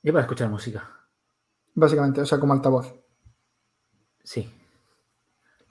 Yo 0.02 0.12
para 0.12 0.22
escuchar 0.22 0.48
música. 0.48 0.90
Básicamente, 1.74 2.20
o 2.20 2.26
sea, 2.26 2.38
como 2.38 2.52
altavoz. 2.52 3.01
Sí. 4.22 4.50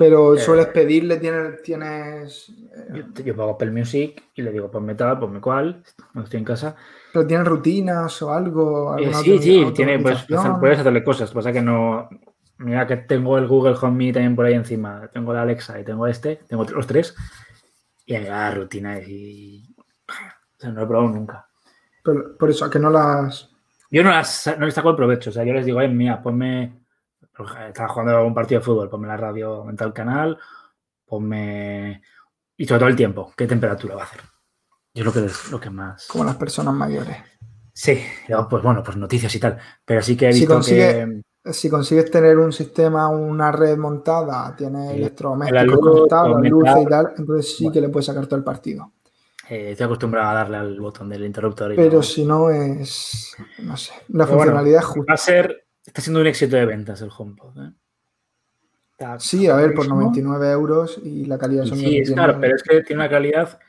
Pero 0.02 0.34
eh, 0.34 0.40
sueles 0.40 0.66
pedirle, 0.68 1.18
tienes. 1.18 1.62
tienes 1.62 2.50
eh, 2.50 3.24
yo, 3.24 3.36
pago 3.36 3.52
Apple 3.52 3.70
Music 3.70 4.24
y 4.34 4.42
le 4.42 4.52
digo, 4.52 4.72
ponme 4.72 4.96
tal, 4.96 5.20
ponme 5.20 5.40
cual, 5.40 5.84
cuando 5.96 6.24
estoy 6.24 6.40
en 6.40 6.46
casa. 6.46 6.76
¿Pero 7.14 7.28
tienes 7.28 7.48
rutinas 7.48 8.20
o 8.24 8.34
algo? 8.34 8.98
Eh, 8.98 9.14
sí, 9.14 9.38
sí, 9.38 9.64
tiene, 9.76 10.00
pues, 10.00 10.26
puedes 10.60 10.80
hacerle 10.80 11.04
cosas. 11.04 11.30
Pasa 11.32 11.52
que 11.52 11.62
no. 11.62 12.10
Mira 12.58 12.88
que 12.88 12.98
tengo 12.98 13.38
el 13.38 13.48
Google 13.48 13.76
Home 13.80 13.96
Mini 13.96 14.14
también 14.14 14.36
por 14.36 14.46
ahí 14.46 14.56
encima. 14.56 15.08
Tengo 15.14 15.34
la 15.34 15.44
Alexa 15.44 15.80
y 15.80 15.84
tengo 15.84 16.08
este, 16.08 16.38
tengo 16.48 16.64
los 16.64 16.88
tres. 16.88 17.16
Y 18.04 18.16
hay 18.16 18.26
la 18.26 18.50
rutina 18.56 19.00
y. 19.00 19.76
O 20.08 20.60
sea, 20.60 20.70
no 20.70 20.80
lo 20.80 20.84
he 20.84 20.88
probado 20.88 21.10
nunca. 21.10 21.48
Pero, 22.04 22.38
por 22.40 22.50
eso, 22.50 22.68
que 22.72 22.80
no 22.80 22.90
las. 22.90 23.52
Yo 23.92 24.04
no 24.04 24.10
las 24.10 24.56
no 24.58 24.66
les 24.66 24.74
saco 24.74 24.90
el 24.90 24.96
provecho. 24.96 25.30
O 25.30 25.34
sea, 25.34 25.44
yo 25.44 25.54
les 25.54 25.66
digo, 25.66 25.78
ay, 25.78 25.90
mira, 25.90 26.24
ponme 26.24 26.81
estaba 27.68 27.90
jugando 27.90 28.26
un 28.26 28.34
partido 28.34 28.60
de 28.60 28.66
fútbol, 28.66 28.90
ponme 28.90 29.08
la 29.08 29.18
radio, 29.18 29.56
aumenta 29.56 29.86
el 29.86 29.94
canal, 29.94 30.38
ponme. 31.06 32.02
Y 32.58 32.66
todo 32.66 32.88
el 32.88 32.96
tiempo, 32.96 33.34
qué 33.36 33.48
temperatura 33.48 33.96
va 33.96 34.02
a 34.02 34.06
hacer. 34.06 34.22
Yo 34.94 35.04
creo 35.04 35.14
que 35.14 35.26
es 35.26 35.52
lo 35.52 35.60
que 35.60 35.70
más. 35.70 36.08
Como 36.08 36.24
las 36.24 36.36
personas 36.36 36.74
mayores. 36.74 37.18
Sí, 37.74 38.00
pues 38.50 38.64
bueno, 38.64 38.84
pues 38.84 38.98
noticias 38.98 39.34
y 39.34 39.40
tal. 39.40 39.58
Pero 39.86 40.02
sí 40.02 40.16
que 40.16 40.30
he 40.30 40.34
visto 40.34 40.62
si 40.62 40.76
que. 40.76 41.22
Si 41.44 41.72
consigues 41.72 42.12
tener 42.12 42.38
un 42.38 42.52
sistema, 42.52 43.08
una 43.08 43.52
red 43.52 43.76
montada, 43.76 44.56
tiene 44.56 44.96
electrodomésticos 44.96 45.80
conectados, 45.80 46.48
luces 46.48 46.76
y 46.80 46.86
tal, 46.86 47.14
entonces 47.18 47.58
sí 47.58 47.72
que 47.72 47.82
le 47.82 47.90
puedes 47.90 48.06
sacar 48.06 48.28
todo 48.28 48.38
el 48.38 48.44
partido. 48.44 48.92
Eh, 49.50 49.72
estoy 49.72 49.86
acostumbrado 49.86 50.30
a 50.30 50.34
darle 50.36 50.58
al 50.58 50.80
botón 50.80 51.10
del 51.10 51.26
interruptor. 51.26 51.74
Pero 51.76 52.04
si 52.04 52.26
no 52.26 52.52
es. 52.52 53.36
No 53.64 53.76
sé. 53.76 53.94
La 54.10 54.28
funcionalidad 54.28 54.82
es 54.82 54.86
justa. 54.86 55.12
Va 55.12 55.16
a 55.16 55.18
ser 55.18 55.66
Está 55.86 56.02
siendo 56.02 56.22
un 56.22 56.28
éxito 56.28 56.56
de 56.56 56.66
ventas 56.66 57.02
el 57.02 57.10
HomePod. 57.16 57.58
¿eh? 57.58 57.72
sí, 59.20 59.48
a 59.48 59.56
ver, 59.56 59.74
por 59.74 59.88
99 59.88 60.52
euros 60.52 61.00
y 61.04 61.26
la 61.26 61.38
calidad 61.38 61.66
son 61.66 61.78
Sí, 61.78 61.98
es 61.98 62.12
claro, 62.12 62.38
pero 62.40 62.56
es 62.56 62.64
que 62.64 62.82
tiene 62.82 63.02
una 63.02 63.10
calidad 63.10 63.60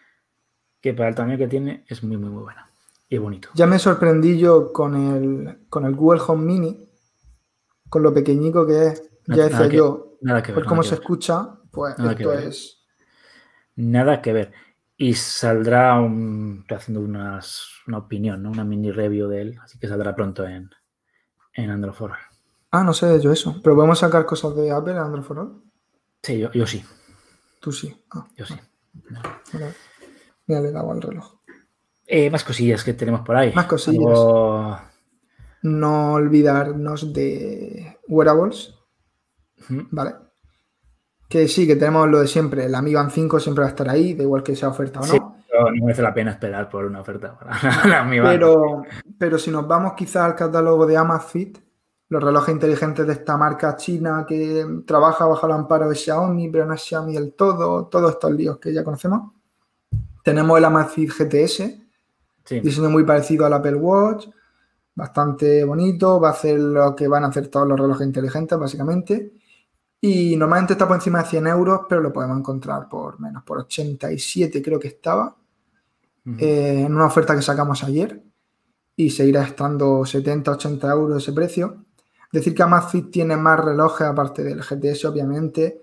que 0.80 0.92
para 0.92 1.08
el 1.08 1.14
tamaño 1.14 1.38
que 1.38 1.48
tiene 1.48 1.84
es 1.88 2.02
muy, 2.02 2.16
muy, 2.16 2.30
muy 2.30 2.42
buena 2.42 2.68
y 3.08 3.18
bonito. 3.18 3.50
Ya 3.54 3.66
me 3.66 3.78
sorprendí 3.78 4.38
yo 4.38 4.72
con 4.72 4.94
el, 4.94 5.66
con 5.68 5.84
el 5.84 5.94
Google 5.94 6.22
Home 6.26 6.44
Mini, 6.44 6.88
con 7.88 8.02
lo 8.02 8.12
pequeñico 8.14 8.66
que 8.66 8.86
es. 8.86 9.10
Ya 9.26 9.44
decía 9.44 9.66
yo, 9.66 10.16
nada 10.22 10.42
que 10.42 10.52
ver, 10.52 10.62
por 10.62 10.68
cómo 10.68 10.82
se 10.82 10.92
ver. 10.92 11.00
escucha, 11.00 11.58
pues 11.70 11.98
Nada 11.98 12.12
esto 12.12 12.32
es. 12.32 12.82
Nada 13.76 14.22
que 14.22 14.32
ver. 14.32 14.52
Y 14.96 15.14
saldrá 15.14 16.00
un, 16.00 16.60
estoy 16.62 16.76
haciendo 16.76 17.00
unas, 17.00 17.68
una 17.86 17.98
opinión, 17.98 18.42
¿no? 18.42 18.50
una 18.50 18.64
mini 18.64 18.90
review 18.90 19.28
de 19.28 19.42
él, 19.42 19.58
así 19.62 19.78
que 19.78 19.88
saldrá 19.88 20.14
pronto 20.14 20.46
en, 20.46 20.70
en 21.54 21.70
Android 21.70 21.94
for 21.94 22.10
All. 22.12 22.18
Ah, 22.70 22.82
no 22.84 22.92
sé 22.94 23.20
yo 23.20 23.30
eso. 23.32 23.60
Pero 23.62 23.76
podemos 23.76 23.98
sacar 23.98 24.24
cosas 24.26 24.54
de 24.56 24.70
Apple 24.70 24.92
en 24.92 24.98
Android 24.98 25.24
for 25.24 25.38
All. 25.38 25.62
Sí, 26.22 26.38
yo, 26.38 26.50
yo 26.52 26.66
sí, 26.66 26.84
Tú 27.60 27.70
sí. 27.72 27.94
Ah, 28.10 28.26
yo 28.36 28.44
sí. 28.46 28.54
Mira, 30.46 30.60
le 30.60 30.72
dado 30.72 30.90
al 30.92 31.00
reloj. 31.02 31.34
Eh, 32.06 32.30
más 32.30 32.44
cosillas 32.44 32.82
que 32.84 32.94
tenemos 32.94 33.20
por 33.22 33.36
ahí. 33.36 33.52
Más 33.54 33.66
cosillas. 33.66 34.00
Algo- 34.02 34.78
No 35.62 36.14
olvidarnos 36.14 37.12
de 37.12 37.98
wearables. 38.08 38.74
¿vale? 39.68 40.14
Que 41.28 41.46
sí, 41.48 41.66
que 41.66 41.76
tenemos 41.76 42.08
lo 42.08 42.20
de 42.20 42.26
siempre. 42.26 42.64
El 42.66 42.82
Mi 42.82 42.92
Band 42.94 43.10
5 43.12 43.38
siempre 43.40 43.62
va 43.62 43.68
a 43.68 43.70
estar 43.70 43.88
ahí, 43.88 44.14
da 44.14 44.22
igual 44.24 44.42
que 44.42 44.56
sea 44.56 44.68
oferta 44.68 45.00
o 45.00 45.06
no. 45.06 45.12
Sí, 45.12 45.18
no 45.60 45.84
merece 45.84 46.02
la 46.02 46.14
pena 46.14 46.30
esperar 46.32 46.68
por 46.68 46.84
una 46.84 47.00
oferta 47.00 47.38
para 47.38 48.04
Mi. 48.04 48.20
Pero, 48.20 48.82
pero 49.18 49.38
si 49.38 49.50
nos 49.50 49.66
vamos 49.66 49.92
quizás 49.94 50.24
al 50.24 50.34
catálogo 50.34 50.86
de 50.86 50.96
Amazfit, 50.96 51.58
los 52.08 52.22
relojes 52.22 52.54
inteligentes 52.54 53.06
de 53.06 53.12
esta 53.14 53.36
marca 53.36 53.76
china 53.76 54.24
que 54.28 54.66
trabaja 54.86 55.24
bajo 55.26 55.46
el 55.46 55.52
amparo 55.52 55.88
de 55.88 55.94
Xiaomi, 55.94 56.48
pero 56.50 56.66
no 56.66 56.74
es 56.74 56.82
Xiaomi 56.82 57.14
del 57.14 57.32
todo, 57.34 57.86
todos 57.86 58.10
estos 58.12 58.30
líos 58.32 58.58
que 58.58 58.72
ya 58.72 58.84
conocemos. 58.84 59.32
Tenemos 60.22 60.58
el 60.58 60.64
Amazfit 60.64 61.10
GTS, 61.10 61.78
Sí. 62.44 62.58
diseño 62.60 62.90
muy 62.90 63.04
parecido 63.04 63.46
al 63.46 63.52
Apple 63.52 63.76
Watch, 63.76 64.26
bastante 64.94 65.64
bonito, 65.64 66.20
va 66.20 66.28
a 66.28 66.32
hacer 66.32 66.58
lo 66.58 66.94
que 66.94 67.06
van 67.08 67.24
a 67.24 67.28
hacer 67.28 67.48
todos 67.48 67.66
los 67.68 67.78
relojes 67.78 68.06
inteligentes, 68.06 68.58
básicamente. 68.58 69.32
Y 70.00 70.36
normalmente 70.36 70.72
está 70.74 70.86
por 70.88 70.96
encima 70.96 71.22
de 71.22 71.28
100 71.28 71.46
euros, 71.46 71.82
pero 71.88 72.00
lo 72.00 72.12
podemos 72.12 72.36
encontrar 72.36 72.88
por 72.88 73.20
menos, 73.20 73.44
por 73.44 73.58
87 73.58 74.60
creo 74.60 74.78
que 74.80 74.88
estaba 74.88 75.34
Eh, 76.38 76.84
en 76.86 76.94
una 76.94 77.06
oferta 77.06 77.34
que 77.34 77.42
sacamos 77.42 77.82
ayer 77.82 78.22
y 78.94 79.10
seguirá 79.10 79.42
estando 79.42 80.00
70-80 80.04 80.90
euros 80.92 81.22
ese 81.22 81.32
precio. 81.32 81.84
Decir 82.32 82.54
que 82.54 82.62
Amazfit 82.62 83.10
tiene 83.10 83.36
más 83.36 83.58
relojes 83.62 84.06
aparte 84.06 84.42
del 84.44 84.62
GTS, 84.62 85.04
obviamente. 85.06 85.82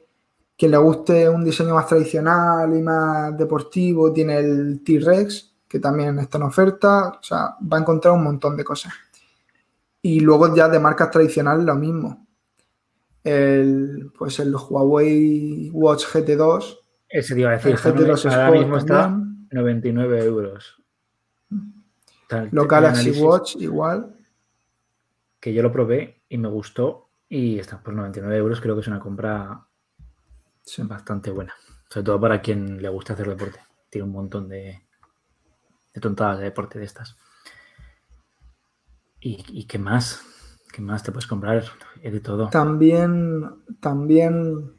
Quien 0.57 0.71
le 0.71 0.77
guste 0.77 1.27
un 1.29 1.43
diseño 1.43 1.73
más 1.75 1.87
tradicional 1.87 2.75
y 2.75 2.81
más 2.81 3.37
deportivo, 3.37 4.11
tiene 4.13 4.37
el 4.39 4.81
T-Rex, 4.83 5.53
que 5.67 5.79
también 5.79 6.17
está 6.19 6.37
en 6.37 6.43
oferta. 6.45 7.09
O 7.19 7.23
sea, 7.23 7.55
va 7.61 7.77
a 7.77 7.81
encontrar 7.81 8.13
un 8.13 8.23
montón 8.23 8.55
de 8.57 8.63
cosas. 8.63 8.93
Y 10.01 10.21
luego 10.21 10.55
ya 10.55 10.69
de 10.69 10.79
marcas 10.79 11.11
tradicionales 11.11 11.65
lo 11.65 11.75
mismo. 11.75 12.25
El, 13.23 14.11
pues 14.17 14.39
el 14.39 14.55
Huawei 14.55 15.69
Watch 15.73 16.05
GT2, 16.05 16.77
Ese 17.09 17.33
te 17.35 17.41
iba 17.41 17.49
a 17.49 17.53
decir, 17.53 17.71
el 17.71 17.75
está 17.75 17.89
GT2 17.91 17.95
nueve- 17.95 18.29
ahora 18.33 18.45
Sport 18.45 18.59
mismo 18.59 18.77
está. 18.77 19.19
99 19.51 20.23
euros. 20.23 20.81
Tal- 22.27 22.49
el 22.51 22.67
Galaxy 22.67 23.11
Watch 23.21 23.55
igual. 23.57 24.15
Que 25.39 25.53
yo 25.53 25.63
lo 25.63 25.71
probé 25.71 26.21
y 26.29 26.37
me 26.37 26.49
gustó 26.49 27.09
y 27.29 27.59
está 27.59 27.81
por 27.81 27.93
99 27.93 28.37
euros. 28.37 28.59
Creo 28.61 28.75
que 28.75 28.81
es 28.81 28.87
una 28.87 28.99
compra 28.99 29.65
Sí. 30.63 30.83
bastante 30.83 31.31
buena. 31.31 31.53
Sobre 31.89 32.03
todo 32.05 32.19
para 32.21 32.41
quien 32.41 32.81
le 32.81 32.89
gusta 32.89 33.13
hacer 33.13 33.27
deporte. 33.29 33.59
Tiene 33.89 34.05
un 34.05 34.13
montón 34.13 34.47
de, 34.49 34.81
de 35.93 36.01
tontadas 36.01 36.37
de 36.39 36.43
deporte 36.45 36.77
de 36.77 36.85
estas. 36.85 37.17
¿Y, 39.19 39.43
y 39.49 39.65
qué 39.65 39.79
más? 39.79 40.23
¿Qué 40.71 40.81
más 40.81 41.01
te 41.03 41.11
puedes 41.11 41.27
comprar? 41.27 41.63
Hay 42.03 42.11
de 42.11 42.19
todo. 42.19 42.49
También, 42.49 43.49
también 43.79 44.73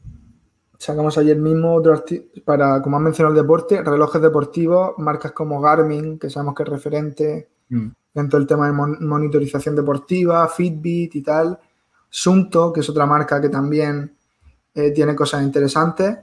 sacamos 0.80 1.18
ayer 1.18 1.36
mismo 1.36 1.74
otro 1.74 2.02
para, 2.42 2.80
como 2.80 2.96
has 2.96 3.02
mencionado 3.02 3.36
el 3.36 3.42
deporte, 3.42 3.82
relojes 3.82 4.22
deportivos, 4.22 4.94
marcas 4.96 5.32
como 5.32 5.60
Garmin, 5.60 6.18
que 6.18 6.30
sabemos 6.30 6.54
que 6.54 6.62
es 6.62 6.68
referente 6.70 7.48
Mm. 7.68 7.88
dentro 8.14 8.38
del 8.38 8.48
tema 8.48 8.66
de 8.66 8.72
mon- 8.72 9.06
monitorización 9.06 9.76
deportiva, 9.76 10.48
Fitbit 10.48 11.14
y 11.16 11.22
tal. 11.22 11.58
Sunto, 12.08 12.72
que 12.72 12.80
es 12.80 12.88
otra 12.90 13.04
marca 13.06 13.40
que 13.40 13.48
también 13.50 14.16
eh, 14.74 14.90
tiene 14.92 15.14
cosas 15.14 15.42
interesantes 15.42 16.16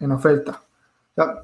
en 0.00 0.10
oferta. 0.10 0.52
O 0.52 1.14
sea, 1.14 1.42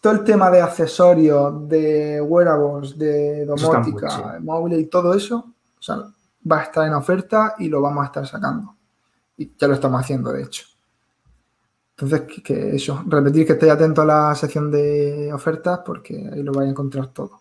todo 0.00 0.12
el 0.12 0.22
tema 0.24 0.50
de 0.50 0.60
accesorios, 0.62 1.68
de 1.68 2.20
wearables, 2.22 2.96
de 2.96 3.44
domótica, 3.44 4.38
móviles 4.40 4.78
y 4.80 4.84
todo 4.86 5.12
eso, 5.14 5.36
o 5.78 5.82
sea, 5.82 5.96
va 6.50 6.60
a 6.60 6.62
estar 6.62 6.86
en 6.86 6.94
oferta 6.94 7.54
y 7.58 7.68
lo 7.68 7.80
vamos 7.82 8.02
a 8.04 8.06
estar 8.06 8.26
sacando. 8.26 8.74
Y 9.36 9.52
ya 9.58 9.66
lo 9.68 9.74
estamos 9.74 10.00
haciendo, 10.00 10.32
de 10.32 10.42
hecho. 10.44 10.64
Entonces, 12.00 12.20
que, 12.22 12.42
que 12.44 12.76
eso, 12.76 13.02
repetir 13.08 13.44
que 13.44 13.54
estéis 13.54 13.72
atentos 13.72 14.04
a 14.04 14.06
la 14.06 14.34
sección 14.36 14.70
de 14.70 15.32
ofertas 15.32 15.80
porque 15.84 16.14
ahí 16.32 16.44
lo 16.44 16.52
vais 16.52 16.68
a 16.68 16.70
encontrar 16.70 17.08
todo. 17.08 17.40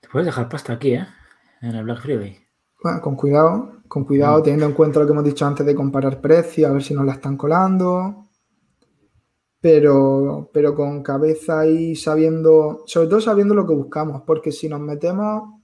Te 0.00 0.08
puedes 0.08 0.24
dejar 0.24 0.48
pasta 0.48 0.72
aquí, 0.72 0.94
¿eh? 0.94 1.06
En 1.60 1.74
el 1.74 1.84
Black 1.84 2.00
Friday. 2.00 2.38
Bueno, 2.82 3.00
con 3.02 3.14
cuidado, 3.14 3.72
con 3.88 4.04
cuidado, 4.04 4.38
Mm. 4.38 4.42
teniendo 4.42 4.66
en 4.66 4.72
cuenta 4.72 5.00
lo 5.00 5.06
que 5.06 5.12
hemos 5.12 5.24
dicho 5.24 5.44
antes 5.46 5.66
de 5.66 5.74
comparar 5.74 6.20
precios, 6.20 6.70
a 6.70 6.72
ver 6.72 6.82
si 6.82 6.94
nos 6.94 7.04
la 7.04 7.12
están 7.12 7.36
colando. 7.36 8.28
Pero, 9.60 10.50
pero 10.52 10.74
con 10.74 11.02
cabeza 11.02 11.66
y 11.66 11.96
sabiendo, 11.96 12.84
sobre 12.86 13.08
todo 13.08 13.20
sabiendo 13.20 13.54
lo 13.54 13.66
que 13.66 13.74
buscamos, 13.74 14.22
porque 14.26 14.52
si 14.52 14.68
nos 14.68 14.80
metemos 14.80 15.60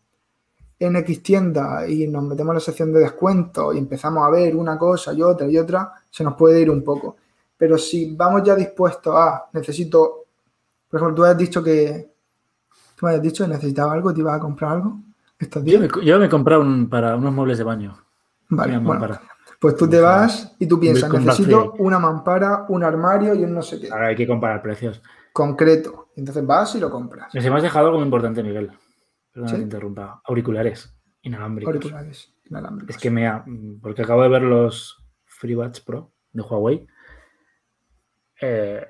en 0.79 0.96
X 0.96 1.22
tienda 1.22 1.87
y 1.87 2.07
nos 2.09 2.22
metemos 2.24 2.53
en 2.53 2.55
la 2.55 2.61
sección 2.61 2.92
de 2.92 3.00
descuento 3.00 3.72
y 3.74 3.79
empezamos 3.79 4.26
a 4.26 4.31
ver 4.31 4.57
una 4.57 4.79
cosa 4.79 5.12
y 5.12 5.20
otra 5.22 5.46
y 5.48 5.59
otra, 5.59 5.92
se 6.11 6.24
nos 6.24 6.35
puede 6.35 6.61
ir 6.62 6.70
un 6.70 6.83
poco. 6.83 7.16
Pero 7.61 7.77
si 7.77 8.16
vamos 8.16 8.42
ya 8.42 8.55
dispuestos 8.57 9.14
a, 9.14 9.44
necesito, 9.53 10.25
por 10.88 10.99
ejemplo, 10.99 11.14
tú 11.16 11.25
has 11.25 11.37
dicho 11.37 11.62
que, 11.62 12.11
tú 12.96 13.05
me 13.05 13.12
has 13.12 13.20
dicho 13.20 13.44
que 13.44 13.51
necesitabas 13.51 13.92
algo, 13.96 14.14
te 14.14 14.20
ibas 14.20 14.37
a 14.37 14.40
comprar 14.40 14.73
algo 14.73 14.96
estos 15.38 15.62
Yo 15.64 15.79
días. 15.79 15.94
me, 15.94 16.05
yo 16.07 16.18
me 16.18 16.25
he 16.25 16.29
comprado 16.31 16.62
un- 16.62 16.88
para 16.88 17.14
unos 17.16 17.35
muebles 17.35 17.59
de 17.59 17.64
baño. 17.64 17.99
Vale, 18.49 18.79
bueno, 18.79 19.18
pues 19.61 19.77
tú 19.77 19.87
te 19.90 20.01
vas 20.01 20.57
y 20.59 20.66
tú 20.66 20.81
piensas, 20.81 21.12
necesito 21.12 21.75
una 21.79 21.99
mampara, 21.99 22.64
un 22.70 22.83
armario 22.83 23.35
y 23.35 23.44
un 23.44 23.53
no 23.55 23.61
sé 23.61 23.79
qué, 23.79 23.90
Ahora 23.90 24.07
hay 24.09 24.16
que 24.16 24.27
comparar 24.27 24.62
precios. 24.62 25.03
concreto. 25.35 26.09
Entonces 26.16 26.44
vas 26.46 26.75
y 26.77 26.81
lo 26.81 26.90
compras. 26.90 27.31
Se 27.31 27.49
me 27.51 27.57
has 27.57 27.62
dejado 27.62 27.87
algo 27.88 27.99
muy 27.99 28.07
importante, 28.07 28.42
Miguel. 28.42 28.70
Perdona 29.33 29.49
¿Sí? 29.51 29.55
que 29.57 29.59
te 29.59 29.64
interrumpa. 29.64 30.23
Auriculares 30.25 30.92
inalámbricos. 31.23 31.75
Auriculares 31.75 32.33
inalámbricos. 32.49 32.96
Es 32.96 33.01
que 33.03 33.11
me 33.11 33.27
ha... 33.29 33.44
Porque 33.83 34.03
acabo 34.03 34.23
de 34.23 34.29
ver 34.31 34.42
los 34.42 34.99
FreeBuds 35.27 35.81
Pro 35.83 36.11
de 36.33 36.42
Huawei. 36.42 36.87
Eh, 38.40 38.87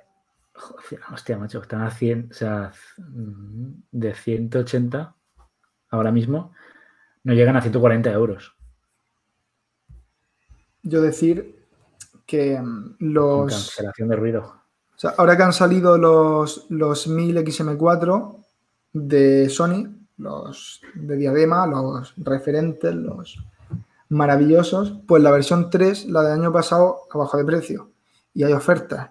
joder, 0.55 1.01
hostia, 1.13 1.39
macho, 1.39 1.61
están 1.61 1.83
a 1.83 1.91
100, 1.91 2.29
o 2.31 2.35
sea, 2.35 2.73
de 2.97 4.15
180 4.15 5.15
ahora 5.91 6.13
mismo, 6.13 6.53
no 7.25 7.35
llegan 7.35 7.57
a 7.57 7.63
140 7.63 8.11
euros. 8.13 8.55
Yo 10.83 11.03
decir 11.03 11.67
que 12.27 12.61
mm, 12.61 12.97
Con 12.99 13.13
los... 13.15 13.53
cancelación 13.53 14.09
de 14.09 14.17
ruido. 14.17 14.43
o 14.95 14.99
sea, 14.99 15.15
ahora 15.19 15.37
que 15.37 15.43
han 15.43 15.53
salido 15.53 15.99
los, 15.99 16.67
los 16.71 17.09
1000 17.09 17.39
XM4 17.39 18.45
de 18.93 19.49
Sony, 19.49 19.89
los 20.17 20.81
de 20.95 21.17
diadema, 21.17 21.67
los 21.67 22.15
referentes, 22.19 22.95
los 22.95 23.45
maravillosos, 24.09 25.01
pues 25.07 25.23
la 25.23 25.31
versión 25.31 25.71
3, 25.71 26.07
la 26.07 26.23
del 26.23 26.41
año 26.41 26.53
pasado, 26.53 27.03
abajo 27.13 27.37
de 27.37 27.45
precio. 27.45 27.91
Y 28.35 28.45
hay 28.45 28.53
ofertas. 28.53 29.11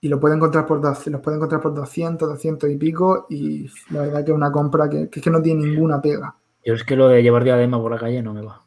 Y 0.00 0.08
lo 0.08 0.20
puede 0.20 0.36
encontrar 0.36 0.66
por, 0.66 0.80
200, 0.80 1.06
los 1.12 1.20
puede 1.22 1.36
encontrar 1.36 1.60
por 1.60 1.74
200, 1.74 2.28
200 2.28 2.70
y 2.70 2.76
pico. 2.76 3.26
Y 3.30 3.66
la 3.90 4.02
verdad 4.02 4.24
que 4.24 4.30
es 4.30 4.36
una 4.36 4.52
compra 4.52 4.88
que, 4.88 5.08
que 5.10 5.20
es 5.20 5.24
que 5.24 5.30
no 5.30 5.40
tiene 5.42 5.66
ninguna 5.66 6.00
pega. 6.00 6.36
Yo 6.64 6.74
es 6.74 6.84
que 6.84 6.96
lo 6.96 7.08
de 7.08 7.22
llevar 7.22 7.44
diadema 7.44 7.80
por 7.80 7.92
la 7.92 7.98
calle 7.98 8.22
no 8.22 8.34
me 8.34 8.42
va. 8.42 8.64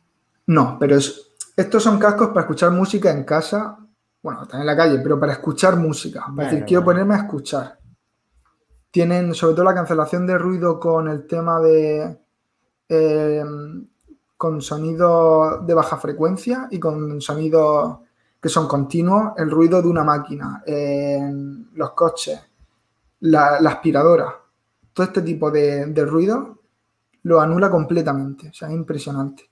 No, 0.48 0.78
pero 0.80 0.96
es, 0.96 1.32
estos 1.56 1.84
son 1.84 2.00
cascos 2.00 2.30
para 2.30 2.42
escuchar 2.42 2.72
música 2.72 3.12
en 3.12 3.24
casa, 3.24 3.78
bueno, 4.24 4.40
también 4.48 4.62
en 4.62 4.66
la 4.68 4.76
calle, 4.78 5.00
pero 5.04 5.20
para 5.20 5.34
escuchar 5.34 5.76
música. 5.78 6.22
Para 6.22 6.34
Vale, 6.34 6.50
decir, 6.50 6.66
quiero 6.66 6.82
vale. 6.82 6.94
ponerme 7.04 7.14
a 7.16 7.18
escuchar. 7.26 7.80
Tienen 8.92 9.36
sobre 9.36 9.54
todo 9.56 9.66
la 9.66 9.76
cancelación 9.76 10.26
de 10.26 10.38
ruido 10.38 10.80
con 10.80 11.08
el 11.08 11.28
tema 11.28 11.60
de. 11.60 12.18
eh, 12.90 13.44
con 14.36 14.62
sonido 14.62 15.62
de 15.66 15.74
baja 15.74 15.98
frecuencia 15.98 16.68
y 16.72 16.80
con 16.80 17.20
sonidos 17.20 18.00
que 18.42 18.50
son 18.50 18.68
continuos, 18.68 19.34
el 19.38 19.52
ruido 19.52 19.82
de 19.82 19.90
una 19.90 20.04
máquina, 20.04 20.64
los 21.74 21.92
coches, 21.92 22.40
la, 23.22 23.58
aspiradora, 23.58 24.34
todo 24.94 25.06
este 25.06 25.22
tipo 25.22 25.52
de, 25.52 26.06
ruido 26.06 26.60
lo 27.24 27.42
anula 27.42 27.70
completamente. 27.70 28.50
O 28.50 28.54
sea, 28.54 28.70
es 28.70 28.76
impresionante. 28.76 29.50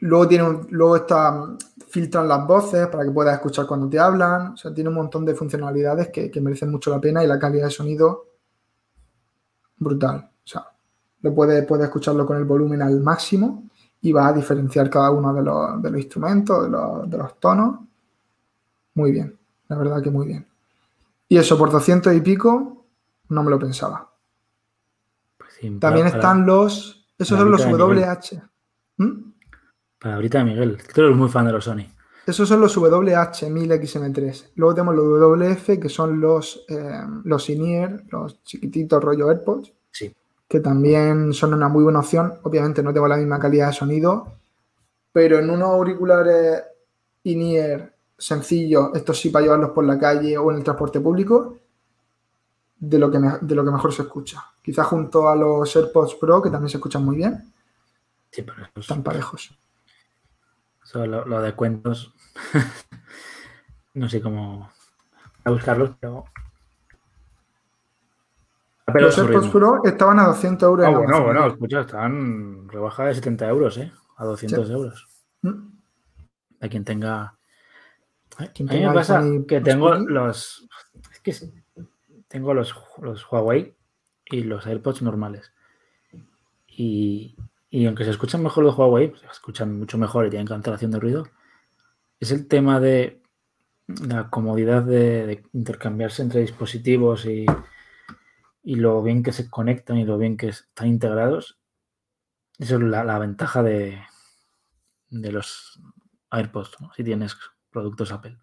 Luego 0.00 0.28
tiene 0.28 0.60
luego 0.70 0.96
está, 0.96 1.56
filtran 1.88 2.28
las 2.28 2.46
voces 2.46 2.86
para 2.88 3.04
que 3.04 3.10
puedas 3.10 3.34
escuchar 3.34 3.66
cuando 3.66 3.88
te 3.88 3.98
hablan. 3.98 4.52
O 4.52 4.56
sea, 4.56 4.72
tiene 4.72 4.88
un 4.88 4.96
montón 4.96 5.24
de 5.24 5.34
funcionalidades 5.34 6.08
que, 6.08 6.30
que 6.30 6.40
merecen 6.40 6.70
mucho 6.70 6.90
la 6.90 7.00
pena 7.00 7.24
y 7.24 7.26
la 7.26 7.38
calidad 7.38 7.66
de 7.66 7.70
sonido 7.70 8.26
brutal. 9.76 10.30
O 10.44 10.46
sea, 10.46 10.66
lo 11.22 11.34
puedes, 11.34 11.66
puedes 11.66 11.84
escucharlo 11.84 12.26
con 12.26 12.36
el 12.36 12.44
volumen 12.44 12.82
al 12.82 13.00
máximo 13.00 13.70
y 14.02 14.12
vas 14.12 14.30
a 14.30 14.32
diferenciar 14.32 14.88
cada 14.90 15.10
uno 15.10 15.32
de 15.34 15.42
los, 15.42 15.82
de 15.82 15.90
los 15.90 16.00
instrumentos, 16.00 16.64
de 16.64 16.70
los, 16.70 17.10
de 17.10 17.18
los 17.18 17.38
tonos. 17.40 17.80
Muy 18.94 19.12
bien, 19.12 19.38
la 19.68 19.76
verdad 19.76 20.02
que 20.02 20.10
muy 20.10 20.26
bien. 20.26 20.46
Y 21.28 21.36
eso, 21.38 21.56
por 21.56 21.70
200 21.70 22.14
y 22.14 22.20
pico, 22.20 22.86
no 23.28 23.42
me 23.42 23.50
lo 23.50 23.58
pensaba. 23.58 24.10
Pues 25.38 25.52
sí, 25.60 25.70
También 25.78 26.06
para- 26.06 26.16
están 26.18 26.46
los. 26.46 27.06
Esos 27.18 27.38
son 27.38 27.50
los. 27.50 27.64
WH. 27.64 28.42
¿Mm? 28.96 29.30
Para 30.00 30.14
ahorita, 30.16 30.42
Miguel. 30.44 30.78
Tú 30.94 31.02
eres 31.02 31.16
muy 31.16 31.28
fan 31.28 31.46
de 31.46 31.52
los 31.52 31.64
Sony. 31.64 31.86
Esos 32.26 32.48
son 32.48 32.60
los 32.60 32.76
WH-1000XM3. 32.76 34.50
Luego 34.56 34.74
tenemos 34.74 34.94
los 34.94 35.20
WF, 35.20 35.78
que 35.80 35.88
son 35.88 36.20
los, 36.20 36.64
eh, 36.68 37.00
los 37.24 37.48
in-ear, 37.50 38.04
los 38.10 38.42
chiquititos 38.42 39.02
rollo 39.02 39.28
AirPods. 39.30 39.72
Que 40.50 40.58
también 40.58 41.32
son 41.32 41.54
una 41.54 41.68
muy 41.68 41.84
buena 41.84 42.00
opción. 42.00 42.34
Obviamente 42.42 42.82
no 42.82 42.92
tengo 42.92 43.06
la 43.06 43.16
misma 43.16 43.38
calidad 43.38 43.68
de 43.68 43.72
sonido, 43.72 44.32
pero 45.12 45.38
en 45.38 45.48
unos 45.48 45.68
auriculares 45.70 46.64
in-ear 47.22 47.94
sencillos, 48.18 48.90
estos 48.94 49.20
sí 49.20 49.30
para 49.30 49.44
llevarlos 49.44 49.70
por 49.70 49.84
la 49.84 49.96
calle 49.96 50.36
o 50.36 50.50
en 50.50 50.58
el 50.58 50.64
transporte 50.64 51.00
público, 51.00 51.56
de 52.78 52.98
lo 52.98 53.10
que, 53.12 53.18
me- 53.20 53.38
de 53.40 53.54
lo 53.54 53.64
que 53.64 53.70
mejor 53.70 53.92
se 53.92 54.02
escucha. 54.02 54.44
Quizás 54.60 54.86
junto 54.88 55.28
a 55.28 55.36
los 55.36 55.74
AirPods 55.76 56.14
Pro, 56.16 56.42
que 56.42 56.50
también 56.50 56.68
se 56.70 56.78
escuchan 56.78 57.04
muy 57.04 57.14
bien, 57.16 57.52
Sí, 58.32 58.42
es- 58.42 58.82
están 58.82 59.02
parejos. 59.04 59.56
eso 60.84 61.06
lo, 61.06 61.24
lo 61.26 61.40
de 61.42 61.54
cuentos. 61.54 62.12
no 63.94 64.08
sé 64.08 64.20
cómo 64.20 64.68
a 65.44 65.50
buscarlos, 65.50 65.90
pero. 66.00 66.24
Pero 68.92 69.06
Los 69.06 69.18
AirPods. 69.18 69.48
Pro 69.48 69.84
estaban 69.84 70.18
a 70.18 70.26
200 70.26 70.66
euros. 70.66 70.86
Ah, 70.86 70.90
en 70.90 70.96
bueno, 70.96 71.24
bueno, 71.24 71.46
escucha, 71.46 71.80
están 71.80 72.68
rebaja 72.68 73.06
de 73.06 73.14
70 73.14 73.48
euros, 73.48 73.78
¿eh? 73.78 73.92
A 74.16 74.24
200 74.24 74.70
euros. 74.70 75.06
Mm. 75.42 75.68
A 76.60 76.68
quien 76.68 76.84
tenga. 76.84 77.36
¿eh? 78.38 78.50
Quien 78.54 78.70
a 78.70 78.72
mí 78.74 78.80
me 78.80 78.92
pasa 78.92 79.26
y 79.26 79.46
que 79.46 79.60
tengo 79.60 79.94
los. 79.94 80.68
Es 81.12 81.20
que 81.20 81.32
sí, 81.32 81.52
tengo 82.28 82.54
los, 82.54 82.74
los 83.02 83.30
Huawei 83.30 83.74
y 84.26 84.42
los 84.44 84.66
AirPods 84.66 85.02
normales. 85.02 85.52
Y, 86.66 87.36
y 87.68 87.86
aunque 87.86 88.04
se 88.04 88.10
escuchan 88.10 88.42
mejor 88.42 88.64
los 88.64 88.76
Huawei, 88.76 89.08
pues, 89.08 89.22
se 89.22 89.26
escuchan 89.26 89.78
mucho 89.78 89.98
mejor 89.98 90.26
y 90.26 90.30
tienen 90.30 90.46
cancelación 90.46 90.90
de 90.92 91.00
ruido, 91.00 91.26
es 92.18 92.30
el 92.30 92.46
tema 92.46 92.80
de 92.80 93.20
la 94.06 94.30
comodidad 94.30 94.82
de, 94.82 95.26
de 95.26 95.42
intercambiarse 95.52 96.22
entre 96.22 96.40
dispositivos 96.40 97.26
y, 97.26 97.46
y 98.62 98.76
lo 98.76 99.02
bien 99.02 99.22
que 99.22 99.32
se 99.32 99.48
conectan 99.48 99.98
y 99.98 100.04
lo 100.04 100.18
bien 100.18 100.36
que 100.36 100.48
están 100.48 100.88
integrados. 100.88 101.58
Eso 102.58 102.76
es 102.76 102.82
la, 102.82 103.04
la 103.04 103.18
ventaja 103.18 103.62
de, 103.62 103.98
de 105.08 105.32
los 105.32 105.80
AirPods, 106.30 106.80
¿no? 106.80 106.92
si 106.94 107.04
tienes 107.04 107.36
productos 107.70 108.12
Apple. 108.12 108.38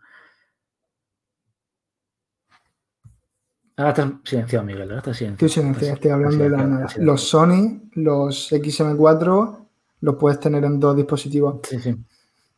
Ahora 3.78 3.92
estás 3.92 4.12
silenciado, 4.24 4.66
Miguel. 4.66 4.90
Ahora 4.90 4.98
estás 4.98 5.18
silenciado. 5.18 5.48
Estoy 5.48 5.64
silenciado, 5.64 5.94
estoy 5.94 6.12
hablando 6.12 6.44
de 6.44 6.50
la. 6.50 6.88
Los 6.98 7.22
Sony, 7.30 7.90
los 7.94 8.52
XM4, 8.52 9.68
los 10.02 10.16
puedes 10.16 10.40
tener 10.40 10.66
en 10.66 10.80
dos 10.80 10.96
dispositivos. 10.96 11.60
Sí, 11.64 11.80
sí. 11.80 11.96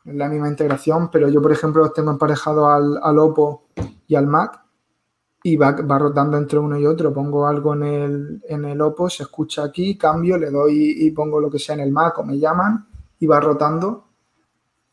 La 0.05 0.29
misma 0.29 0.47
integración, 0.47 1.11
pero 1.11 1.27
yo, 1.27 1.41
por 1.41 1.51
ejemplo, 1.51 1.83
los 1.83 1.93
tengo 1.93 2.11
emparejados 2.11 2.69
al, 2.69 2.99
al 3.03 3.19
Oppo 3.19 3.67
y 4.07 4.15
al 4.15 4.27
Mac 4.27 4.63
y 5.43 5.55
va, 5.55 5.71
va 5.71 5.99
rotando 5.99 6.37
entre 6.37 6.59
uno 6.59 6.77
y 6.77 6.85
otro. 6.85 7.13
Pongo 7.13 7.47
algo 7.47 7.73
en 7.73 7.83
el, 7.83 8.43
en 8.47 8.65
el 8.65 8.81
Oppo, 8.81 9.09
se 9.09 9.23
escucha 9.23 9.63
aquí, 9.63 9.97
cambio, 9.97 10.37
le 10.37 10.49
doy 10.49 10.95
y 10.97 11.11
pongo 11.11 11.39
lo 11.39 11.49
que 11.49 11.59
sea 11.59 11.75
en 11.75 11.81
el 11.81 11.91
Mac 11.91 12.17
o 12.19 12.23
me 12.23 12.37
llaman 12.37 12.87
y 13.19 13.27
va 13.27 13.39
rotando 13.39 14.05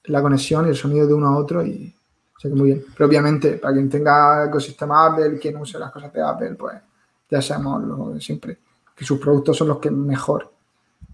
la 0.05 0.23
conexión 0.23 0.67
y 0.67 0.71
el 0.71 0.77
sonido 0.77 1.07
de 1.07 1.15
uno 1.15 1.29
a 1.29 1.37
otro 1.37 1.65
y 1.65 1.93
o 2.37 2.41
sea 2.41 2.51
que 2.51 2.57
muy 2.57 2.67
bien. 2.67 2.85
Pero 2.95 3.09
obviamente, 3.09 3.53
para 3.55 3.75
quien 3.75 3.89
tenga 3.89 4.45
ecosistema 4.47 5.07
Apple, 5.07 5.39
quien 5.39 5.57
use 5.57 5.79
las 5.79 5.91
cosas 5.91 6.13
de 6.13 6.23
Apple, 6.23 6.55
pues 6.55 6.77
ya 7.31 7.41
sabemos 7.41 7.83
lo 7.83 8.11
de 8.11 8.21
siempre, 8.21 8.59
que 8.95 9.05
sus 9.05 9.19
productos 9.19 9.57
son 9.57 9.69
los 9.69 9.79
que 9.79 9.91
mejor 9.91 10.53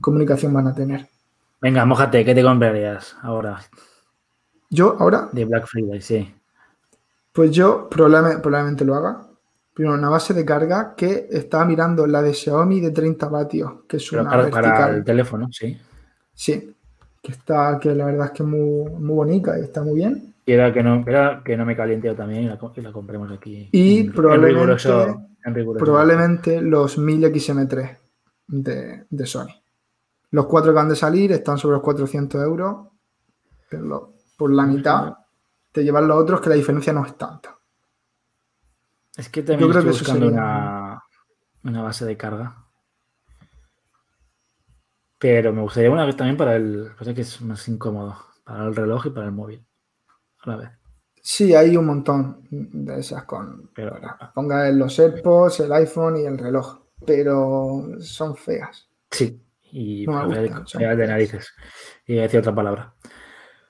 comunicación 0.00 0.52
van 0.52 0.66
a 0.66 0.74
tener. 0.74 1.08
Venga, 1.60 1.86
mójate, 1.86 2.24
¿qué 2.24 2.34
te 2.34 2.42
comprarías 2.42 3.16
ahora 3.22 3.60
Yo 4.68 4.96
ahora 4.98 5.28
de 5.32 5.44
Black 5.44 5.66
Friday? 5.66 6.00
Sí. 6.00 6.34
Pues 7.32 7.50
yo 7.50 7.88
probablemente, 7.88 8.38
probablemente 8.42 8.84
lo 8.84 8.94
haga. 8.94 9.26
Primero, 9.74 9.96
una 9.96 10.10
base 10.10 10.34
de 10.34 10.44
carga 10.44 10.94
que 10.94 11.28
estaba 11.30 11.64
mirando 11.64 12.06
la 12.06 12.20
de 12.20 12.34
Xiaomi 12.34 12.80
de 12.80 12.90
30 12.90 13.28
vatios, 13.28 13.72
que 13.88 13.96
es 13.96 14.06
Pero 14.10 14.22
una 14.22 14.30
para, 14.30 14.50
para 14.50 14.68
vertical. 14.68 14.94
el 14.96 15.04
teléfono, 15.04 15.48
sí. 15.50 15.78
Sí, 16.34 16.74
que 17.22 17.32
está, 17.32 17.78
que 17.80 17.94
la 17.94 18.04
verdad 18.04 18.26
es 18.26 18.32
que 18.32 18.42
es 18.42 18.48
muy, 18.48 18.90
muy 18.90 19.14
bonita 19.14 19.58
y 19.58 19.62
está 19.62 19.82
muy 19.82 19.94
bien. 19.94 20.34
Y 20.44 20.52
era 20.52 20.72
que 20.72 20.82
no, 20.82 21.02
era 21.06 21.40
que 21.44 21.56
no 21.56 21.64
me 21.64 21.74
caliente 21.76 22.12
también 22.14 22.44
y 22.44 22.46
la, 22.48 22.58
y 22.76 22.80
la 22.82 22.92
compremos 22.92 23.30
aquí. 23.32 23.68
Y 23.72 24.00
en- 24.00 24.06
en 24.06 24.12
probablemente- 24.12 24.60
riguroso- 24.60 25.26
en 25.44 25.54
riguroso. 25.54 25.84
Probablemente 25.84 26.60
los 26.60 26.98
1000 26.98 27.24
XM3 27.32 27.96
de, 28.48 29.04
de 29.08 29.26
Sony. 29.26 29.48
Los 30.32 30.46
cuatro 30.46 30.72
que 30.72 30.76
van 30.76 30.88
de 30.90 30.96
salir 30.96 31.32
están 31.32 31.56
sobre 31.58 31.74
los 31.74 31.82
400 31.82 32.42
euros, 32.42 32.88
pero 33.70 33.82
lo- 33.84 34.12
por 34.36 34.52
la 34.52 34.66
mitad 34.66 35.14
te 35.72 35.82
llevan 35.82 36.06
los 36.06 36.18
otros 36.22 36.40
que 36.40 36.48
la 36.50 36.54
diferencia 36.54 36.92
no 36.92 37.04
es 37.04 37.16
tanta. 37.16 37.58
Es 39.16 39.28
que 39.28 39.42
también 39.42 39.68
Yo 39.68 39.68
creo 39.74 39.80
estoy 39.90 39.92
que 39.92 39.98
buscando 40.12 40.26
sería- 40.26 40.42
una, 40.42 41.02
una 41.64 41.82
base 41.82 42.04
de 42.06 42.16
carga. 42.16 42.56
Pero 45.18 45.52
me 45.52 45.62
gustaría 45.62 45.90
una 45.90 46.06
que 46.06 46.14
también 46.14 46.36
para 46.36 46.56
el. 46.56 46.90
Pasa 46.98 47.14
que 47.14 47.20
es 47.20 47.40
más 47.42 47.66
incómodo. 47.68 48.16
Para 48.44 48.64
el 48.66 48.74
reloj 48.74 49.06
y 49.06 49.10
para 49.10 49.26
el 49.26 49.32
móvil. 49.32 49.64
A 50.40 50.50
la 50.50 50.56
vez. 50.56 50.70
Sí, 51.22 51.54
hay 51.54 51.76
un 51.76 51.86
montón 51.86 52.44
de 52.50 52.98
esas 52.98 53.22
con, 53.24 53.70
Pero 53.72 53.96
Ponga 54.34 54.68
en 54.68 54.78
los 54.80 54.98
AirPods, 54.98 55.60
el 55.60 55.72
iPhone 55.72 56.16
y 56.16 56.24
el 56.24 56.36
reloj. 56.36 56.80
Pero 57.06 57.88
son 58.00 58.36
feas. 58.36 58.88
sí. 59.10 59.38
Y 59.74 60.04
No 60.06 60.26
me 60.28 60.34
feas 60.34 60.42
de- 60.42 60.48
gustan, 60.48 60.66
son 60.66 60.78
feas 60.80 60.90
de 60.90 60.96
feas. 60.96 61.08
narices. 61.10 61.52
Y 62.06 62.14
decía 62.16 62.40
otra 62.40 62.54
palabra. 62.54 62.92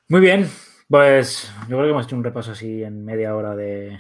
Muy 0.09 0.21
bien. 0.21 0.49
Pues 0.93 1.51
yo 1.63 1.79
creo 1.79 1.85
que 1.85 1.89
hemos 1.89 2.05
hecho 2.05 2.17
un 2.17 2.23
repaso 2.23 2.53
así 2.53 2.85
en 2.85 3.03
media 3.03 3.35
hora 3.35 3.57
de. 3.57 3.99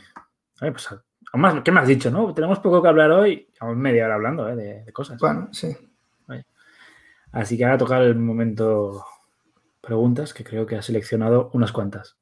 Ay, 0.60 0.72
pues, 0.72 0.88
aún 0.90 1.40
más, 1.40 1.62
¿Qué 1.62 1.72
me 1.72 1.80
has 1.80 1.88
dicho, 1.88 2.10
no? 2.10 2.34
Tenemos 2.34 2.58
poco 2.58 2.82
que 2.82 2.88
hablar 2.88 3.10
hoy. 3.12 3.48
Llevamos 3.54 3.78
media 3.78 4.04
hora 4.04 4.16
hablando 4.16 4.46
¿eh? 4.46 4.56
de, 4.56 4.84
de 4.84 4.92
cosas. 4.92 5.18
Bueno, 5.18 5.48
sí. 5.52 5.74
Así 7.32 7.56
que 7.56 7.64
ahora 7.64 7.78
toca 7.78 7.98
el 7.98 8.16
momento 8.16 9.06
preguntas, 9.80 10.34
que 10.34 10.44
creo 10.44 10.66
que 10.66 10.76
has 10.76 10.84
seleccionado 10.84 11.48
unas 11.54 11.72
cuantas. 11.72 12.18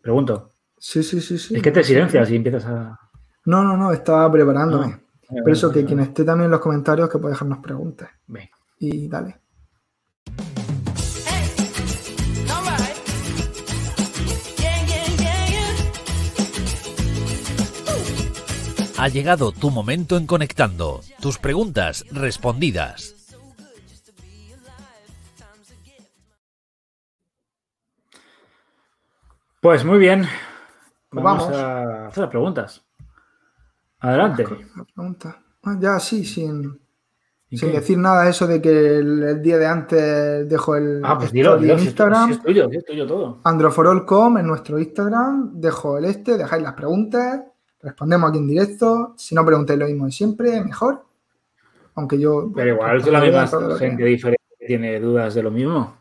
Pregunto. 0.00 0.52
Sí, 0.78 1.02
sí, 1.02 1.20
sí, 1.20 1.36
sí. 1.36 1.54
Es 1.54 1.62
que 1.62 1.72
te 1.72 1.84
silencias 1.84 2.30
y 2.30 2.36
empiezas 2.36 2.64
a. 2.64 2.98
No, 3.44 3.62
no, 3.62 3.76
no, 3.76 3.92
estaba 3.92 4.32
preparándome. 4.32 5.02
No. 5.28 5.42
Por 5.42 5.52
eso 5.52 5.70
que 5.70 5.84
quien 5.84 6.00
esté 6.00 6.24
también 6.24 6.46
en 6.46 6.52
los 6.52 6.60
comentarios 6.60 7.10
que 7.10 7.18
puede 7.18 7.34
dejarnos 7.34 7.58
preguntas. 7.58 8.08
Venga. 8.26 8.56
Y 8.78 9.06
dale. 9.06 9.42
Ha 19.06 19.08
llegado 19.08 19.52
tu 19.52 19.70
momento 19.70 20.16
en 20.16 20.26
Conectando. 20.26 21.00
Tus 21.20 21.38
preguntas 21.38 22.04
respondidas. 22.10 23.14
Pues 29.60 29.84
muy 29.84 29.98
bien. 29.98 30.24
Pues 31.08 31.22
Vamos, 31.22 31.44
vamos. 31.44 31.56
a 31.56 32.06
hacer 32.08 32.20
las 32.22 32.30
preguntas. 32.30 32.84
Adelante. 34.00 34.42
La 34.76 34.84
pregunta. 34.84 35.40
Ah, 35.62 35.76
ya, 35.78 36.00
sí, 36.00 36.24
sin, 36.24 36.80
¿Y 37.48 37.58
sin 37.58 37.70
decir 37.70 37.98
nada 37.98 38.28
eso 38.28 38.48
de 38.48 38.60
que 38.60 38.98
el, 38.98 39.22
el 39.22 39.40
día 39.40 39.58
de 39.58 39.66
antes 39.68 40.48
dejo 40.48 40.74
el 40.74 41.00
Ah, 41.04 41.16
pues 41.16 41.30
dilo, 41.30 41.56
dilo, 41.58 41.74
en 41.74 41.78
si 41.78 41.86
Instagram. 41.86 42.26
si 42.26 42.32
es 42.34 42.42
tuyo, 42.42 42.68
si 42.70 42.76
es 42.78 42.84
tuyo 42.84 43.06
todo. 43.06 43.40
Androforol.com 43.44 44.38
en 44.38 44.46
nuestro 44.48 44.80
Instagram. 44.80 45.52
Dejo 45.60 45.96
el 45.96 46.06
este, 46.06 46.36
dejáis 46.36 46.64
las 46.64 46.74
preguntas. 46.74 47.42
Respondemos 47.82 48.30
aquí 48.30 48.38
en 48.38 48.46
directo. 48.46 49.14
Si 49.16 49.34
no 49.34 49.44
preguntáis 49.44 49.78
lo 49.78 49.86
mismo 49.86 50.06
de 50.06 50.12
siempre, 50.12 50.62
mejor. 50.64 51.04
Aunque 51.94 52.18
yo. 52.18 52.50
Pero 52.54 52.74
igual 52.74 52.98
es 52.98 53.06
la 53.06 53.20
misma 53.20 53.46
gente 53.78 54.04
diferente 54.04 54.36
tiene 54.66 54.98
dudas 55.00 55.34
de 55.34 55.42
lo 55.42 55.50
mismo. 55.50 55.96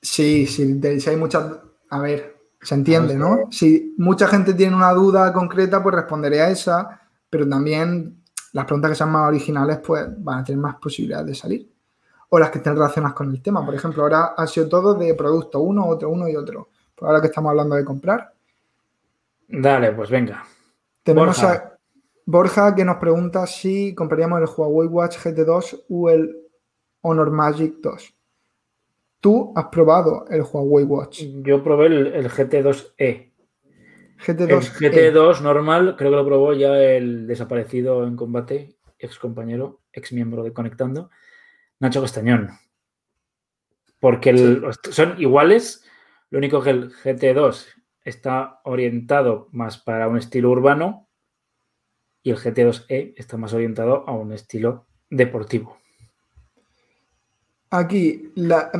Sí, 0.00 0.46
sí, 0.46 0.80
si 0.98 1.10
hay 1.10 1.16
muchas. 1.16 1.58
A 1.90 2.00
ver, 2.00 2.36
se 2.60 2.74
entiende, 2.74 3.14
¿no? 3.14 3.48
Si 3.50 3.94
mucha 3.98 4.26
gente 4.26 4.54
tiene 4.54 4.74
una 4.74 4.92
duda 4.92 5.32
concreta, 5.32 5.82
pues 5.82 5.94
responderé 5.94 6.40
a 6.40 6.50
esa, 6.50 7.00
pero 7.28 7.48
también 7.48 8.22
las 8.52 8.64
preguntas 8.64 8.92
que 8.92 8.94
sean 8.94 9.12
más 9.12 9.28
originales, 9.28 9.78
pues 9.78 10.06
van 10.18 10.40
a 10.40 10.44
tener 10.44 10.60
más 10.60 10.76
posibilidades 10.76 11.26
de 11.26 11.34
salir. 11.34 11.70
O 12.30 12.38
las 12.38 12.50
que 12.50 12.58
estén 12.58 12.74
relacionadas 12.74 13.14
con 13.14 13.28
el 13.30 13.42
tema. 13.42 13.64
Por 13.64 13.74
ejemplo, 13.74 14.02
ahora 14.02 14.34
ha 14.36 14.46
sido 14.46 14.68
todo 14.68 14.94
de 14.94 15.14
producto, 15.14 15.60
uno, 15.60 15.86
otro, 15.86 16.10
uno 16.10 16.28
y 16.28 16.36
otro. 16.36 16.68
Pues 16.94 17.08
ahora 17.08 17.20
que 17.20 17.26
estamos 17.26 17.50
hablando 17.50 17.74
de 17.74 17.84
comprar, 17.84 18.32
Dale, 19.52 19.90
pues 19.92 20.10
venga. 20.10 20.44
Tenemos 21.14 21.40
Borja. 21.40 21.52
a. 21.52 21.78
Borja 22.26 22.74
que 22.74 22.84
nos 22.84 22.96
pregunta 22.98 23.46
si 23.46 23.94
compraríamos 23.94 24.40
el 24.40 24.46
Huawei 24.46 24.88
Watch 24.88 25.16
GT2 25.18 25.84
o 25.88 26.10
el 26.10 26.36
Honor 27.02 27.30
Magic 27.30 27.74
2. 27.82 28.14
Tú 29.20 29.52
has 29.56 29.66
probado 29.66 30.26
el 30.30 30.42
Huawei 30.42 30.84
Watch 30.84 31.22
Yo 31.42 31.62
probé 31.62 31.86
el, 31.86 32.06
el 32.08 32.30
GT2E. 32.30 32.94
El 32.98 34.36
GT2. 34.36 34.60
GT2 34.78 35.40
normal, 35.40 35.96
creo 35.96 36.10
que 36.10 36.16
lo 36.16 36.26
probó 36.26 36.52
ya 36.52 36.78
el 36.78 37.26
desaparecido 37.26 38.06
en 38.06 38.16
combate, 38.16 38.76
ex 38.98 39.18
compañero, 39.18 39.80
ex 39.92 40.12
miembro 40.12 40.42
de 40.42 40.52
Conectando, 40.52 41.10
Nacho 41.80 42.00
Castañón. 42.02 42.50
Porque 43.98 44.30
el- 44.30 44.62
son 44.90 45.20
iguales, 45.20 45.84
lo 46.30 46.38
único 46.38 46.62
que 46.62 46.70
el 46.70 46.92
GT2 46.92 47.66
está 48.04 48.60
orientado 48.64 49.48
más 49.52 49.78
para 49.78 50.08
un 50.08 50.16
estilo 50.18 50.50
urbano 50.50 51.08
y 52.22 52.30
el 52.30 52.38
GT2E 52.38 53.14
está 53.16 53.36
más 53.36 53.52
orientado 53.54 54.04
a 54.08 54.12
un 54.12 54.32
estilo 54.32 54.86
deportivo. 55.08 55.76
Aquí 57.70 58.32
la- 58.34 58.70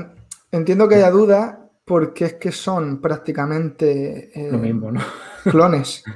entiendo 0.51 0.89
que 0.89 0.97
haya 0.97 1.11
dudas 1.11 1.57
porque 1.85 2.25
es 2.27 2.35
que 2.35 2.53
son 2.53 3.01
prácticamente 3.01 4.31
eh, 4.39 4.51
Lo 4.53 4.59
mismo, 4.59 4.91
¿no? 4.93 5.01
clones. 5.45 6.05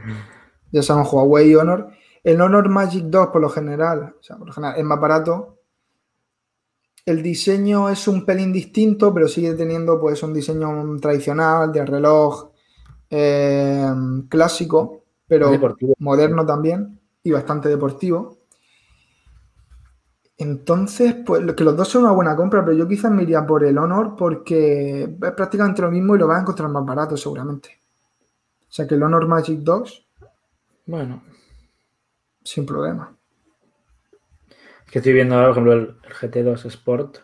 Ya 0.73 0.83
sabemos 0.83 1.13
Huawei 1.13 1.51
y 1.51 1.55
Honor. 1.55 1.93
El 2.25 2.41
Honor 2.41 2.69
Magic 2.69 3.05
2 3.05 3.29
por 3.29 3.41
lo 3.41 3.49
general, 3.49 4.17
o 4.19 4.23
sea, 4.23 4.37
por 4.37 4.49
lo 4.49 4.53
general 4.53 4.77
es 4.77 4.83
más 4.85 4.99
barato. 4.99 5.61
El 7.07 7.23
diseño 7.23 7.89
es 7.91 8.09
un 8.09 8.25
pelín 8.27 8.53
distinto, 8.53 9.15
pero 9.15 9.29
sigue 9.29 9.55
teniendo 9.55 10.01
pues 10.01 10.21
un 10.25 10.35
diseño 10.35 10.97
tradicional 11.01 11.71
de 11.71 11.87
reloj 11.87 12.51
eh, 13.11 13.87
clásico, 14.29 15.05
pero 15.27 15.51
Deportivo. 15.51 15.95
moderno 15.99 16.45
también 16.47 17.01
y 17.23 17.31
bastante 17.33 17.69
deportivo. 17.69 18.39
Entonces, 20.37 21.15
pues 21.25 21.53
que 21.55 21.63
los 21.65 21.77
dos 21.77 21.89
son 21.89 22.03
una 22.03 22.13
buena 22.13 22.35
compra, 22.35 22.65
pero 22.65 22.77
yo 22.77 22.89
quizás 22.89 23.11
me 23.13 23.23
iría 23.23 23.47
por 23.47 23.65
el 23.65 23.79
Honor 23.79 24.17
porque 24.17 25.05
es 25.05 25.33
prácticamente 25.33 25.83
lo 25.83 25.91
mismo 25.91 26.17
y 26.17 26.19
lo 26.19 26.27
vas 26.27 26.39
a 26.39 26.43
encontrar 26.43 26.69
más 26.71 26.85
barato 26.85 27.17
seguramente. 27.17 27.81
O 28.69 28.73
sea 28.73 28.87
que 28.87 28.97
el 28.97 29.03
Honor 29.05 29.29
Magic 29.29 29.61
2, 29.61 30.07
Bueno, 30.87 31.23
sin 32.43 32.67
problema. 32.67 33.17
es 34.87 34.93
que 34.93 34.99
estoy 34.99 35.13
viendo 35.13 35.35
ahora, 35.37 35.49
por 35.49 35.53
ejemplo, 35.55 35.73
el, 35.73 35.97
el 36.05 36.15
GT2 36.15 36.65
Sport. 36.67 37.19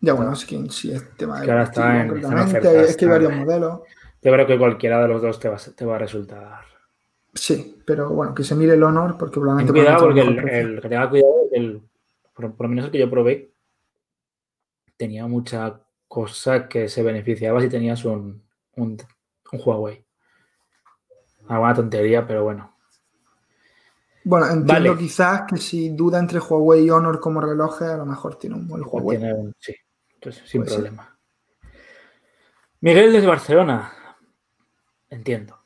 Ya 0.00 0.14
bueno, 0.14 0.32
es 0.32 0.44
que 0.44 0.68
sí 0.70 0.92
es 0.92 1.16
tema 1.16 1.40
de 1.40 1.46
Que 1.46 1.52
ahora 1.52 1.62
está 1.64 2.00
en- 2.02 2.10
en 2.18 2.38
oferta, 2.38 2.72
es 2.82 2.96
que 2.96 3.04
hay 3.06 3.10
varios 3.10 3.32
modelos. 3.36 3.80
Yo 4.22 4.32
creo 4.32 4.46
que 4.46 4.58
cualquiera 4.58 5.02
de 5.02 5.08
los 5.08 5.20
dos 5.22 5.38
te 5.40 5.48
va, 5.48 5.56
a- 5.56 5.72
te 5.76 5.84
va 5.84 5.96
a 5.96 5.98
resultar. 5.98 6.64
Sí, 7.34 7.82
pero 7.86 8.10
bueno, 8.10 8.34
que 8.34 8.44
se 8.44 8.54
mire 8.54 8.74
el 8.74 8.82
Honor 8.82 9.16
porque 9.18 9.34
Ten 9.34 9.42
probablemente 9.42 9.72
cuidado 9.72 9.98
pueda 10.12 10.24
porque 10.24 10.50
el, 10.60 10.66
el 10.66 10.80
que 10.80 10.88
tenga 10.88 11.10
cuidado, 11.10 11.34
el, 11.52 11.82
por, 12.34 12.54
por 12.54 12.66
lo 12.66 12.68
menos 12.68 12.84
el 12.86 12.90
que 12.92 12.98
yo 12.98 13.10
probé, 13.10 13.50
tenía 14.96 15.26
mucha 15.26 15.80
cosa 16.06 16.68
que 16.68 16.88
se 16.88 17.02
beneficiaba 17.02 17.60
si 17.60 17.68
tenías 17.68 18.04
un, 18.04 18.42
un, 18.76 18.96
un 19.52 19.60
Huawei. 19.64 20.04
Alguna 21.48 21.74
tontería, 21.74 22.26
pero 22.26 22.44
bueno. 22.44 22.76
Bueno, 24.24 24.46
entiendo 24.46 24.90
Vale. 24.90 24.96
quizás 24.98 25.42
que 25.48 25.56
si 25.56 25.88
duda 25.96 26.20
entre 26.20 26.38
Huawei 26.38 26.84
y 26.84 26.90
Honor 26.90 27.18
como 27.18 27.40
relojes, 27.40 27.88
a 27.88 27.96
lo 27.96 28.06
mejor 28.06 28.36
tiene 28.38 28.54
un 28.56 28.68
buen 28.68 28.82
Huawei. 28.84 29.18
Tiene 29.18 29.34
un- 29.34 29.54
sí, 29.58 29.74
entonces, 30.14 30.48
sin 30.48 30.60
Pues 30.60 30.70
sí. 30.70 30.76
problema. 30.76 31.18
Miguel 32.80 33.12
desde 33.12 33.26
Barcelona. 33.26 33.92
Entiendo. 35.12 35.58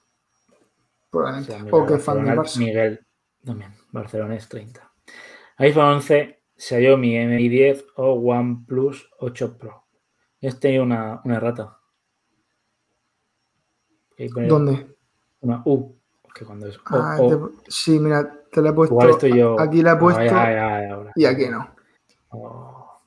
Probablemente. 1.11 1.53
O 1.53 1.57
sea, 1.57 1.63
o 1.63 1.81
Miguel, 1.81 1.87
que 1.99 1.99
fan 2.03 2.25
del 2.25 2.37
Barça. 2.37 2.59
Miguel, 2.59 3.07
también, 3.45 3.73
Barcelona 3.93 4.35
es 4.35 4.49
30. 4.49 4.93
iPhone 5.59 5.85
11, 5.85 6.43
Xiaomi 6.57 7.25
Mi 7.27 7.49
10 7.49 7.85
o 7.97 8.15
OnePlus 8.15 9.09
8 9.21 9.57
Pro. 9.57 9.85
Has 10.43 10.59
tenido 10.59 10.83
una, 10.83 11.21
una 11.25 11.39
rata. 11.39 11.79
¿Dónde? 14.49 14.97
Una 15.41 15.63
U. 15.65 15.95
Que 16.35 16.45
cuando 16.45 16.67
es 16.67 16.77
O, 16.79 16.81
Ah, 16.87 17.17
O, 17.21 17.29
te- 17.29 17.71
sí, 17.71 17.99
mira, 17.99 18.31
te 18.53 18.61
la 18.61 18.71
he 18.71 18.73
puesto. 18.73 18.95
igual 18.95 19.11
estoy 19.11 19.39
yo. 19.39 19.59
Aquí 19.61 19.81
la 19.83 19.93
he 19.93 19.97
puesto 19.97 20.21
Ay, 20.21 20.29
ay, 20.29 20.55
ay, 20.57 20.91
ahora. 20.91 21.13
y 21.15 21.25
aquí 21.25 21.47
no. 21.49 21.75
Oh. 22.31 23.01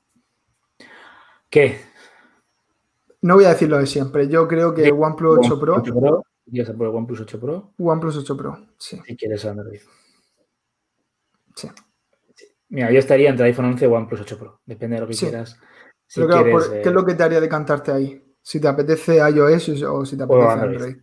¿Qué? 1.49 1.79
No 3.21 3.35
voy 3.35 3.45
a 3.45 3.49
decir 3.49 3.69
lo 3.69 3.77
de 3.77 3.85
siempre. 3.85 4.27
Yo 4.29 4.47
creo 4.47 4.73
que 4.73 4.85
Sí, 4.85 4.91
OnePlus 4.91 5.39
8 5.39 5.59
Pro, 5.59 5.75
8 5.75 5.93
Pro. 5.93 6.23
¿Quieres 6.51 6.71
por 6.75 6.87
el 6.87 6.95
OnePlus 6.95 7.21
8 7.21 7.39
Pro? 7.39 7.73
OnePlus 7.77 8.17
8 8.17 8.37
Pro, 8.37 8.57
sí, 8.77 8.99
Si 9.05 9.15
quieres 9.15 9.45
Android. 9.45 9.79
sí. 11.55 11.67
Mira, 12.69 12.91
yo 12.91 12.99
estaría 12.99 13.29
entre 13.29 13.45
iPhone 13.47 13.65
11 13.65 13.85
y 13.85 13.87
OnePlus 13.87 14.21
8 14.21 14.37
Pro. 14.37 14.61
Depende 14.65 14.95
de 14.95 15.01
lo 15.01 15.07
que 15.07 15.13
Sí. 15.13 15.25
quieras. 15.25 15.57
Si 16.05 16.19
Pero 16.19 16.27
claro, 16.27 16.43
quieres, 16.45 16.67
por- 16.67 16.77
eh, 16.77 16.81
¿qué 16.81 16.89
es 16.89 16.95
lo 16.95 17.05
que 17.05 17.13
te 17.15 17.23
haría 17.23 17.41
decantarte 17.41 17.91
ahí? 17.91 18.23
Si 18.41 18.59
te 18.59 18.67
apetece 18.67 19.17
iOS 19.17 19.69
o 19.83 20.05
si 20.05 20.17
te 20.17 20.23
apetece 20.23 20.47
Android. 20.47 20.75
Android. 20.77 20.97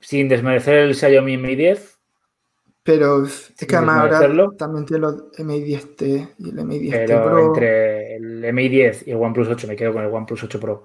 sin 0.00 0.28
desmerecer 0.28 0.74
el 0.80 0.94
Xiaomi 0.94 1.38
Mi 1.38 1.54
10, 1.56 1.98
Pero 2.82 3.24
es 3.24 3.54
que 3.66 3.76
además 3.76 4.12
ahora 4.12 4.56
también 4.58 4.84
tiene 4.84 5.00
los 5.00 5.32
MI10T 5.38 6.34
y 6.38 6.50
el 6.50 6.58
MI10T 6.58 7.06
pero 7.06 7.22
Pro. 7.24 7.46
entre 7.46 8.16
el 8.16 8.52
Mi 8.52 8.68
10 8.68 9.06
y 9.06 9.12
el 9.12 9.16
OnePlus 9.16 9.48
8 9.48 9.66
me 9.66 9.74
quedo 9.76 9.94
con 9.94 10.02
el 10.04 10.12
OnePlus 10.12 10.44
8 10.44 10.60
Pro 10.60 10.84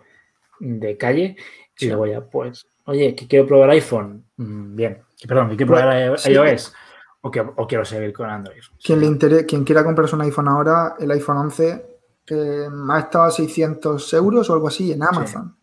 de 0.62 0.96
calle. 0.96 1.36
Y 1.80 1.86
Sí. 1.86 1.88
luego 1.88 2.06
ya, 2.08 2.22
pues, 2.22 2.68
oye, 2.86 3.16
que 3.16 3.28
quiero 3.28 3.48
probar 3.48 3.70
iPhone. 3.72 4.26
Mm, 4.38 4.76
bien. 4.76 5.02
Que, 5.18 5.28
Perdón, 5.28 5.50
que 5.50 5.58
quiero 5.58 5.74
probar 5.74 6.20
sí. 6.20 6.32
iOS. 6.32 6.74
O, 7.22 7.32
que, 7.32 7.40
o 7.42 7.68
quiero 7.68 7.84
seguir 7.84 8.14
con 8.14 8.30
Android. 8.30 8.62
Quien, 8.84 9.00
le 9.02 9.08
intere- 9.08 9.46
quien 9.46 9.64
quiera 9.66 9.84
comprarse 9.84 10.16
un 10.16 10.22
iPhone 10.22 10.48
ahora, 10.48 10.96
el 11.00 11.12
iPhone 11.12 11.38
11 11.38 11.86
eh, 12.28 12.68
ha 12.92 13.00
estado 13.00 13.26
a 13.26 13.32
600 13.32 14.14
euros 14.14 14.50
o 14.50 14.54
algo 14.54 14.68
así 14.70 14.92
en 14.94 15.04
Amazon. 15.04 15.56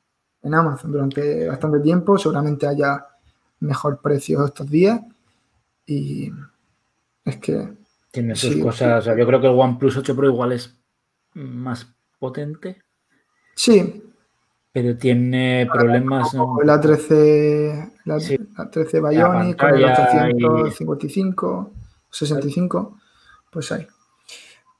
En 0.42 0.54
Amazon 0.54 0.92
durante 0.92 1.46
bastante 1.48 1.80
tiempo. 1.80 2.18
Seguramente 2.18 2.66
haya 2.66 3.06
mejor 3.60 4.00
precio 4.02 4.44
estos 4.44 4.68
días. 4.70 5.00
Y 5.86 6.30
es 7.24 7.36
que 7.38 7.68
Tiene 8.10 8.34
sus 8.34 8.54
Sí. 8.54 8.60
cosas. 8.60 9.00
o 9.00 9.02
sea, 9.04 9.16
yo 9.16 9.26
creo 9.26 9.40
que 9.40 9.46
el 9.46 9.54
OnePlus 9.58 9.96
8 9.98 10.14
Pro 10.16 10.26
igual 10.26 10.52
es 10.52 10.74
más 11.34 11.86
potente, 12.18 12.82
sí, 13.54 14.02
pero 14.76 14.94
tiene 14.98 15.66
problemas. 15.72 16.34
¿no? 16.34 16.58
la 16.62 16.78
13, 16.78 17.92
la, 18.04 18.20
Sí. 18.20 18.36
la 18.58 18.68
13 18.70 19.00
Bionic 19.00 19.58
con 19.58 19.74
el 19.74 19.82
pantalla 19.82 20.30
y- 20.36 20.44
855, 20.44 21.70
65, 22.10 22.98
pues 23.50 23.72
hay. 23.72 23.86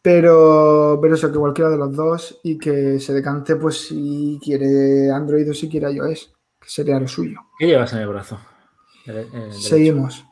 Pero, 0.03 0.99
pero 1.01 1.15
eso, 1.15 1.33
que 1.33 1.39
cualquiera 1.39 1.71
de 1.71 1.79
los 1.79 1.93
dos 1.97 2.39
y 2.45 2.59
que 2.59 3.01
se 3.01 3.15
decante, 3.15 3.57
pues 3.57 3.87
si 3.89 4.39
quiere 4.45 5.11
Android 5.11 5.51
o 5.51 5.55
si 5.55 5.67
quiere 5.71 5.91
iOS, 5.93 6.31
que 6.61 6.69
sería 6.69 7.01
lo 7.01 7.09
suyo. 7.09 7.41
¿Qué 7.59 7.67
llevas 7.67 7.93
en 7.95 8.01
el 8.01 8.09
brazo? 8.09 8.39
El- 9.07 9.17
el 9.17 9.31
derecho. 9.33 9.59
Seguimos. 9.61 10.27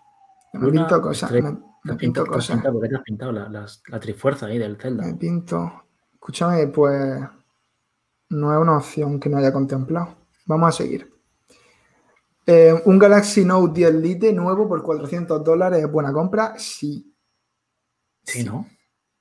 Me 0.52 0.70
pinto 0.70 1.00
cosas, 1.00 1.32
me, 1.32 1.40
me 1.40 1.50
¿Te 1.84 1.90
has 1.92 1.96
pinto 1.96 2.26
cosas. 2.26 2.54
pintado? 2.56 2.74
¿Por 2.74 2.82
qué 2.82 2.88
te 2.90 2.96
has 2.96 3.02
pintado 3.02 3.32
la, 3.32 3.48
las- 3.48 3.82
la 3.88 3.98
trifuerza 3.98 4.44
ahí 4.46 4.58
del 4.58 4.76
Zelda? 4.76 5.04
Me 5.06 5.14
pinto. 5.14 5.72
Escúchame, 6.12 6.66
pues 6.66 7.18
no 8.30 8.52
es 8.52 8.60
una 8.60 8.76
opción 8.78 9.20
que 9.20 9.28
no 9.28 9.38
haya 9.38 9.52
contemplado. 9.52 10.16
Vamos 10.46 10.68
a 10.68 10.72
seguir. 10.72 11.10
Eh, 12.46 12.74
un 12.84 12.98
Galaxy 12.98 13.44
Note 13.44 13.72
10 13.74 13.94
Lite 13.94 14.32
nuevo 14.32 14.68
por 14.68 14.82
400 14.82 15.42
dólares 15.42 15.82
es 15.84 15.90
buena 15.90 16.12
compra. 16.12 16.54
Sí, 16.58 17.10
Sí, 18.22 18.44
¿no? 18.44 18.66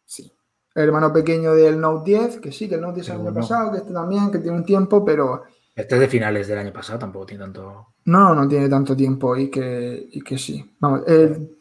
sí. 0.05 0.31
El 0.75 0.85
hermano 0.85 1.13
pequeño 1.13 1.53
del 1.53 1.79
Note 1.79 2.11
10, 2.11 2.39
que 2.39 2.51
sí, 2.51 2.67
que 2.67 2.75
el 2.75 2.81
Note 2.81 2.95
10 2.95 3.09
el 3.09 3.17
Pero 3.17 3.29
año 3.29 3.35
pasado, 3.39 3.71
que 3.71 3.77
este 3.79 3.93
también, 3.93 4.31
que 4.31 4.39
tiene 4.39 4.57
un 4.57 4.65
tiempo, 4.65 5.05
pero 5.05 5.43
Este 5.75 5.95
es 5.95 6.01
de 6.01 6.07
finales 6.07 6.47
del 6.47 6.59
año 6.59 6.73
pasado, 6.73 6.99
tampoco 6.99 7.25
tiene 7.27 7.43
tanto. 7.43 7.87
no, 8.05 8.33
no 8.35 8.47
tiene 8.47 8.67
tanto 8.69 8.95
tiempo 8.95 9.35
y 9.37 9.49
que, 9.49 10.07
y 10.11 10.21
que 10.21 10.37
sí. 10.37 10.75
Vamos, 10.79 11.01
el- 11.07 11.57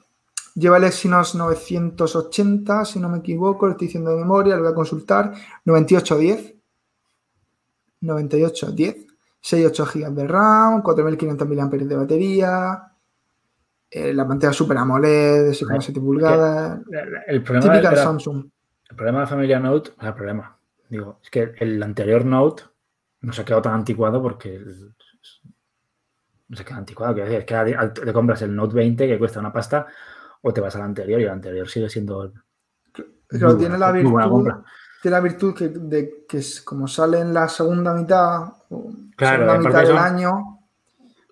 lleva 0.54 0.76
el 0.78 0.84
Exynos 0.84 1.34
980, 1.34 2.84
si 2.84 2.98
no 3.00 3.08
me 3.08 3.18
equivoco, 3.18 3.66
lo 3.66 3.72
estoy 3.72 3.86
diciendo 3.88 4.10
de 4.10 4.16
memoria, 4.18 4.56
lo 4.56 4.62
voy 4.62 4.72
a 4.72 4.74
consultar. 4.74 5.32
9810. 5.64 6.54
9810. 8.02 9.06
68 9.40 9.86
GB 9.86 10.10
de 10.14 10.28
RAM, 10.28 10.82
4500 10.82 11.48
mAh 11.48 11.68
de 11.68 11.96
batería. 11.96 12.82
eh, 13.90 14.14
la 14.14 14.26
pantalla 14.26 14.52
Super 14.54 14.78
AMOLED 14.78 15.44
de 15.48 15.50
6,7 15.54 16.00
pulgadas. 16.00 16.80
El 17.26 17.42
problema, 17.42 17.72
Típica 17.72 17.90
de 17.90 17.96
la, 17.96 18.02
Samsung. 18.04 18.46
el 18.88 18.96
problema 18.96 19.18
de 19.18 19.24
la 19.24 19.28
familia 19.28 19.60
Note, 19.60 19.90
o 19.96 20.00
sea, 20.00 20.08
el 20.10 20.14
problema, 20.14 20.56
digo, 20.88 21.18
es 21.22 21.28
que 21.28 21.52
el 21.58 21.82
anterior 21.82 22.24
Note 22.24 22.62
no 23.20 23.32
se 23.34 23.42
ha 23.42 23.44
quedado 23.44 23.60
tan 23.62 23.74
anticuado 23.74 24.22
porque 24.22 24.54
el- 24.54 24.94
no 26.48 26.56
se 26.56 26.64
queda 26.64 26.76
anticuado. 26.78 27.14
Quiero 27.14 27.28
decir, 27.30 27.44
es 27.46 27.94
que 27.94 28.00
te 28.04 28.12
compras 28.12 28.40
el 28.42 28.54
Note 28.54 28.74
20 28.74 29.06
que 29.06 29.18
cuesta 29.18 29.40
una 29.40 29.52
pasta 29.52 29.86
o 30.42 30.52
te 30.52 30.60
vas 30.60 30.74
al 30.76 30.82
anterior 30.82 31.20
y 31.20 31.24
el 31.24 31.30
anterior 31.30 31.68
sigue 31.68 31.88
siendo. 31.90 32.32
Muy 33.30 33.56
tiene 33.58 33.78
la 33.78 33.92
virtud, 33.92 34.10
tiene 35.02 35.16
la 35.16 35.20
virtud 35.20 35.54
que, 35.54 35.68
de 35.68 36.24
que 36.28 36.38
es 36.38 36.60
como 36.62 36.86
sale 36.86 37.18
en 37.18 37.34
la 37.34 37.48
segunda 37.48 37.92
mitad, 37.92 38.52
o 38.70 38.90
Claro, 39.16 39.44
segunda 39.46 39.68
mitad 39.68 39.80
del 39.80 39.88
son- 39.88 39.98
año, 39.98 40.58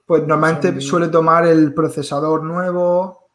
pues 0.04 0.26
normalmente 0.26 0.72
son- 0.72 0.80
suele 0.82 1.08
tomar 1.08 1.46
el 1.46 1.72
procesador 1.72 2.42
nuevo, 2.42 3.28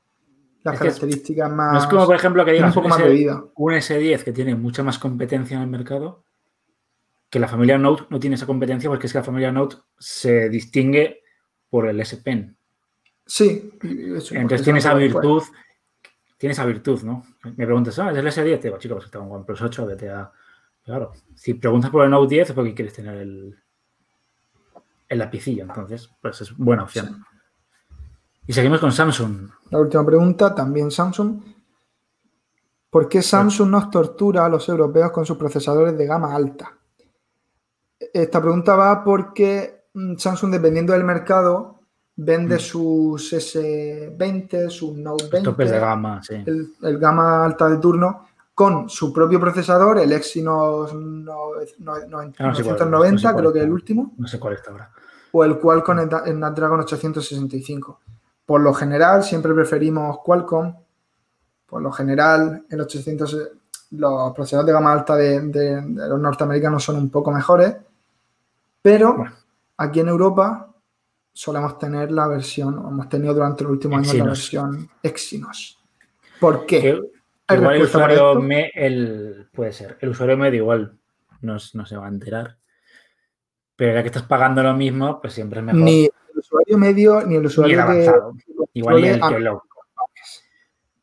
las 0.64 0.74
Es 0.76 0.82
que 0.82 0.88
es- 0.90 0.94
características 0.96 1.50
más. 1.52 1.74
No 1.74 1.80
es 1.80 1.88
como, 1.88 2.06
por 2.06 2.16
ejemplo, 2.16 2.44
que 2.44 2.52
digas 2.52 2.68
un 2.68 2.74
poco 2.74 2.90
más 2.90 3.00
S- 3.00 3.08
de 3.08 3.14
vida. 3.16 3.44
un 3.56 3.74
S10 3.74 4.24
que 4.24 4.34
tiene 4.34 4.56
mucha 4.56 4.84
más 4.84 5.00
competencia 5.00 5.56
en 5.56 5.64
el 5.64 5.70
mercado, 5.70 6.24
que 7.30 7.40
la 7.40 7.48
familia 7.48 7.78
Note 7.78 8.04
no 8.10 8.20
tiene 8.20 8.36
esa 8.36 8.46
competencia 8.46 8.90
porque 8.90 9.08
es 9.08 9.14
que 9.14 9.20
la 9.20 9.24
familia 9.24 9.52
Note 9.52 9.78
se 9.98 10.50
distingue 10.50 11.22
por 11.70 11.88
el 11.88 12.00
S 12.02 12.18
Pen. 12.18 12.58
Sí. 13.26 13.72
eso, 14.18 14.36
Entonces 14.36 14.64
tiene 14.64 14.80
esa 14.80 14.92
puedo 14.92 15.04
después. 15.04 15.52
Tiene 16.46 16.54
esa 16.54 16.66
virtud, 16.66 17.02
¿no? 17.02 17.24
Me 17.56 17.66
preguntas, 17.66 17.98
ah, 17.98 18.12
¿es 18.12 18.18
el 18.20 18.28
S10? 18.28 18.60
Te 18.60 18.68
digo, 18.68 18.78
chico, 18.78 18.94
pues 18.94 19.06
está 19.06 19.18
un 19.18 19.32
OnePlus 19.32 19.64
8, 19.64 19.88
vete 19.88 20.12
a... 20.12 20.32
Claro, 20.84 21.12
si 21.34 21.56
preguntas 21.56 21.90
por 21.90 22.04
el 22.04 22.12
Note 22.12 22.36
10 22.36 22.50
es 22.50 22.56
porque 22.56 22.76
quieres 22.76 22.94
tener 22.94 23.18
el, 23.18 23.56
el 25.10 25.18
lapicillo, 25.18 25.64
entonces, 25.64 26.08
pues 26.22 26.42
es 26.42 26.56
buena 26.56 26.84
opción. 26.84 27.26
Y 28.46 28.54
seguimos 28.54 28.80
con 28.80 28.92
Samsung. 28.92 29.50
La 29.72 29.80
última 29.80 30.06
pregunta, 30.06 30.54
también 30.54 30.92
Samsung. 30.92 31.42
¿Por 32.92 33.10
qué 33.10 33.24
Samsung 33.24 33.72
nos 33.72 33.90
tortura 33.90 34.46
a 34.46 34.50
los 34.50 34.70
europeos 34.70 35.10
con 35.10 35.26
sus 35.26 35.38
procesadores 35.38 35.98
de 35.98 36.06
gama 36.06 36.36
alta? 36.36 36.78
Esta 38.14 38.40
pregunta 38.40 38.76
va 38.76 39.04
porque 39.04 39.88
mm, 39.96 40.18
Samsung, 40.18 40.52
dependiendo 40.52 40.94
del 40.94 41.06
mercado, 41.06 41.75
vende 42.18 42.56
Mm. 42.56 42.60
sus 42.60 43.34
S20, 43.34 44.70
sus 44.70 44.94
Note 44.98 45.24
Los 45.26 45.32
20, 45.32 45.50
topes 45.52 45.72
de 45.72 45.80
gama, 45.80 46.22
sí. 46.24 46.36
el, 46.46 46.70
el 46.82 46.98
gama 46.98 47.44
alta 47.46 47.68
de 47.70 47.78
turno, 47.78 48.28
con 48.54 48.90
su 48.90 49.12
propio 49.12 49.40
procesador, 49.40 50.00
el 50.00 50.14
Exynos 50.14 50.94
no- 50.94 51.50
no- 51.80 51.96
no- 52.08 52.20
Ah, 52.20 52.48
no 52.48 52.56
sé 52.56 52.64
cuál- 52.64 52.90
990, 52.90 53.12
no 53.12 53.18
sé 53.20 53.24
cuál 53.24 53.36
creo 53.36 53.52
que 53.54 53.60
está. 53.60 53.66
el 53.68 53.72
último 53.74 54.14
No 54.18 54.28
sé 54.28 54.40
cuál 54.40 54.54
está 54.54 54.72
ahora. 54.72 54.92
o 55.34 55.44
el 55.44 55.60
Qualcomm 55.60 56.00
en 56.00 56.10
en 56.26 56.36
Snapdragon 56.38 56.80
865. 56.80 58.00
Por 58.46 58.62
lo 58.62 58.74
general, 58.74 59.24
siempre 59.24 59.54
preferimos 59.54 60.20
Qualcomm. 60.24 60.74
Por 61.68 61.82
lo 61.82 61.92
general, 61.92 62.64
el 62.70 62.80
800, 62.80 63.36
los 63.92 64.34
procesadores 64.34 64.68
de 64.68 64.72
gama 64.74 64.94
alta 64.94 65.16
de, 65.18 65.42
de- 65.42 65.82
de 65.82 66.08
los 66.08 66.20
norteamericanos 66.22 66.82
son 66.84 66.96
un 66.98 67.10
poco 67.10 67.32
mejores. 67.32 67.76
Pero 68.82 69.16
Bueno. 69.18 69.32
aquí 69.78 70.00
en 70.00 70.08
Europa 70.10 70.70
solemos 71.36 71.78
tener 71.78 72.12
la 72.12 72.28
versión, 72.28 72.78
o 72.80 72.88
hemos 72.88 73.10
tenido 73.10 73.34
durante 73.34 73.64
los 73.64 73.74
últimos 73.74 73.98
años 74.00 74.16
la 74.16 74.24
versión 74.24 74.90
Exynos. 75.04 75.84
¿Por 76.40 76.66
qué? 76.66 76.98
¿Hay 77.48 77.58
igual 77.58 77.76
el 77.76 77.82
usuario 77.84 78.36
me, 78.36 78.72
el, 78.74 79.50
puede 79.54 79.74
ser. 79.74 79.98
El 80.00 80.10
usuario 80.10 80.38
medio 80.38 80.64
igual 80.64 80.98
no, 81.42 81.60
se 81.60 81.98
va 81.98 82.06
a 82.06 82.10
enterar. 82.10 82.58
Pero 83.76 83.94
ya 83.94 84.02
que 84.02 84.08
estás 84.08 84.24
pagando 84.24 84.64
lo 84.64 84.74
mismo, 84.74 85.20
pues 85.20 85.34
siempre 85.34 85.60
es 85.60 85.66
mejor. 85.66 85.82
Ni 85.82 86.06
el 86.06 86.40
usuario 86.40 86.78
medio 86.78 87.22
ni 87.26 87.36
el 87.36 87.42
Ni 87.42 87.48
usuario 87.48 87.80
el 87.80 87.86
que- 87.86 87.92
avanzado. 87.92 88.34
Igual 88.74 89.02
ni 89.02 89.08
el 89.10 89.20
que 89.20 89.40
lo. 89.40 89.64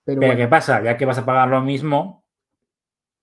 Pero 0.05 0.18
Pero 0.18 0.20
bueno, 0.20 0.37
¿qué 0.37 0.49
pasa? 0.49 0.83
Ya 0.83 0.97
que 0.97 1.05
vas 1.05 1.18
a 1.18 1.26
pagar 1.26 1.49
lo 1.49 1.61
mismo, 1.61 2.24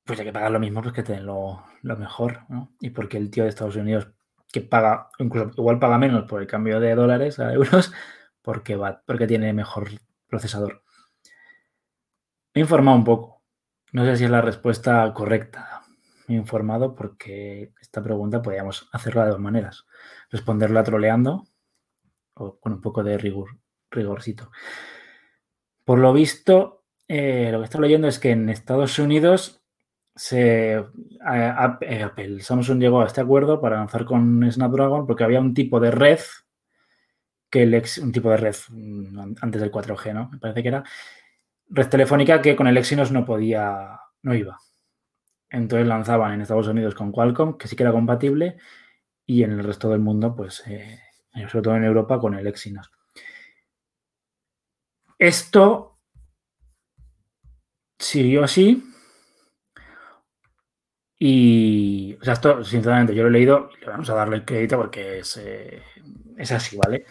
pues 0.05 0.19
ya 0.19 0.23
que 0.23 0.31
pagas 0.31 0.51
lo 0.51 0.59
mismo, 0.59 0.83
pues 0.83 0.93
que 0.93 1.03
te 1.03 1.13
den 1.13 1.25
lo, 1.25 1.63
lo 1.81 1.97
mejor, 1.97 2.41
¿no? 2.49 2.71
Y 2.79 2.91
porque 2.91 3.17
el 3.17 3.31
tío 3.31 3.43
de 3.43 3.49
Estados 3.49 3.75
Unidos 3.75 4.07
que 4.51 4.61
paga, 4.61 5.09
incluso 5.19 5.51
igual 5.57 5.79
paga 5.79 5.97
menos 5.97 6.25
por 6.25 6.41
el 6.41 6.47
cambio 6.47 6.79
de 6.79 6.95
dólares 6.95 7.39
a 7.39 7.53
euros, 7.53 7.91
porque 8.41 8.75
va, 8.75 9.03
porque 9.05 9.27
tiene 9.27 9.53
mejor 9.53 9.89
procesador. 10.27 10.83
Me 12.53 12.61
he 12.61 12.63
informado 12.63 12.97
un 12.97 13.03
poco. 13.03 13.43
No 13.91 14.05
sé 14.05 14.17
si 14.17 14.25
es 14.25 14.31
la 14.31 14.41
respuesta 14.41 15.11
correcta. 15.13 15.83
He 16.27 16.33
informado 16.33 16.95
porque 16.95 17.73
esta 17.81 18.03
pregunta 18.03 18.41
podíamos 18.41 18.87
hacerla 18.91 19.25
de 19.25 19.31
dos 19.31 19.39
maneras. 19.39 19.85
Responderla 20.29 20.83
troleando 20.83 21.45
o 22.35 22.59
con 22.59 22.73
un 22.73 22.81
poco 22.81 23.03
de 23.03 23.17
rigor, 23.17 23.59
rigorcito. 23.89 24.51
Por 25.83 25.99
lo 25.99 26.13
visto, 26.13 26.85
eh, 27.07 27.49
lo 27.51 27.59
que 27.59 27.65
estoy 27.65 27.81
leyendo 27.81 28.07
es 28.07 28.19
que 28.19 28.31
en 28.31 28.49
Estados 28.49 28.99
Unidos 28.99 29.58
eh, 30.33 30.83
Apple, 31.23 32.41
Samsung 32.41 32.79
llegó 32.79 33.01
a 33.01 33.07
este 33.07 33.21
acuerdo 33.21 33.61
para 33.61 33.77
lanzar 33.77 34.05
con 34.05 34.49
Snapdragon 34.51 35.07
porque 35.07 35.23
había 35.23 35.39
un 35.39 35.53
tipo 35.53 35.79
de 35.79 35.91
red 35.91 36.19
que 37.49 37.63
el 37.63 37.83
un 38.03 38.11
tipo 38.11 38.29
de 38.29 38.37
red 38.37 38.55
mm, 38.69 39.19
an- 39.19 39.35
antes 39.41 39.61
del 39.61 39.71
4G, 39.71 40.13
¿no? 40.13 40.29
Me 40.29 40.37
parece 40.37 40.61
que 40.61 40.67
era 40.69 40.83
red 41.69 41.87
telefónica 41.89 42.41
que 42.41 42.55
con 42.55 42.67
el 42.67 42.77
Exynos 42.77 43.11
no 43.11 43.25
podía, 43.25 43.99
no 44.23 44.33
iba. 44.35 44.57
Entonces 45.49 45.87
lanzaban 45.87 46.33
en 46.33 46.41
Estados 46.41 46.67
Unidos 46.67 46.95
con 46.95 47.11
Qualcomm, 47.11 47.57
que 47.57 47.67
sí 47.67 47.75
que 47.75 47.83
era 47.83 47.91
compatible, 47.91 48.57
y 49.25 49.43
en 49.43 49.51
el 49.53 49.63
resto 49.63 49.89
del 49.89 49.99
mundo, 50.01 50.35
pues, 50.35 50.63
eh, 50.67 50.99
sobre 51.49 51.63
todo 51.63 51.77
en 51.77 51.85
Europa, 51.85 52.19
con 52.19 52.35
el 52.35 52.47
Exynos. 52.47 52.91
Esto 55.19 55.99
siguió 57.99 58.43
así. 58.43 58.83
Y, 61.21 62.17
o 62.21 62.23
sea, 62.23 62.33
esto, 62.33 62.63
sinceramente, 62.63 63.13
yo 63.13 63.23
lo 63.23 63.29
he 63.29 63.33
leído 63.33 63.69
y 63.81 63.85
vamos 63.85 64.09
a 64.09 64.15
darle 64.15 64.37
el 64.37 64.45
crédito 64.45 64.77
porque 64.77 65.19
es, 65.19 65.35
eh, 65.35 65.83
es 66.37 66.51
así, 66.53 66.77
¿vale? 66.77 67.05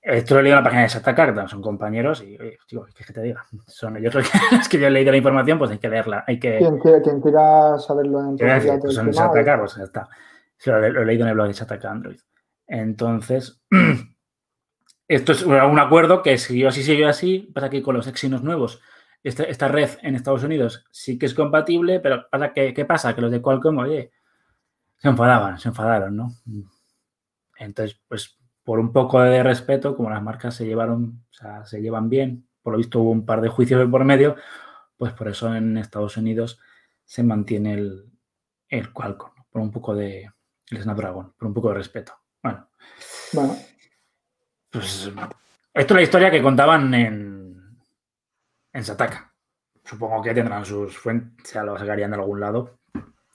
Esto 0.00 0.32
lo 0.32 0.40
he 0.40 0.44
leído 0.44 0.56
en 0.56 0.64
la 0.64 0.64
página 0.64 0.82
de 0.82 0.88
Sataka, 0.88 1.26
que 1.26 1.32
también 1.32 1.48
son 1.48 1.60
compañeros, 1.60 2.22
y, 2.22 2.38
oye, 2.40 2.58
tío, 2.66 2.86
¿qué 2.96 3.04
que 3.04 3.12
te 3.12 3.20
diga? 3.20 3.44
Son 3.66 3.98
ellos 3.98 4.14
los 4.52 4.68
que, 4.68 4.80
yo 4.80 4.86
he 4.86 4.90
leído 4.90 5.10
la 5.10 5.18
información, 5.18 5.58
pues 5.58 5.70
hay 5.70 5.78
que 5.78 5.90
leerla, 5.90 6.24
hay 6.26 6.40
que... 6.40 6.56
quien, 6.56 6.78
quiera, 6.78 7.02
quien 7.02 7.20
quiera 7.20 7.78
saberlo 7.78 8.20
en 8.20 8.38
¿Qué 8.38 8.44
voy 8.44 8.52
a 8.52 8.54
decir? 8.54 8.72
Pues 8.80 8.96
en 8.96 9.10
tema, 9.10 9.26
Shataka, 9.26 9.58
pues 9.58 9.76
ya 9.76 9.84
está. 9.84 10.08
Lo, 10.64 10.88
lo 10.88 11.02
he 11.02 11.04
leído 11.04 11.24
en 11.24 11.28
el 11.28 11.34
blog 11.34 11.48
de 11.48 11.52
Shataka 11.52 11.90
Android. 11.90 12.18
Entonces, 12.66 13.60
esto 15.08 15.32
es 15.32 15.42
un 15.42 15.78
acuerdo 15.78 16.22
que 16.22 16.38
siguió 16.38 16.68
así, 16.68 16.82
siguió 16.82 17.08
así. 17.08 17.50
Pasa 17.54 17.68
que 17.68 17.82
con 17.82 17.94
los 17.94 18.06
Exynos 18.06 18.42
nuevos, 18.42 18.80
esta, 19.22 19.44
esta 19.44 19.68
red 19.68 19.90
en 20.02 20.14
Estados 20.14 20.44
Unidos 20.44 20.84
sí 20.90 21.18
que 21.18 21.26
es 21.26 21.34
compatible, 21.34 22.00
pero 22.00 22.28
pasa 22.30 22.52
que, 22.52 22.72
¿qué 22.72 22.84
pasa? 22.84 23.14
Que 23.14 23.20
los 23.20 23.30
de 23.30 23.42
Qualcomm, 23.42 23.78
oye, 23.78 24.12
se 24.96 25.08
enfadaban, 25.08 25.58
se 25.58 25.68
enfadaron, 25.68 26.16
¿no? 26.16 26.34
Entonces, 27.56 28.00
pues 28.08 28.38
por 28.64 28.78
un 28.78 28.92
poco 28.92 29.20
de 29.20 29.42
respeto, 29.42 29.96
como 29.96 30.10
las 30.10 30.22
marcas 30.22 30.54
se 30.54 30.66
llevaron, 30.66 31.24
o 31.30 31.32
sea, 31.32 31.64
se 31.64 31.80
llevan 31.80 32.08
bien, 32.08 32.46
por 32.62 32.72
lo 32.72 32.78
visto 32.78 33.00
hubo 33.00 33.10
un 33.10 33.26
par 33.26 33.40
de 33.40 33.48
juicios 33.48 33.88
por 33.90 34.04
medio, 34.04 34.36
pues 34.96 35.12
por 35.12 35.28
eso 35.28 35.54
en 35.54 35.76
Estados 35.76 36.16
Unidos 36.16 36.60
se 37.04 37.22
mantiene 37.22 37.74
el, 37.74 38.04
el 38.68 38.92
Qualcomm, 38.92 39.32
¿no? 39.36 39.46
por 39.50 39.62
un 39.62 39.70
poco 39.70 39.94
de 39.94 40.30
el 40.70 40.82
Snapdragon, 40.82 41.32
por 41.36 41.48
un 41.48 41.54
poco 41.54 41.68
de 41.70 41.74
respeto. 41.74 42.12
Bueno, 42.42 42.68
Bueno, 43.32 43.56
pues 44.70 45.10
esto 45.74 45.94
es 45.94 45.96
la 45.96 46.02
historia 46.02 46.30
que 46.30 46.42
contaban 46.42 46.94
en, 46.94 47.39
en 48.72 48.84
Sataka. 48.84 49.32
Supongo 49.84 50.22
que 50.22 50.34
tendrán 50.34 50.64
sus 50.64 50.96
fuentes, 50.98 51.44
o 51.44 51.48
sea, 51.48 51.62
lo 51.64 51.78
sacarían 51.78 52.10
de 52.10 52.16
algún 52.18 52.40
lado. 52.40 52.78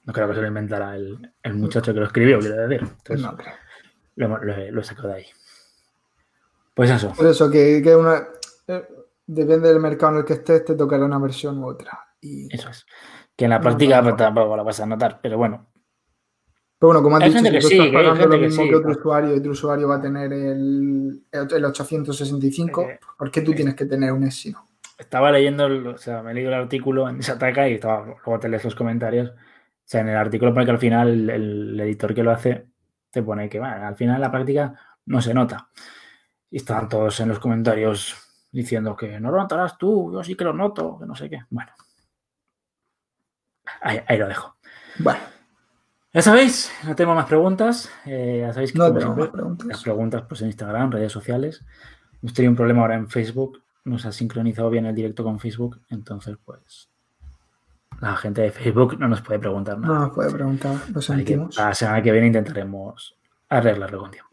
No 0.05 0.13
creo 0.13 0.27
que 0.27 0.36
se 0.36 0.41
lo 0.41 0.47
inventara 0.47 0.95
el, 0.95 1.33
el 1.41 1.53
muchacho 1.55 1.93
que 1.93 1.99
lo 1.99 2.05
escribió, 2.05 2.39
quiero 2.39 2.67
decir. 2.67 2.81
Entonces, 2.88 3.21
no 3.25 3.36
creo. 3.36 3.53
lo, 4.15 4.27
lo- 4.38 4.71
lo 4.71 4.81
he 4.81 4.83
sacado 4.83 5.07
de 5.09 5.13
ahí. 5.15 5.25
Pues 6.73 6.89
eso. 6.91 7.13
Por 7.13 7.25
eso, 7.27 7.49
que, 7.49 7.81
que 7.81 7.95
una, 7.95 8.27
eh, 8.67 8.88
depende 9.25 9.69
del 9.69 9.79
mercado 9.79 10.13
en 10.13 10.17
el 10.19 10.25
que 10.25 10.33
estés, 10.33 10.63
te 10.65 10.75
tocará 10.75 11.05
una 11.05 11.17
versión 11.19 11.57
u 11.59 11.67
otra. 11.67 11.99
Y, 12.21 12.53
Eso 12.53 12.69
es. 12.69 12.86
Que 13.36 13.45
en 13.45 13.51
la 13.51 13.57
No, 13.57 13.63
práctica 13.63 13.97
no, 13.97 14.03
pues, 14.03 14.13
no. 14.13 14.17
tampoco 14.17 14.55
la 14.57 14.63
vas 14.63 14.79
a 14.79 14.86
notar, 14.86 15.19
pero 15.21 15.38
bueno. 15.38 15.67
pero 16.79 16.89
bueno, 16.89 17.01
como 17.03 17.17
has 17.17 17.23
Hay 17.23 17.29
dicho, 17.29 17.43
gente 17.43 17.49
si 17.49 17.55
que 17.57 17.61
tú 17.61 17.67
sí, 17.67 17.73
estás 17.75 17.88
que 17.88 17.93
pagando 17.93 18.13
lo 18.15 18.21
gente 18.21 18.39
que 18.39 18.45
mismo 18.47 18.63
sí, 18.63 18.69
que 18.69 18.75
otro 18.75 18.88
claro. 18.89 18.99
usuario 18.99 19.36
y 19.36 19.39
otro 19.39 19.51
usuario 19.51 19.88
va 19.88 19.95
a 19.95 20.01
tener 20.01 20.33
el, 20.33 21.25
el 21.31 21.65
865, 21.65 22.81
Eh, 22.83 22.99
¿por 23.17 23.31
qué 23.31 23.41
tú 23.41 23.53
tienes 23.53 23.75
que 23.75 23.86
tener 23.86 24.11
un 24.11 24.23
Exynos? 24.25 24.61
Estaba 24.97 25.31
leyendo, 25.31 25.65
o 25.91 25.97
sea, 25.97 26.23
me 26.23 26.31
he 26.31 26.33
leído 26.33 26.49
el 26.49 26.55
artículo 26.61 27.09
en 27.09 27.21
Sataka 27.21 27.67
y 27.67 27.73
estaba, 27.73 28.05
luego 28.05 28.39
te 28.39 28.47
lees 28.49 28.63
los 28.63 28.75
comentarios. 28.75 29.29
O 29.31 29.87
sea, 29.87 30.01
en 30.01 30.09
el 30.09 30.17
artículo 30.17 30.53
pone 30.53 30.65
que 30.65 30.71
al 30.71 30.79
final 30.79 31.09
el, 31.09 31.29
el 31.29 31.79
editor 31.81 32.13
que 32.15 32.23
lo 32.23 32.31
hace 32.31 32.67
te 33.11 33.21
pone 33.23 33.49
que, 33.49 33.59
bueno, 33.59 33.85
al 33.85 33.95
final 33.95 34.15
en 34.15 34.21
la 34.21 34.31
práctica 34.31 34.73
no 35.05 35.21
se 35.21 35.33
nota. 35.33 35.69
Y 36.49 36.57
estaban 36.57 36.87
todos 36.89 37.19
en 37.19 37.29
los 37.29 37.39
comentarios 37.39 38.15
diciendo 38.51 38.95
que 38.95 39.19
no 39.19 39.31
lo 39.31 39.37
notarás 39.37 39.77
tú, 39.77 40.11
yo 40.13 40.23
sí 40.23 40.35
que 40.35 40.45
lo 40.45 40.53
noto, 40.53 40.97
que 40.99 41.05
no 41.05 41.15
sé 41.15 41.29
qué. 41.29 41.41
Bueno. 41.49 41.71
Ahí, 43.81 43.99
ahí 44.07 44.17
lo 44.17 44.27
dejo. 44.27 44.55
Bueno, 44.99 45.19
Ya 46.13 46.21
sabéis, 46.21 46.71
no 46.85 46.95
tengo 46.95 47.13
más 47.13 47.25
preguntas. 47.25 47.91
eh, 48.05 48.37
ya 48.41 48.53
sabéis 48.53 48.71
que 48.71 48.77
no 48.79 48.93
más 48.93 49.03
las 49.03 49.29
preguntas. 49.29 49.83
preguntas 49.83 50.23
pues 50.27 50.41
en 50.41 50.47
Instagram, 50.47 50.91
redes 50.91 51.11
sociales. 51.11 51.65
Hemos 52.21 52.33
tenido 52.33 52.51
un 52.51 52.55
problema 52.55 52.81
ahora 52.81 52.95
en 52.95 53.09
Facebook. 53.09 53.61
Nos 53.86 54.05
ha 54.05 54.11
sincronizado 54.11 54.69
bien 54.69 54.86
el 54.86 54.95
directo 54.95 55.23
con 55.23 55.39
Facebook. 55.39 55.79
Entonces, 55.89 56.38
pues 56.43 56.89
la 58.01 58.15
gente 58.17 58.41
de 58.41 58.51
Facebook 58.51 58.99
no 58.99 59.07
nos 59.07 59.21
puede 59.21 59.39
preguntar 59.39 59.77
No 59.77 59.88
nada. 59.88 59.99
nos 60.07 60.15
puede 60.15 60.31
preguntar, 60.31 60.75
lo 60.93 61.01
sentimos. 61.01 61.55
la 61.55 61.73
semana 61.73 62.01
que 62.01 62.11
viene 62.11 62.27
intentaremos 62.27 63.15
arreglarlo 63.47 63.99
con 63.99 64.11
tiempo. 64.11 64.25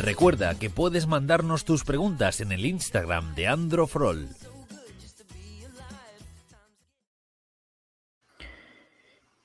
Recuerda 0.00 0.54
que 0.58 0.70
puedes 0.70 1.06
mandarnos 1.06 1.64
tus 1.64 1.84
preguntas 1.84 2.40
en 2.40 2.52
el 2.52 2.64
Instagram 2.64 3.34
de 3.34 3.48
Androfrol. 3.48 4.28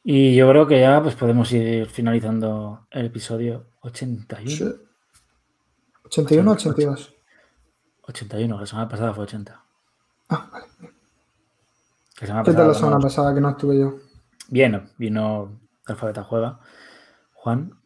Y 0.04 0.36
yo 0.36 0.50
creo 0.50 0.68
que 0.68 0.82
ya 0.82 1.02
pues 1.02 1.16
podemos 1.16 1.52
ir 1.54 1.88
finalizando 1.88 2.88
el 2.92 3.06
episodio 3.06 3.68
81. 3.82 4.50
Sí. 4.50 4.66
81 6.06 6.52
o 6.52 6.54
82. 6.54 7.14
81, 8.02 8.60
la 8.60 8.66
semana 8.66 8.90
pasada 8.90 9.14
fue 9.14 9.24
80. 9.24 9.64
Ah, 10.30 10.50
vale. 10.52 10.66
¿Qué 12.20 12.28
tal 12.28 12.68
la 12.68 12.74
semana 12.74 13.00
pasada 13.00 13.34
que 13.34 13.42
no 13.42 13.50
estuve 13.50 13.80
yo? 13.80 13.96
Bien, 14.50 14.90
vino 14.98 15.60
Alfabeta 15.86 16.24
Juega, 16.24 16.60
Juan 17.34 17.80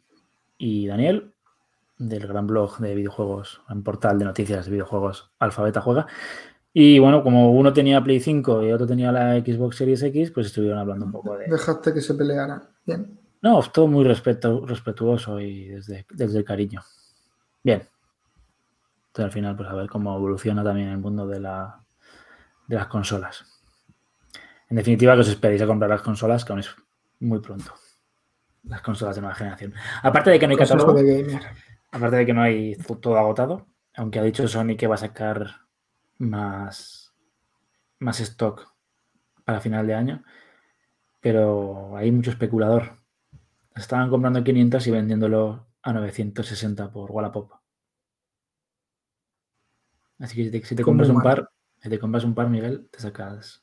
y 0.58 0.86
Daniel, 0.86 1.34
del 1.98 2.26
gran 2.26 2.46
blog 2.46 2.78
de 2.78 2.94
videojuegos, 2.94 3.62
un 3.68 3.82
portal 3.82 4.18
de 4.18 4.24
noticias 4.24 4.66
de 4.66 4.72
videojuegos 4.72 5.30
Alfabeta 5.38 5.80
Juega. 5.80 6.06
Y 6.72 6.98
bueno, 6.98 7.22
como 7.22 7.50
uno 7.52 7.72
tenía 7.72 8.02
Play 8.02 8.20
5 8.20 8.62
y 8.64 8.72
otro 8.72 8.86
tenía 8.86 9.10
la 9.10 9.34
Xbox 9.40 9.76
Series 9.76 10.02
X, 10.02 10.30
pues 10.30 10.46
estuvieron 10.48 10.78
hablando 10.78 11.06
un 11.06 11.12
poco 11.12 11.36
de... 11.36 11.46
Dejaste 11.46 11.92
que 11.94 12.00
se 12.00 12.14
pelearan. 12.14 12.62
Bien. 12.84 13.18
No, 13.40 13.60
todo 13.72 13.86
muy 13.86 14.04
respetu- 14.04 14.64
respetuoso 14.66 15.40
y 15.40 15.68
desde, 15.68 16.06
desde 16.10 16.38
el 16.38 16.44
cariño. 16.44 16.82
Bien. 17.62 17.82
Entonces 19.08 19.24
al 19.24 19.32
final, 19.32 19.56
pues 19.56 19.68
a 19.68 19.74
ver 19.74 19.88
cómo 19.88 20.14
evoluciona 20.16 20.62
también 20.62 20.88
el 20.88 20.98
mundo 20.98 21.26
de, 21.26 21.40
la, 21.40 21.80
de 22.66 22.76
las 22.76 22.86
consolas. 22.86 23.44
En 24.68 24.76
definitiva, 24.76 25.14
que 25.14 25.20
os 25.20 25.28
esperéis 25.28 25.62
a 25.62 25.66
comprar 25.66 25.90
las 25.90 26.02
consolas, 26.02 26.44
que 26.44 26.52
aún 26.52 26.60
es 26.60 26.68
muy 27.20 27.40
pronto. 27.40 27.72
Las 28.64 28.82
consolas 28.82 29.14
de 29.16 29.22
nueva 29.22 29.34
generación. 29.34 29.72
Aparte 30.02 30.30
de 30.30 30.38
que 30.38 30.46
no 30.46 30.50
hay 30.52 30.58
catálogo, 30.58 30.94
aparte 31.90 32.16
de 32.16 32.26
que 32.26 32.34
no 32.34 32.42
hay 32.42 32.76
todo 33.00 33.16
agotado, 33.16 33.66
aunque 33.96 34.18
ha 34.18 34.22
dicho 34.22 34.46
Sony 34.46 34.76
que 34.76 34.86
va 34.86 34.96
a 34.96 34.98
sacar 34.98 35.62
más, 36.18 37.12
más 37.98 38.20
stock 38.20 38.72
para 39.44 39.60
final 39.60 39.86
de 39.86 39.94
año, 39.94 40.24
pero 41.20 41.96
hay 41.96 42.12
mucho 42.12 42.30
especulador. 42.30 42.98
Estaban 43.74 44.10
comprando 44.10 44.44
500 44.44 44.86
y 44.86 44.90
vendiéndolo 44.90 45.66
a 45.82 45.92
960 45.92 46.90
por 46.90 47.10
Wallapop. 47.10 47.52
Así 50.18 50.36
que 50.36 50.44
si 50.44 50.50
te, 50.50 50.66
si 50.66 50.74
te 50.74 50.82
Como 50.82 50.98
compras 50.98 51.10
un 51.10 51.22
par, 51.22 51.50
si 51.80 51.88
te 51.88 51.98
compras 51.98 52.24
un 52.24 52.34
par, 52.34 52.48
Miguel, 52.48 52.88
te 52.90 52.98
sacas 52.98 53.62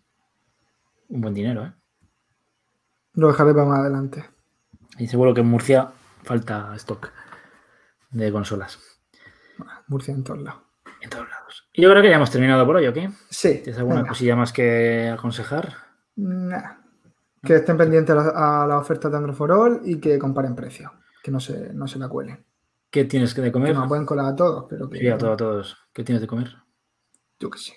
un 1.10 1.22
buen 1.22 1.34
dinero, 1.34 1.66
¿eh? 1.66 1.74
Lo 3.14 3.28
dejaré 3.28 3.54
para 3.54 3.66
más 3.66 3.80
adelante. 3.80 4.26
Y 4.98 5.08
seguro 5.08 5.34
que 5.34 5.42
en 5.42 5.48
Murcia 5.48 5.92
falta 6.24 6.74
stock 6.76 7.12
de 8.12 8.32
consolas 8.32 8.80
Murcia 9.88 10.14
en 10.14 10.24
todos 10.24 10.42
lados. 10.42 10.62
en 11.02 11.10
todos 11.10 11.30
lados. 11.30 11.35
Yo 11.78 11.90
creo 11.90 12.02
que 12.02 12.10
ya 12.10 12.16
hemos 12.16 12.32
terminado 12.32 12.66
por 12.66 12.78
hoy, 12.78 12.88
¿o 12.88 12.94
qué? 12.94 13.10
Sí. 13.30 13.60
¿Tienes 13.64 13.78
alguna 13.78 13.98
venga. 13.98 14.10
cosilla 14.10 14.36
más 14.36 14.54
que 14.54 15.10
aconsejar? 15.10 15.74
Nah. 16.16 16.78
Que 17.44 17.56
estén 17.56 17.78
pendientes 17.78 18.16
a 18.16 18.66
la, 18.68 18.78
oferta 18.80 19.10
de 19.10 19.18
Android 19.18 19.36
for 19.36 19.52
All 19.52 19.82
y 19.84 20.00
que 20.00 20.18
comparen 20.18 20.56
precios. 20.56 20.92
Que 21.22 21.32
no 21.32 21.40
se, 21.40 21.74
no 21.74 21.88
se 21.88 22.00
la 22.00 22.08
cuelen. 22.08 22.44
¿Qué 22.90 23.06
tienes 23.06 23.34
que 23.34 23.42
de 23.42 23.48
Que 23.48 23.54
comer? 23.54 23.76
nos 23.76 23.88
pueden 23.88 24.06
colar 24.06 24.28
a 24.28 24.36
todos, 24.36 24.66
pero 24.70 24.90
que 24.90 25.00
Sí, 25.00 25.08
a 25.08 25.18
todos. 25.18 25.78
¿Qué 25.94 26.04
tienes 26.04 26.22
de 26.22 26.28
comer? 26.28 26.56
yo 27.40 27.50
que 27.50 27.60
sé. 27.60 27.74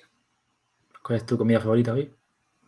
¿Cuál 1.02 1.18
es 1.18 1.26
tu 1.26 1.36
comida 1.36 1.58
favorita 1.58 1.92
hoy? 1.92 2.14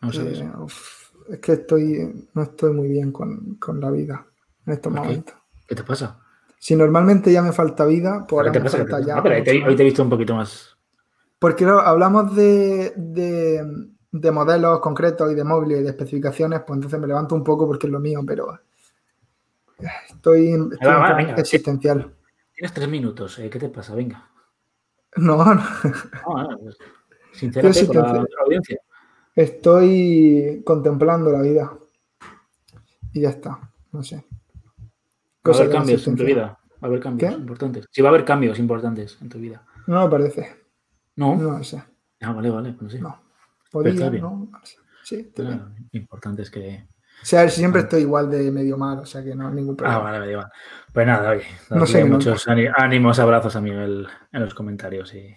No 0.01 0.11
sabes. 0.11 0.39
Eh, 0.41 0.51
uf, 0.59 1.11
es 1.29 1.39
que 1.39 1.53
estoy, 1.53 2.27
no 2.33 2.41
estoy 2.43 2.73
muy 2.73 2.89
bien 2.89 3.11
con, 3.11 3.55
con 3.55 3.79
la 3.79 3.89
vida 3.89 4.25
en 4.65 4.73
estos 4.73 4.91
¿Por 4.91 5.01
qué? 5.01 5.07
momentos. 5.07 5.35
¿Qué 5.67 5.75
te 5.75 5.83
pasa? 5.83 6.19
Si 6.59 6.75
normalmente 6.75 7.31
ya 7.31 7.41
me 7.41 7.53
falta 7.53 7.85
vida, 7.85 8.25
pues 8.27 8.29
¿Qué 8.29 8.35
ahora 8.35 8.51
te 8.51 8.59
me 8.59 8.65
pasa? 8.65 8.77
¿Qué 8.79 8.83
te 8.83 8.91
falta 8.91 9.07
ya. 9.07 9.17
Ah, 9.17 9.23
pero 9.23 9.35
hoy 9.35 9.43
te, 9.43 9.53
mucho 9.53 9.67
hoy 9.67 9.75
te 9.75 9.81
he 9.81 9.85
visto 9.85 10.03
un 10.03 10.09
poquito 10.09 10.35
más. 10.35 10.77
Porque 11.41 11.63
claro, 11.63 11.79
hablamos 11.79 12.35
de, 12.35 12.93
de, 12.95 13.65
de 14.11 14.31
modelos 14.31 14.79
concretos 14.79 15.31
y 15.31 15.33
de 15.33 15.43
móviles 15.43 15.79
y 15.79 15.83
de 15.83 15.89
especificaciones, 15.89 16.61
pues 16.67 16.77
entonces 16.77 16.99
me 16.99 17.07
levanto 17.07 17.33
un 17.33 17.43
poco 17.43 17.65
porque 17.65 17.87
es 17.87 17.91
lo 17.91 17.99
mío, 17.99 18.21
pero 18.27 18.59
estoy, 20.07 20.49
estoy 20.71 21.15
venga. 21.15 21.35
existencial. 21.37 22.13
Tienes 22.53 22.73
tres 22.73 22.87
minutos. 22.87 23.39
eh, 23.39 23.49
¿Qué 23.49 23.57
te 23.57 23.69
pasa? 23.69 23.95
Venga. 23.95 24.29
No, 25.17 25.43
no, 25.43 26.59
pues, 26.59 26.77
sincérate 27.33 27.73
sí 27.73 27.87
con 27.87 27.97
la, 27.97 28.03
te- 28.05 28.19
con 28.19 28.27
la 28.37 28.43
audiencia. 28.45 28.79
estoy 29.35 30.61
contemplando 30.63 31.31
la 31.31 31.41
vida. 31.41 31.73
Y 33.13 33.21
ya 33.21 33.29
está, 33.29 33.59
no 33.91 34.03
sé. 34.03 34.23
Va 35.45 35.53
a 35.53 35.55
haber 35.55 35.71
cambios 35.71 36.07
en 36.07 36.15
tu 36.15 36.23
vida. 36.23 36.59
Va 36.73 36.77
a 36.83 36.85
haber 36.85 36.99
cambios 36.99 37.33
¿Qué? 37.33 37.39
importantes. 37.39 37.87
Sí, 37.89 38.03
va 38.03 38.09
a 38.09 38.11
haber 38.11 38.25
cambios 38.25 38.59
importantes 38.59 39.17
en 39.21 39.29
tu 39.29 39.39
vida. 39.39 39.65
No 39.87 40.03
me 40.03 40.09
parece, 40.11 40.60
No. 41.15 41.35
no 41.35 41.63
sé. 41.63 41.83
Ah, 42.21 42.33
vale, 42.33 42.49
vale. 42.49 42.73
Pues 42.73 42.93
sí. 42.93 42.99
No. 42.99 43.19
Sí. 45.03 45.31
Ah, 45.39 45.69
importante 45.91 46.41
es 46.43 46.51
que. 46.51 46.87
O 47.21 47.25
sea, 47.25 47.47
siempre 47.49 47.81
estoy 47.81 48.01
igual 48.01 48.31
de 48.31 48.51
medio 48.51 48.77
mal, 48.77 48.99
o 48.99 49.05
sea 49.05 49.23
que 49.23 49.35
no 49.35 49.47
hay 49.47 49.53
ningún 49.53 49.75
Ah, 49.75 49.77
problema. 49.77 49.99
vale, 50.03 50.19
vale, 50.19 50.35
vale. 50.35 50.49
Pues 50.91 51.07
nada, 51.07 51.29
oye. 51.31 51.43
No 51.69 51.85
sé, 51.85 52.03
muchos 52.05 52.47
ánimos, 52.75 53.19
abrazos 53.19 53.55
a 53.55 53.61
Miguel 53.61 54.07
en 54.31 54.41
los 54.41 54.53
comentarios 54.53 55.13
y. 55.13 55.35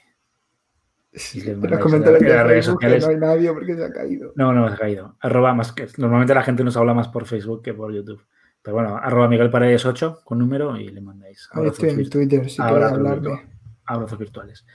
Sí, 1.13 1.41
en 1.49 1.61
mandáis 1.61 1.73
los 1.75 1.81
comentarios 1.81 2.23
en 2.23 2.29
de 2.29 2.35
las 2.35 2.47
redes 2.47 2.65
sociales. 2.65 3.05
no 3.05 3.11
hay 3.11 3.17
nadie 3.19 3.53
porque 3.53 3.75
se 3.77 3.85
ha 3.85 3.93
caído. 3.93 4.33
No, 4.35 4.53
no, 4.53 4.69
se 4.69 4.75
ha 4.75 4.79
caído. 4.79 5.17
Arroba 5.21 5.55
más 5.55 5.73
que. 5.73 5.87
Normalmente 5.99 6.35
la 6.35 6.43
gente 6.43 6.65
nos 6.65 6.77
habla 6.77 6.95
más 6.95 7.09
por 7.09 7.27
Facebook 7.27 7.63
que 7.63 7.75
por 7.75 7.93
YouTube. 7.93 8.25
Pero 8.63 8.75
bueno, 8.77 8.97
arroba 8.97 9.29
Miguel 9.29 9.51
Paredes 9.51 9.85
8 9.85 10.23
con 10.25 10.39
número 10.39 10.77
y 10.77 10.89
le 10.89 11.01
mandáis 11.03 11.49
abrazos, 11.53 11.85
estoy 11.85 12.03
en 12.03 12.11
Twitter, 12.11 12.49
si 12.51 12.57
queréis 12.63 12.83
hablarme. 12.85 13.43
abrazos 13.85 14.19
virtuales. 14.19 14.67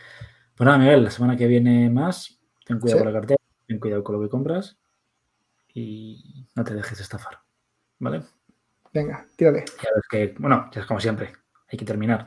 Pues 0.59 0.65
nada, 0.65 0.77
Miguel, 0.77 1.05
la 1.05 1.09
semana 1.09 1.37
que 1.37 1.47
viene 1.47 1.89
más. 1.89 2.37
Ten 2.65 2.79
cuidado 2.81 2.99
Sí. 2.99 3.03
con 3.05 3.13
la 3.13 3.17
cartera, 3.21 3.39
ten 3.65 3.79
cuidado 3.79 4.03
con 4.03 4.15
lo 4.17 4.21
que 4.21 4.27
compras 4.29 4.77
y 5.73 6.45
no 6.53 6.65
te 6.65 6.73
dejes 6.75 6.99
estafar. 6.99 7.39
¿Vale? 7.99 8.23
Venga, 8.93 9.25
tírale. 9.37 9.63
Ya 9.81 9.89
ves 9.95 10.03
que, 10.09 10.35
bueno, 10.37 10.69
ya 10.73 10.81
es 10.81 10.85
como 10.85 10.99
siempre, 10.99 11.31
hay 11.71 11.77
que 11.79 11.85
terminar. 11.85 12.25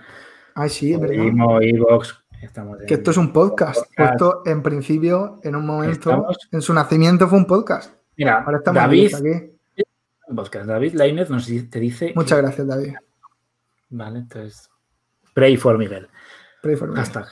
Ay, 0.55 0.71
sí, 0.71 0.95
es 0.95 0.99
verdad. 1.01 1.25
Imo, 1.25 1.61
Evox, 1.61 2.25
estamos 2.41 2.81
en- 2.81 2.87
Que 2.87 2.95
esto 2.95 3.11
es 3.11 3.19
un 3.19 3.35
podcast. 3.35 3.81
Podcast. 3.87 4.13
Esto, 4.13 4.43
en 4.47 4.63
principio, 4.63 5.39
en 5.43 5.55
un 5.55 5.67
momento, 5.67 5.93
Estamos- 5.93 6.49
en 6.51 6.63
su 6.63 6.73
nacimiento 6.73 7.29
fue 7.29 7.37
un 7.37 7.47
podcast. 7.47 7.95
Mira, 8.17 8.43
Ahora 8.45 8.59
estamos 8.59 8.81
David, 8.83 9.15
aquí. 9.15 9.85
podcast, 10.35 10.67
David 10.67 10.95
Lainez 10.95 11.29
nos 11.29 11.45
te 11.47 11.81
dice. 11.81 12.15
Muchas 12.17 12.39
que- 12.39 12.43
gracias, 12.47 12.67
David. 12.67 12.95
Vale, 13.91 14.21
entonces. 14.21 14.71
Pray 15.35 15.59
for 15.59 15.77
Miguel. 15.77 16.09
Pray 16.63 16.77
for 16.77 16.89
me. 16.89 16.97
Hashtag. 16.97 17.27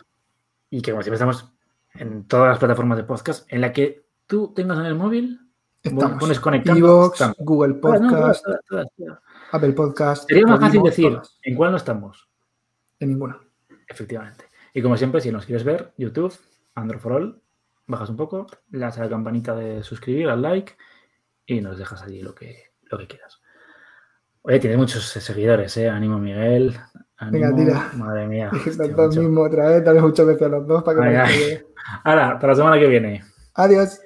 Y 0.71 0.83
que 0.83 0.93
como 0.93 1.03
siempre 1.03 1.17
estamos 1.17 1.53
en 1.95 2.25
todas 2.27 2.49
las 2.49 2.59
plataformas 2.59 2.97
de 2.97 3.05
podcast 3.05 3.53
en 3.53 3.61
la 3.61 3.73
que 3.73 4.05
tú 4.27 4.53
tengas 4.55 4.79
en 4.79 4.87
el 4.87 4.95
móvil. 4.95 5.41
Estamos. 5.83 6.19
pones 6.21 6.41
conectando, 6.41 6.87
Evox, 6.87 7.15
estamos. 7.15 7.37
Google 7.41 7.75
no, 7.75 7.81
todas, 7.81 8.43
Podcast, 8.43 8.69
todas. 8.69 8.87
Apple 9.53 9.73
Podcast. 9.73 10.29
Sería 10.29 10.47
más 10.47 10.61
fácil 10.61 10.83
decir 10.83 11.13
todas. 11.13 11.39
en 11.43 11.57
cuál 11.57 11.71
no 11.71 11.77
estamos. 11.77 12.29
En 12.99 13.09
ninguna. 13.09 13.41
Efectivamente. 13.89 14.45
Y 14.75 14.83
como 14.83 14.97
siempre, 14.97 15.21
si 15.21 15.33
nos 15.33 15.47
quieres 15.47 15.65
ver, 15.65 15.93
YouTube, 15.97 16.35
Android 16.75 17.01
for 17.01 17.13
All, 17.13 17.43
bajas 17.87 18.11
un 18.11 18.17
poco, 18.17 18.47
le 18.71 18.79
das 18.79 18.99
a 18.99 19.05
la 19.05 19.09
campanita 19.09 19.55
de 19.55 19.83
suscribir, 19.83 20.29
al 20.29 20.43
like 20.43 20.77
y 21.47 21.61
nos 21.61 21.77
dejas 21.79 22.03
allí 22.03 22.23
lo 22.23 22.35
que, 22.35 22.73
lo 22.83 22.99
que 22.99 23.09
quieras. 23.09 23.41
Oye, 24.43 24.61
tienes 24.61 24.79
muchos 24.79 25.05
seguidores, 25.05 25.77
¿eh? 25.77 25.89
Ánimo, 25.89 26.19
Miguel. 26.19 26.79
Venga, 27.31 27.55
tira. 27.55 27.91
Madre 27.97 28.27
mía. 28.27 28.51
Mismos 28.67 29.47
otra 29.49 29.69
vez, 29.69 29.85
dale 29.85 30.01
muchas 30.01 30.27
veces 30.27 30.43
a 30.43 30.49
los 30.49 30.67
dos 30.67 30.83
para 30.83 31.01
que 31.11 31.17
ay. 31.17 31.39
que- 31.39 31.67
Ahora, 32.05 32.39
para 32.39 32.53
la 32.53 32.57
semana 32.57 32.79
que 32.79 32.87
viene. 32.87 33.23
Adiós. 33.55 34.01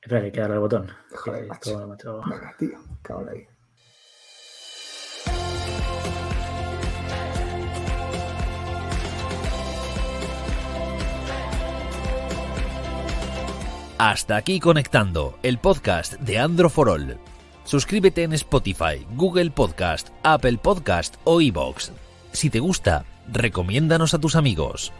Espera, 0.00 0.20
que 0.20 0.26
hay 0.26 0.32
que 0.32 0.40
darle 0.40 0.54
al 0.56 0.60
botón. 0.60 0.86
Joder, 1.14 1.46
macho. 1.46 2.20
Venga, 2.28 2.54
tío, 2.58 2.78
cabrón 3.02 3.28
ahí. 3.28 3.46
Hasta 13.98 14.36
aquí 14.36 14.58
conectando 14.58 15.38
el 15.42 15.58
podcast 15.58 16.14
de 16.14 16.38
Andro 16.38 16.68
for 16.68 16.88
All. 16.88 17.18
Suscríbete 17.64 18.24
en 18.24 18.32
Spotify, 18.32 19.06
Google 19.14 19.50
Podcast, 19.50 20.08
Apple 20.24 20.58
Podcast 20.60 21.14
o 21.24 21.40
iBox. 21.40 21.92
Si 22.32 22.50
te 22.50 22.60
gusta, 22.60 23.04
recomiéndanos 23.30 24.14
a 24.14 24.18
tus 24.18 24.36
amigos. 24.36 24.92